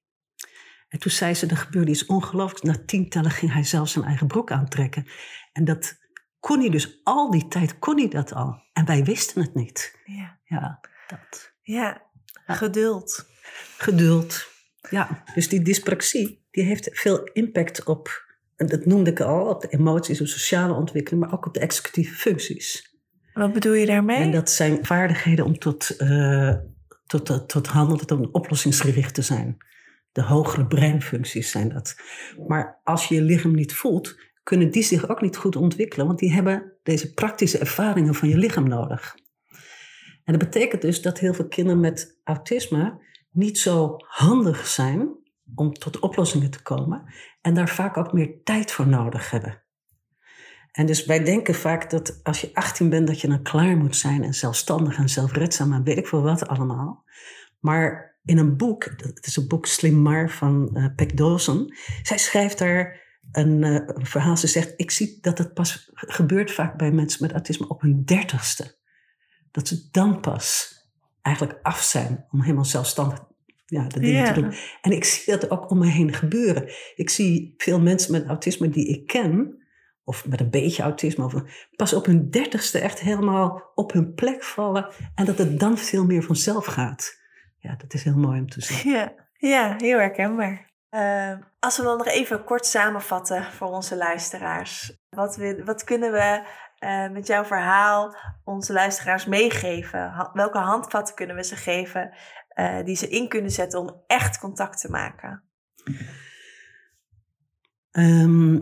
En 0.88 0.98
toen 0.98 1.12
zei 1.12 1.34
ze: 1.34 1.46
Er 1.46 1.56
gebeurde 1.56 1.90
iets 1.90 2.06
ongelooflijks. 2.06 2.62
Na 2.62 2.84
tien 2.86 3.08
tellen 3.08 3.30
ging 3.30 3.52
hij 3.52 3.64
zelf 3.64 3.88
zijn 3.88 4.04
eigen 4.04 4.26
broek 4.26 4.50
aantrekken. 4.50 5.06
En 5.52 5.64
dat 5.64 5.98
kon 6.38 6.60
hij 6.60 6.70
dus 6.70 7.00
al 7.02 7.30
die 7.30 7.48
tijd, 7.48 7.78
kon 7.78 7.98
hij 7.98 8.08
dat 8.08 8.32
al. 8.32 8.62
En 8.72 8.86
wij 8.86 9.04
wisten 9.04 9.42
het 9.42 9.54
niet. 9.54 9.98
Ja, 10.04 10.38
ja 10.44 10.80
dat. 11.06 11.52
Ja, 11.60 12.02
geduld. 12.46 13.26
Geduld. 13.78 14.48
Ja, 14.90 15.22
dus 15.34 15.48
die 15.48 15.62
dyspraxie 15.62 16.40
die 16.50 16.64
heeft 16.64 16.88
veel 16.92 17.24
impact 17.32 17.84
op, 17.84 18.28
en 18.56 18.66
dat 18.66 18.86
noemde 18.86 19.10
ik 19.10 19.20
al, 19.20 19.46
op 19.46 19.60
de 19.60 19.68
emoties, 19.68 20.20
op 20.20 20.26
sociale 20.26 20.74
ontwikkeling, 20.74 21.22
maar 21.22 21.32
ook 21.32 21.46
op 21.46 21.54
de 21.54 21.60
executieve 21.60 22.14
functies. 22.14 22.94
Wat 23.32 23.52
bedoel 23.52 23.72
je 23.72 23.86
daarmee? 23.86 24.16
En 24.16 24.30
dat 24.30 24.50
zijn 24.50 24.84
vaardigheden 24.84 25.44
om 25.44 25.58
tot, 25.58 25.94
uh, 25.98 26.54
tot, 27.06 27.26
tot, 27.26 27.48
tot 27.48 27.66
handelen, 27.66 28.10
om 28.10 28.28
oplossingsgericht 28.32 29.14
te 29.14 29.22
zijn. 29.22 29.56
De 30.12 30.22
hogere 30.22 30.66
breinfuncties 30.66 31.50
zijn 31.50 31.68
dat. 31.68 31.96
Maar 32.46 32.80
als 32.84 33.06
je 33.06 33.14
je 33.14 33.22
lichaam 33.22 33.54
niet 33.54 33.72
voelt, 33.72 34.18
kunnen 34.42 34.70
die 34.70 34.82
zich 34.82 35.08
ook 35.08 35.20
niet 35.20 35.36
goed 35.36 35.56
ontwikkelen, 35.56 36.06
want 36.06 36.18
die 36.18 36.32
hebben 36.32 36.72
deze 36.82 37.12
praktische 37.12 37.58
ervaringen 37.58 38.14
van 38.14 38.28
je 38.28 38.36
lichaam 38.36 38.68
nodig. 38.68 39.14
En 40.24 40.38
dat 40.38 40.50
betekent 40.50 40.82
dus 40.82 41.02
dat 41.02 41.18
heel 41.18 41.34
veel 41.34 41.48
kinderen 41.48 41.80
met 41.80 42.20
autisme 42.24 42.98
niet 43.30 43.58
zo 43.58 43.96
handig 43.98 44.66
zijn 44.66 45.08
om 45.54 45.72
tot 45.72 45.98
oplossingen 45.98 46.50
te 46.50 46.62
komen 46.62 47.04
en 47.40 47.54
daar 47.54 47.68
vaak 47.68 47.96
ook 47.96 48.12
meer 48.12 48.42
tijd 48.44 48.72
voor 48.72 48.86
nodig 48.86 49.30
hebben. 49.30 49.62
En 50.72 50.86
dus 50.86 51.04
wij 51.04 51.24
denken 51.24 51.54
vaak 51.54 51.90
dat 51.90 52.20
als 52.22 52.40
je 52.40 52.54
18 52.54 52.88
bent, 52.88 53.06
dat 53.06 53.20
je 53.20 53.28
dan 53.28 53.42
klaar 53.42 53.76
moet 53.76 53.96
zijn 53.96 54.22
en 54.22 54.34
zelfstandig 54.34 54.96
en 54.96 55.08
zelfredzaam 55.08 55.72
en 55.72 55.84
weet 55.84 55.98
ik 55.98 56.06
veel 56.06 56.22
wat 56.22 56.48
allemaal. 56.48 57.04
Maar 57.58 58.18
in 58.24 58.38
een 58.38 58.56
boek, 58.56 58.84
het 58.84 59.26
is 59.26 59.36
een 59.36 59.48
boek 59.48 59.66
Slim 59.66 60.02
Maar 60.02 60.30
van 60.30 60.70
uh, 60.74 60.86
Peck 60.96 61.16
Dawson, 61.16 61.74
zij 62.02 62.18
schrijft 62.18 62.58
daar 62.58 63.00
een, 63.32 63.62
uh, 63.62 63.74
een, 63.86 64.06
verhaal. 64.06 64.36
Ze 64.36 64.46
zegt: 64.46 64.72
Ik 64.76 64.90
zie 64.90 65.18
dat 65.20 65.38
het 65.38 65.54
pas 65.54 65.90
gebeurt 65.92 66.52
vaak 66.52 66.76
bij 66.76 66.92
mensen 66.92 67.22
met 67.22 67.32
autisme 67.32 67.68
op 67.68 67.80
hun 67.80 68.04
dertigste. 68.04 68.78
dat 69.50 69.68
ze 69.68 69.88
dan 69.90 70.20
pas 70.20 70.79
eigenlijk 71.22 71.58
af 71.62 71.80
zijn 71.82 72.26
om 72.30 72.42
helemaal 72.42 72.64
zelfstandig 72.64 73.28
ja, 73.66 73.86
de 73.86 74.00
dingen 74.00 74.22
Ja. 74.24 74.32
te 74.32 74.40
doen. 74.40 74.54
En 74.80 74.92
ik 74.92 75.04
zie 75.04 75.32
dat 75.38 75.50
ook 75.50 75.70
om 75.70 75.78
me 75.78 75.86
heen 75.86 76.12
gebeuren. 76.12 76.68
Ik 76.94 77.10
zie 77.10 77.54
veel 77.56 77.80
mensen 77.80 78.12
met 78.12 78.26
autisme 78.26 78.68
die 78.68 78.88
ik 78.88 79.06
ken, 79.06 79.58
of 80.04 80.26
met 80.26 80.40
een 80.40 80.50
beetje 80.50 80.82
autisme, 80.82 81.24
of 81.24 81.34
pas 81.76 81.92
op 81.92 82.06
hun 82.06 82.30
dertigste 82.30 82.78
echt 82.78 83.00
helemaal 83.00 83.70
op 83.74 83.92
hun 83.92 84.14
plek 84.14 84.44
vallen. 84.44 84.88
En 85.14 85.24
dat 85.24 85.38
het 85.38 85.60
dan 85.60 85.78
veel 85.78 86.04
meer 86.04 86.22
vanzelf 86.22 86.64
gaat. 86.66 87.18
Ja, 87.58 87.74
dat 87.76 87.94
is 87.94 88.04
heel 88.04 88.16
mooi 88.16 88.40
om 88.40 88.48
te 88.48 88.60
zien. 88.60 88.92
Ja, 88.94 89.12
ja 89.32 89.74
heel 89.78 89.98
herkenbaar. 89.98 90.68
Eh, 90.88 91.32
als 91.58 91.76
we 91.76 91.82
dan 91.82 91.96
nog 91.98 92.06
even 92.06 92.44
kort 92.44 92.66
samenvatten 92.66 93.44
voor 93.44 93.68
onze 93.68 93.96
luisteraars. 93.96 94.98
Wat, 95.08 95.36
we, 95.36 95.64
wat 95.64 95.84
kunnen 95.84 96.12
we 96.12 96.42
eh, 96.80 97.08
met 97.08 97.26
jouw 97.26 97.44
verhaal 97.44 98.16
onze 98.44 98.72
luisteraars 98.72 99.26
meegeven? 99.26 100.30
Welke 100.32 100.58
handvatten 100.58 101.14
kunnen 101.14 101.36
we 101.36 101.44
ze 101.44 101.56
geven 101.56 102.14
eh, 102.48 102.84
die 102.84 102.96
ze 102.96 103.08
in 103.08 103.28
kunnen 103.28 103.50
zetten 103.50 103.80
om 103.80 104.02
echt 104.06 104.38
contact 104.38 104.80
te 104.80 104.90
maken? 104.90 105.42
Ehm, 107.90 108.52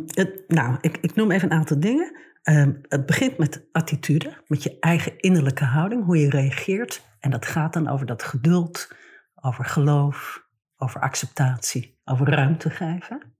nou, 0.47 0.77
ik, 0.81 0.97
ik 0.97 1.15
noem 1.15 1.31
even 1.31 1.51
een 1.51 1.59
aantal 1.59 1.81
dingen. 1.81 2.17
Ehm, 2.43 2.73
het 2.83 3.07
begint 3.07 3.39
met 3.39 3.69
attitude, 3.73 4.43
met 4.47 4.63
je 4.63 4.79
eigen 4.81 5.19
innerlijke 5.19 5.65
houding, 5.65 6.05
hoe 6.05 6.19
je 6.19 6.31
reageert. 6.31 7.03
En 7.21 7.31
dat 7.31 7.47
gaat 7.47 7.73
dan 7.73 7.89
over 7.89 8.07
dat 8.07 8.23
geduld, 8.23 8.93
over 9.35 9.65
geloof, 9.65 10.47
over 10.77 11.01
acceptatie, 11.01 12.01
over 12.05 12.31
ruimte 12.31 12.71
geven. 12.71 13.37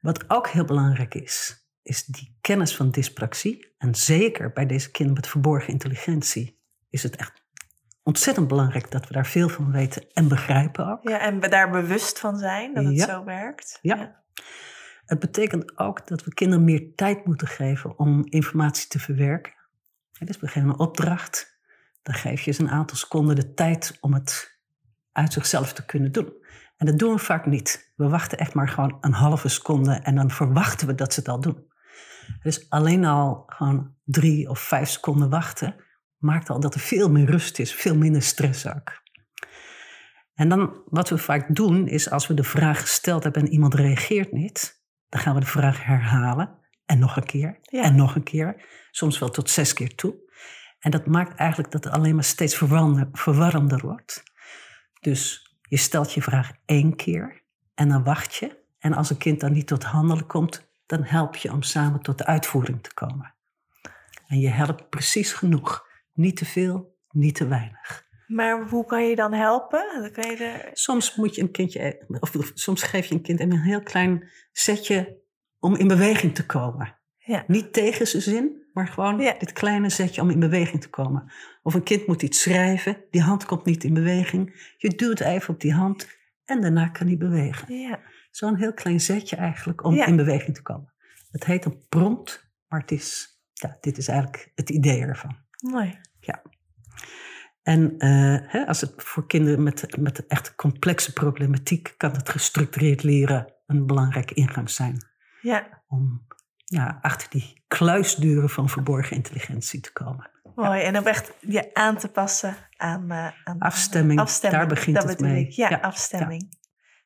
Wat 0.00 0.30
ook 0.30 0.48
heel 0.48 0.64
belangrijk 0.64 1.14
is, 1.14 1.61
is 1.82 2.04
die 2.04 2.36
kennis 2.40 2.76
van 2.76 2.90
dyspraxie. 2.90 3.74
En 3.78 3.94
zeker 3.94 4.52
bij 4.52 4.66
deze 4.66 4.90
kinderen 4.90 5.20
met 5.20 5.30
verborgen 5.30 5.72
intelligentie 5.72 6.60
is 6.90 7.02
het 7.02 7.16
echt 7.16 7.42
ontzettend 8.02 8.48
belangrijk 8.48 8.90
dat 8.90 9.06
we 9.08 9.12
daar 9.14 9.26
veel 9.26 9.48
van 9.48 9.72
weten 9.72 10.12
en 10.12 10.28
begrijpen 10.28 10.86
ook. 10.86 11.08
Ja, 11.08 11.18
en 11.20 11.40
we 11.40 11.48
daar 11.48 11.70
bewust 11.70 12.18
van 12.18 12.38
zijn 12.38 12.74
dat 12.74 12.84
het 12.84 12.96
Ja. 12.96 13.06
zo 13.06 13.24
werkt. 13.24 13.78
Ja. 13.82 14.20
Het 15.04 15.18
betekent 15.18 15.78
ook 15.78 16.06
dat 16.06 16.24
we 16.24 16.34
kinderen 16.34 16.64
meer 16.64 16.94
tijd 16.94 17.24
moeten 17.26 17.46
geven 17.46 17.98
om 17.98 18.24
informatie 18.24 18.88
te 18.88 18.98
verwerken. 18.98 19.52
Ja, 20.12 20.26
Dus 20.26 20.38
we 20.38 20.46
geven 20.48 20.68
een 20.68 20.78
opdracht, 20.78 21.58
dan 22.02 22.14
geef 22.14 22.40
je 22.40 22.52
ze 22.52 22.60
een 22.60 22.70
aantal 22.70 22.96
seconden 22.96 23.36
de 23.36 23.54
tijd 23.54 23.96
om 24.00 24.14
het 24.14 24.58
uit 25.12 25.32
zichzelf 25.32 25.72
te 25.72 25.84
kunnen 25.84 26.12
doen. 26.12 26.32
En 26.76 26.86
dat 26.86 26.98
doen 26.98 27.12
we 27.12 27.18
vaak 27.18 27.46
niet. 27.46 27.92
We 27.96 28.08
wachten 28.08 28.38
echt 28.38 28.54
maar 28.54 28.68
gewoon 28.68 28.98
een 29.00 29.12
halve 29.12 29.48
seconde 29.48 29.92
en 29.92 30.14
dan 30.14 30.30
verwachten 30.30 30.86
we 30.86 30.94
dat 30.94 31.12
ze 31.12 31.20
het 31.20 31.28
al 31.28 31.40
doen. 31.40 31.71
Dus 32.42 32.70
alleen 32.70 33.04
al 33.04 33.42
gewoon 33.46 33.94
drie 34.04 34.48
of 34.48 34.60
vijf 34.60 34.88
seconden 34.88 35.30
wachten 35.30 35.74
maakt 36.18 36.50
al 36.50 36.60
dat 36.60 36.74
er 36.74 36.80
veel 36.80 37.10
meer 37.10 37.30
rust 37.30 37.58
is, 37.58 37.74
veel 37.74 37.96
minder 37.96 38.22
stress 38.22 38.66
ook. 38.66 39.00
En 40.34 40.48
dan 40.48 40.82
wat 40.84 41.08
we 41.08 41.18
vaak 41.18 41.54
doen 41.54 41.88
is 41.88 42.10
als 42.10 42.26
we 42.26 42.34
de 42.34 42.44
vraag 42.44 42.80
gesteld 42.80 43.22
hebben 43.22 43.42
en 43.42 43.52
iemand 43.52 43.74
reageert 43.74 44.32
niet, 44.32 44.82
dan 45.08 45.20
gaan 45.20 45.34
we 45.34 45.40
de 45.40 45.46
vraag 45.46 45.84
herhalen 45.84 46.58
en 46.86 46.98
nog 46.98 47.16
een 47.16 47.26
keer 47.26 47.58
Ja. 47.62 47.82
en 47.82 47.96
nog 47.96 48.14
een 48.14 48.22
keer, 48.22 48.64
soms 48.90 49.18
wel 49.18 49.30
tot 49.30 49.50
zes 49.50 49.72
keer 49.72 49.94
toe. 49.94 50.14
En 50.78 50.90
dat 50.90 51.06
maakt 51.06 51.38
eigenlijk 51.38 51.70
dat 51.72 51.84
het 51.84 51.92
alleen 51.92 52.14
maar 52.14 52.24
steeds 52.24 52.56
verwarrender, 52.56 53.08
verwarrender 53.12 53.80
wordt. 53.80 54.22
Dus 55.00 55.50
je 55.68 55.76
stelt 55.76 56.12
je 56.12 56.22
vraag 56.22 56.50
één 56.64 56.96
keer 56.96 57.42
en 57.74 57.88
dan 57.88 58.04
wacht 58.04 58.34
je. 58.34 58.60
En 58.78 58.92
als 58.92 59.10
een 59.10 59.16
kind 59.16 59.40
dan 59.40 59.52
niet 59.52 59.66
tot 59.66 59.84
handelen 59.84 60.26
komt, 60.26 60.71
dan 60.92 61.04
help 61.04 61.36
je 61.36 61.52
om 61.52 61.62
samen 61.62 62.00
tot 62.00 62.18
de 62.18 62.26
uitvoering 62.26 62.82
te 62.82 62.94
komen. 62.94 63.34
En 64.26 64.38
je 64.38 64.48
helpt 64.48 64.88
precies 64.88 65.32
genoeg. 65.32 65.86
Niet 66.12 66.36
te 66.36 66.44
veel, 66.44 66.96
niet 67.10 67.34
te 67.34 67.46
weinig. 67.46 68.06
Maar 68.26 68.68
hoe 68.68 68.84
kan 68.84 69.08
je 69.08 69.16
dan 69.16 69.32
helpen? 69.32 69.84
Dan 70.00 70.12
kan 70.12 70.30
je 70.30 70.36
er... 70.36 70.70
Soms 70.72 71.14
moet 71.16 71.34
je 71.34 71.42
een 71.42 71.50
kindje, 71.50 72.04
of, 72.20 72.36
of 72.36 72.50
soms 72.54 72.82
geef 72.82 73.06
je 73.06 73.14
een 73.14 73.22
kind 73.22 73.40
een 73.40 73.60
heel 73.60 73.82
klein 73.82 74.28
zetje 74.52 75.20
om 75.58 75.76
in 75.76 75.88
beweging 75.88 76.34
te 76.34 76.46
komen. 76.46 76.98
Ja. 77.16 77.44
Niet 77.46 77.72
tegen 77.72 78.06
zijn 78.06 78.22
zin, 78.22 78.66
maar 78.72 78.88
gewoon 78.88 79.20
Ja. 79.20 79.34
dit 79.38 79.52
kleine 79.52 79.88
zetje 79.90 80.20
om 80.20 80.30
in 80.30 80.40
beweging 80.40 80.80
te 80.82 80.90
komen. 80.90 81.32
Of 81.62 81.74
een 81.74 81.82
kind 81.82 82.06
moet 82.06 82.22
iets 82.22 82.40
schrijven, 82.40 83.04
die 83.10 83.22
hand 83.22 83.44
komt 83.44 83.64
niet 83.64 83.84
in 83.84 83.94
beweging. 83.94 84.74
Je 84.76 84.88
duwt 84.88 85.20
even 85.20 85.54
op 85.54 85.60
die 85.60 85.72
hand 85.72 86.08
en 86.44 86.60
daarna 86.60 86.88
kan 86.88 87.06
hij 87.06 87.16
bewegen. 87.16 87.74
Ja. 87.74 88.00
Zo'n 88.32 88.56
heel 88.56 88.72
klein 88.74 89.00
zetje 89.00 89.36
eigenlijk 89.36 89.84
om 89.84 89.94
Ja. 89.94 90.06
in 90.06 90.16
beweging 90.16 90.54
te 90.56 90.62
komen. 90.62 90.92
Het 91.30 91.44
heet 91.44 91.64
een 91.64 91.86
prompt, 91.88 92.50
maar 92.68 92.80
het 92.80 92.90
is, 92.90 93.28
ja, 93.52 93.76
dit 93.80 93.98
is 93.98 94.08
eigenlijk 94.08 94.52
het 94.54 94.70
idee 94.70 95.00
ervan. 95.00 95.36
Mooi. 95.60 95.98
En 97.62 97.98
eh, 97.98 98.36
hè, 98.52 98.66
als 98.66 98.80
het 98.80 98.92
voor 98.96 99.26
kinderen 99.26 99.62
met, 99.62 99.96
met 99.98 100.26
echt 100.26 100.54
complexe 100.54 101.12
problematiek 101.12 101.94
kan 101.96 102.10
het 102.10 102.28
gestructureerd 102.28 103.02
leren 103.02 103.52
een 103.66 103.86
belangrijke 103.86 104.34
ingang 104.34 104.70
zijn. 104.70 105.04
Ja, 105.40 105.82
Om 105.88 106.26
ja, 106.64 106.98
achter 107.02 107.30
die 107.30 107.62
kluisdeuren 107.68 108.48
van 108.50 108.68
verborgen 108.68 109.16
intelligentie 109.16 109.80
te 109.80 109.92
komen. 109.92 110.30
mooi. 110.54 110.80
En 110.82 110.98
om 110.98 111.06
echt 111.06 111.32
je 111.40 111.74
aan 111.74 111.96
te 111.98 112.08
passen 112.08 112.56
aan, 112.76 113.10
eh, 113.10 113.28
aan 113.44 113.58
Afstemming, 113.58 114.20
afstemming. 114.20 114.60
daar 114.62 114.70
begint 114.74 114.96
dat 114.96 115.08
het 115.08 115.20
mee. 115.20 115.46
ik. 115.46 115.50
Ja, 115.52 115.70
Ja, 115.70 115.76
afstemming. 115.78 116.56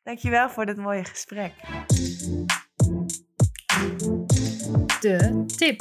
Dankjewel 0.06 0.50
voor 0.50 0.66
dit 0.66 0.76
mooie 0.76 1.04
gesprek. 1.04 1.52
De 5.00 5.44
tip. 5.56 5.80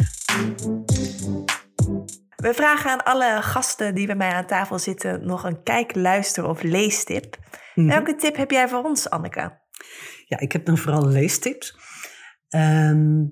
We 2.36 2.53
vragen 2.53 2.91
aan 2.91 3.03
alle 3.03 3.41
gasten 3.41 3.95
die 3.95 4.05
bij 4.05 4.15
mij 4.15 4.32
aan 4.32 4.45
tafel 4.45 4.80
zitten 4.80 5.26
nog 5.26 5.43
een 5.43 5.63
kijk, 5.63 5.95
luister 5.95 6.47
of 6.47 6.61
leestip. 6.61 7.38
Mhm. 7.76 7.88
Welke 7.88 8.15
tip 8.15 8.36
heb 8.36 8.51
jij 8.51 8.67
voor 8.67 8.84
ons, 8.84 9.09
Anneke? 9.09 9.59
Ja, 10.26 10.39
ik 10.39 10.51
heb 10.51 10.65
dan 10.65 10.78
vooral 10.78 11.07
leestips. 11.07 11.78
Ehm, 12.49 13.26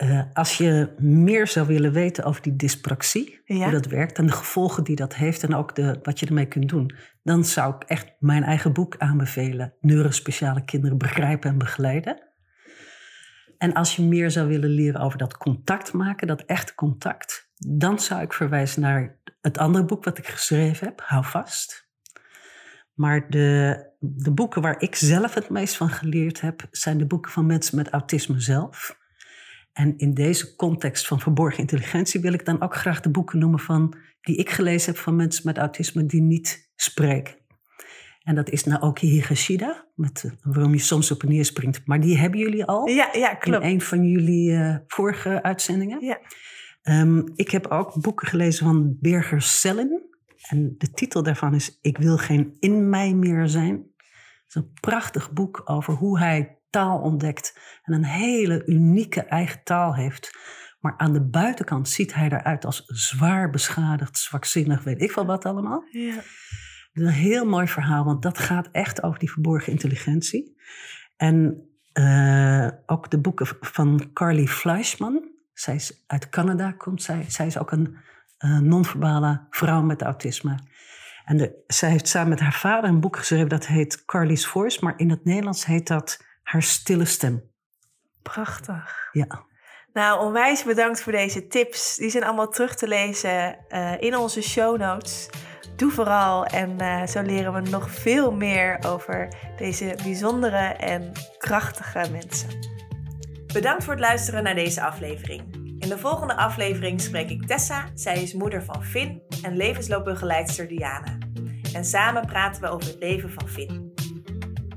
eh, 0.00 0.22
als 0.32 0.56
je 0.56 0.94
meer 0.98 1.46
zou 1.46 1.66
willen 1.66 1.92
weten 1.92 2.24
over 2.24 2.42
die 2.42 2.56
dyspraxie, 2.56 3.40
Ja. 3.44 3.62
hoe 3.62 3.72
dat 3.72 3.86
werkt 3.86 4.18
en 4.18 4.26
de 4.26 4.32
gevolgen 4.32 4.84
die 4.84 4.96
dat 4.96 5.14
heeft 5.14 5.42
en 5.42 5.54
ook 5.54 5.74
de, 5.74 5.98
wat 6.02 6.20
je 6.20 6.26
ermee 6.26 6.46
kunt 6.46 6.68
doen, 6.68 6.94
dan 7.22 7.44
zou 7.44 7.74
ik 7.74 7.82
echt 7.82 8.12
mijn 8.18 8.42
eigen 8.42 8.72
boek 8.72 8.96
aanbevelen: 8.98 9.74
Neurospeciale 9.80 10.64
kinderen 10.64 10.98
begrijpen 10.98 11.50
en 11.50 11.58
begeleiden. 11.58 12.28
En 13.58 13.72
als 13.72 13.96
je 13.96 14.02
meer 14.02 14.30
zou 14.30 14.48
willen 14.48 14.70
leren 14.70 15.00
over 15.00 15.18
dat 15.18 15.36
contact 15.36 15.92
maken, 15.92 16.26
dat 16.26 16.42
echte 16.42 16.74
contact, 16.74 17.50
dan 17.56 17.98
zou 17.98 18.22
ik 18.22 18.32
verwijzen 18.32 18.82
naar 18.82 19.18
het 19.40 19.58
andere 19.58 19.84
boek 19.84 20.04
wat 20.04 20.18
ik 20.18 20.26
geschreven 20.26 20.86
heb, 20.86 21.02
Hou 21.04 21.24
vast. 21.24 21.88
Maar 22.94 23.30
de, 23.30 23.78
de 23.98 24.32
boeken 24.32 24.62
waar 24.62 24.80
ik 24.80 24.94
zelf 24.94 25.34
het 25.34 25.48
meest 25.48 25.76
van 25.76 25.90
geleerd 25.90 26.40
heb, 26.40 26.66
zijn 26.70 26.98
de 26.98 27.06
boeken 27.06 27.32
van 27.32 27.46
mensen 27.46 27.76
met 27.76 27.88
autisme 27.88 28.40
zelf. 28.40 28.98
En 29.72 29.98
in 29.98 30.14
deze 30.14 30.56
context 30.56 31.06
van 31.06 31.20
verborgen 31.20 31.60
intelligentie 31.60 32.20
wil 32.20 32.32
ik 32.32 32.44
dan 32.44 32.62
ook 32.62 32.76
graag 32.76 33.00
de 33.00 33.10
boeken 33.10 33.38
noemen 33.38 33.60
van, 33.60 33.96
die 34.20 34.36
ik 34.36 34.50
gelezen 34.50 34.92
heb 34.92 35.02
van 35.02 35.16
mensen 35.16 35.42
met 35.44 35.58
autisme 35.58 36.06
die 36.06 36.22
niet 36.22 36.70
spreken. 36.76 37.38
En 38.22 38.34
dat 38.34 38.50
is 38.50 38.64
Naoki 38.64 39.08
Higashida, 39.08 39.86
met 39.94 40.24
eh, 40.24 40.32
waarom 40.42 40.72
je 40.72 40.78
soms 40.78 41.10
op 41.10 41.22
en 41.22 41.28
neer 41.28 41.44
springt. 41.44 41.86
Maar 41.86 42.00
die 42.00 42.18
hebben 42.18 42.40
jullie 42.40 42.64
al 42.64 42.86
Ja, 42.86 43.08
ja 43.12 43.42
in 43.42 43.52
een 43.52 43.80
van 43.80 44.04
jullie 44.04 44.52
eh, 44.52 44.76
vorige 44.86 45.42
uitzendingen. 45.42 46.04
Ja. 46.04 46.20
Ehm, 46.82 47.22
ik 47.34 47.50
heb 47.50 47.66
ook 47.66 48.00
boeken 48.00 48.26
gelezen 48.26 48.66
van 48.66 48.96
Birger 49.00 49.42
Sellin. 49.42 50.08
En 50.48 50.74
de 50.78 50.90
titel 50.90 51.22
daarvan 51.22 51.54
is 51.54 51.78
Ik 51.80 51.98
wil 51.98 52.16
geen 52.16 52.56
in 52.58 52.88
mij 52.88 53.14
meer 53.14 53.48
zijn. 53.48 53.74
Het 53.74 54.44
is 54.48 54.54
een 54.54 54.72
prachtig 54.80 55.32
boek 55.32 55.62
over 55.64 55.94
hoe 55.94 56.18
hij 56.18 56.59
taal 56.70 56.98
ontdekt. 56.98 57.58
En 57.82 57.92
een 57.92 58.04
hele 58.04 58.62
unieke 58.66 59.22
eigen 59.22 59.60
taal 59.64 59.94
heeft. 59.94 60.38
Maar 60.80 60.94
aan 60.96 61.12
de 61.12 61.28
buitenkant 61.28 61.88
ziet 61.88 62.14
hij 62.14 62.28
eruit 62.30 62.64
als 62.64 62.82
zwaar 62.86 63.50
beschadigd, 63.50 64.18
zwakzinnig, 64.18 64.84
weet 64.84 65.02
ik 65.02 65.12
wel 65.12 65.26
wat 65.26 65.44
allemaal. 65.44 65.84
Ja. 65.90 66.16
Is 66.92 67.02
een 67.02 67.08
heel 67.08 67.44
mooi 67.44 67.66
verhaal, 67.66 68.04
want 68.04 68.22
dat 68.22 68.38
gaat 68.38 68.68
echt 68.72 69.02
over 69.02 69.18
die 69.18 69.30
verborgen 69.30 69.72
intelligentie. 69.72 70.56
En 71.16 71.68
eh, 71.92 72.68
ook 72.86 73.10
de 73.10 73.20
boeken 73.20 73.46
van 73.60 74.10
Carly 74.12 74.46
Fleischman. 74.46 75.28
Zij 75.52 75.74
is 75.74 76.04
uit 76.06 76.28
Canada, 76.28 76.72
komt 76.72 77.02
zij. 77.02 77.24
Zij 77.28 77.46
is 77.46 77.58
ook 77.58 77.70
een 77.72 77.96
eh, 78.38 78.58
non-verbale 78.58 79.46
vrouw 79.50 79.82
met 79.82 80.02
autisme. 80.02 80.58
En 81.24 81.36
de, 81.36 81.64
zij 81.66 81.90
heeft 81.90 82.08
samen 82.08 82.28
met 82.28 82.40
haar 82.40 82.54
vader 82.54 82.90
een 82.90 83.00
boek 83.00 83.16
geschreven 83.16 83.48
dat 83.48 83.66
heet 83.66 84.04
Carly's 84.04 84.46
Voice. 84.46 84.84
Maar 84.84 84.94
in 84.96 85.10
het 85.10 85.24
Nederlands 85.24 85.64
heet 85.64 85.86
dat 85.86 86.24
Haar 86.50 86.62
Stille 86.62 87.04
Stem. 87.04 87.50
Prachtig. 88.22 89.08
Ja, 89.12 89.46
Nou, 89.92 90.20
onwijs 90.20 90.64
bedankt 90.64 91.00
voor 91.00 91.12
deze 91.12 91.46
tips. 91.46 91.96
Die 91.96 92.10
zijn 92.10 92.24
allemaal 92.24 92.48
terug 92.48 92.74
te 92.76 92.88
lezen 92.88 93.68
eh, 93.68 94.00
in 94.00 94.16
onze 94.16 94.42
show 94.42 94.78
notes. 94.78 95.28
Doe 95.76 95.90
vooral 95.90 96.44
en 96.44 96.78
eh, 96.80 97.06
zo 97.06 97.22
leren 97.22 97.52
we 97.52 97.60
nog 97.60 97.90
veel 97.90 98.32
meer 98.32 98.78
over 98.86 99.28
deze 99.56 99.98
bijzondere 100.02 100.66
en 100.66 101.12
krachtige 101.38 102.10
mensen. 102.10 102.48
Bedankt 103.52 103.84
voor 103.84 103.92
het 103.92 104.02
luisteren 104.02 104.42
naar 104.42 104.54
deze 104.54 104.82
aflevering. 104.82 105.54
In 105.78 105.88
de 105.88 105.98
volgende 105.98 106.36
aflevering 106.36 107.00
spreek 107.00 107.30
ik 107.30 107.46
Tessa. 107.46 107.88
Zij 107.94 108.22
is 108.22 108.32
moeder 108.32 108.64
van 108.64 108.84
Finn 108.84 109.22
en 109.42 109.56
levensloopbegeleidster 109.56 110.68
Diana. 110.68 111.18
En 111.72 111.84
samen 111.84 112.26
praten 112.26 112.62
we 112.62 112.68
over 112.68 112.88
het 112.88 112.98
leven 112.98 113.32
van 113.32 113.48
Finn. 113.48 113.90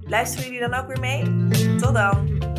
Luisteren 0.07 0.45
jullie 0.45 0.69
dan 0.69 0.79
ook 0.79 0.87
weer 0.87 0.99
mee? 0.99 1.23
Tot 1.77 1.93
dan! 1.93 2.52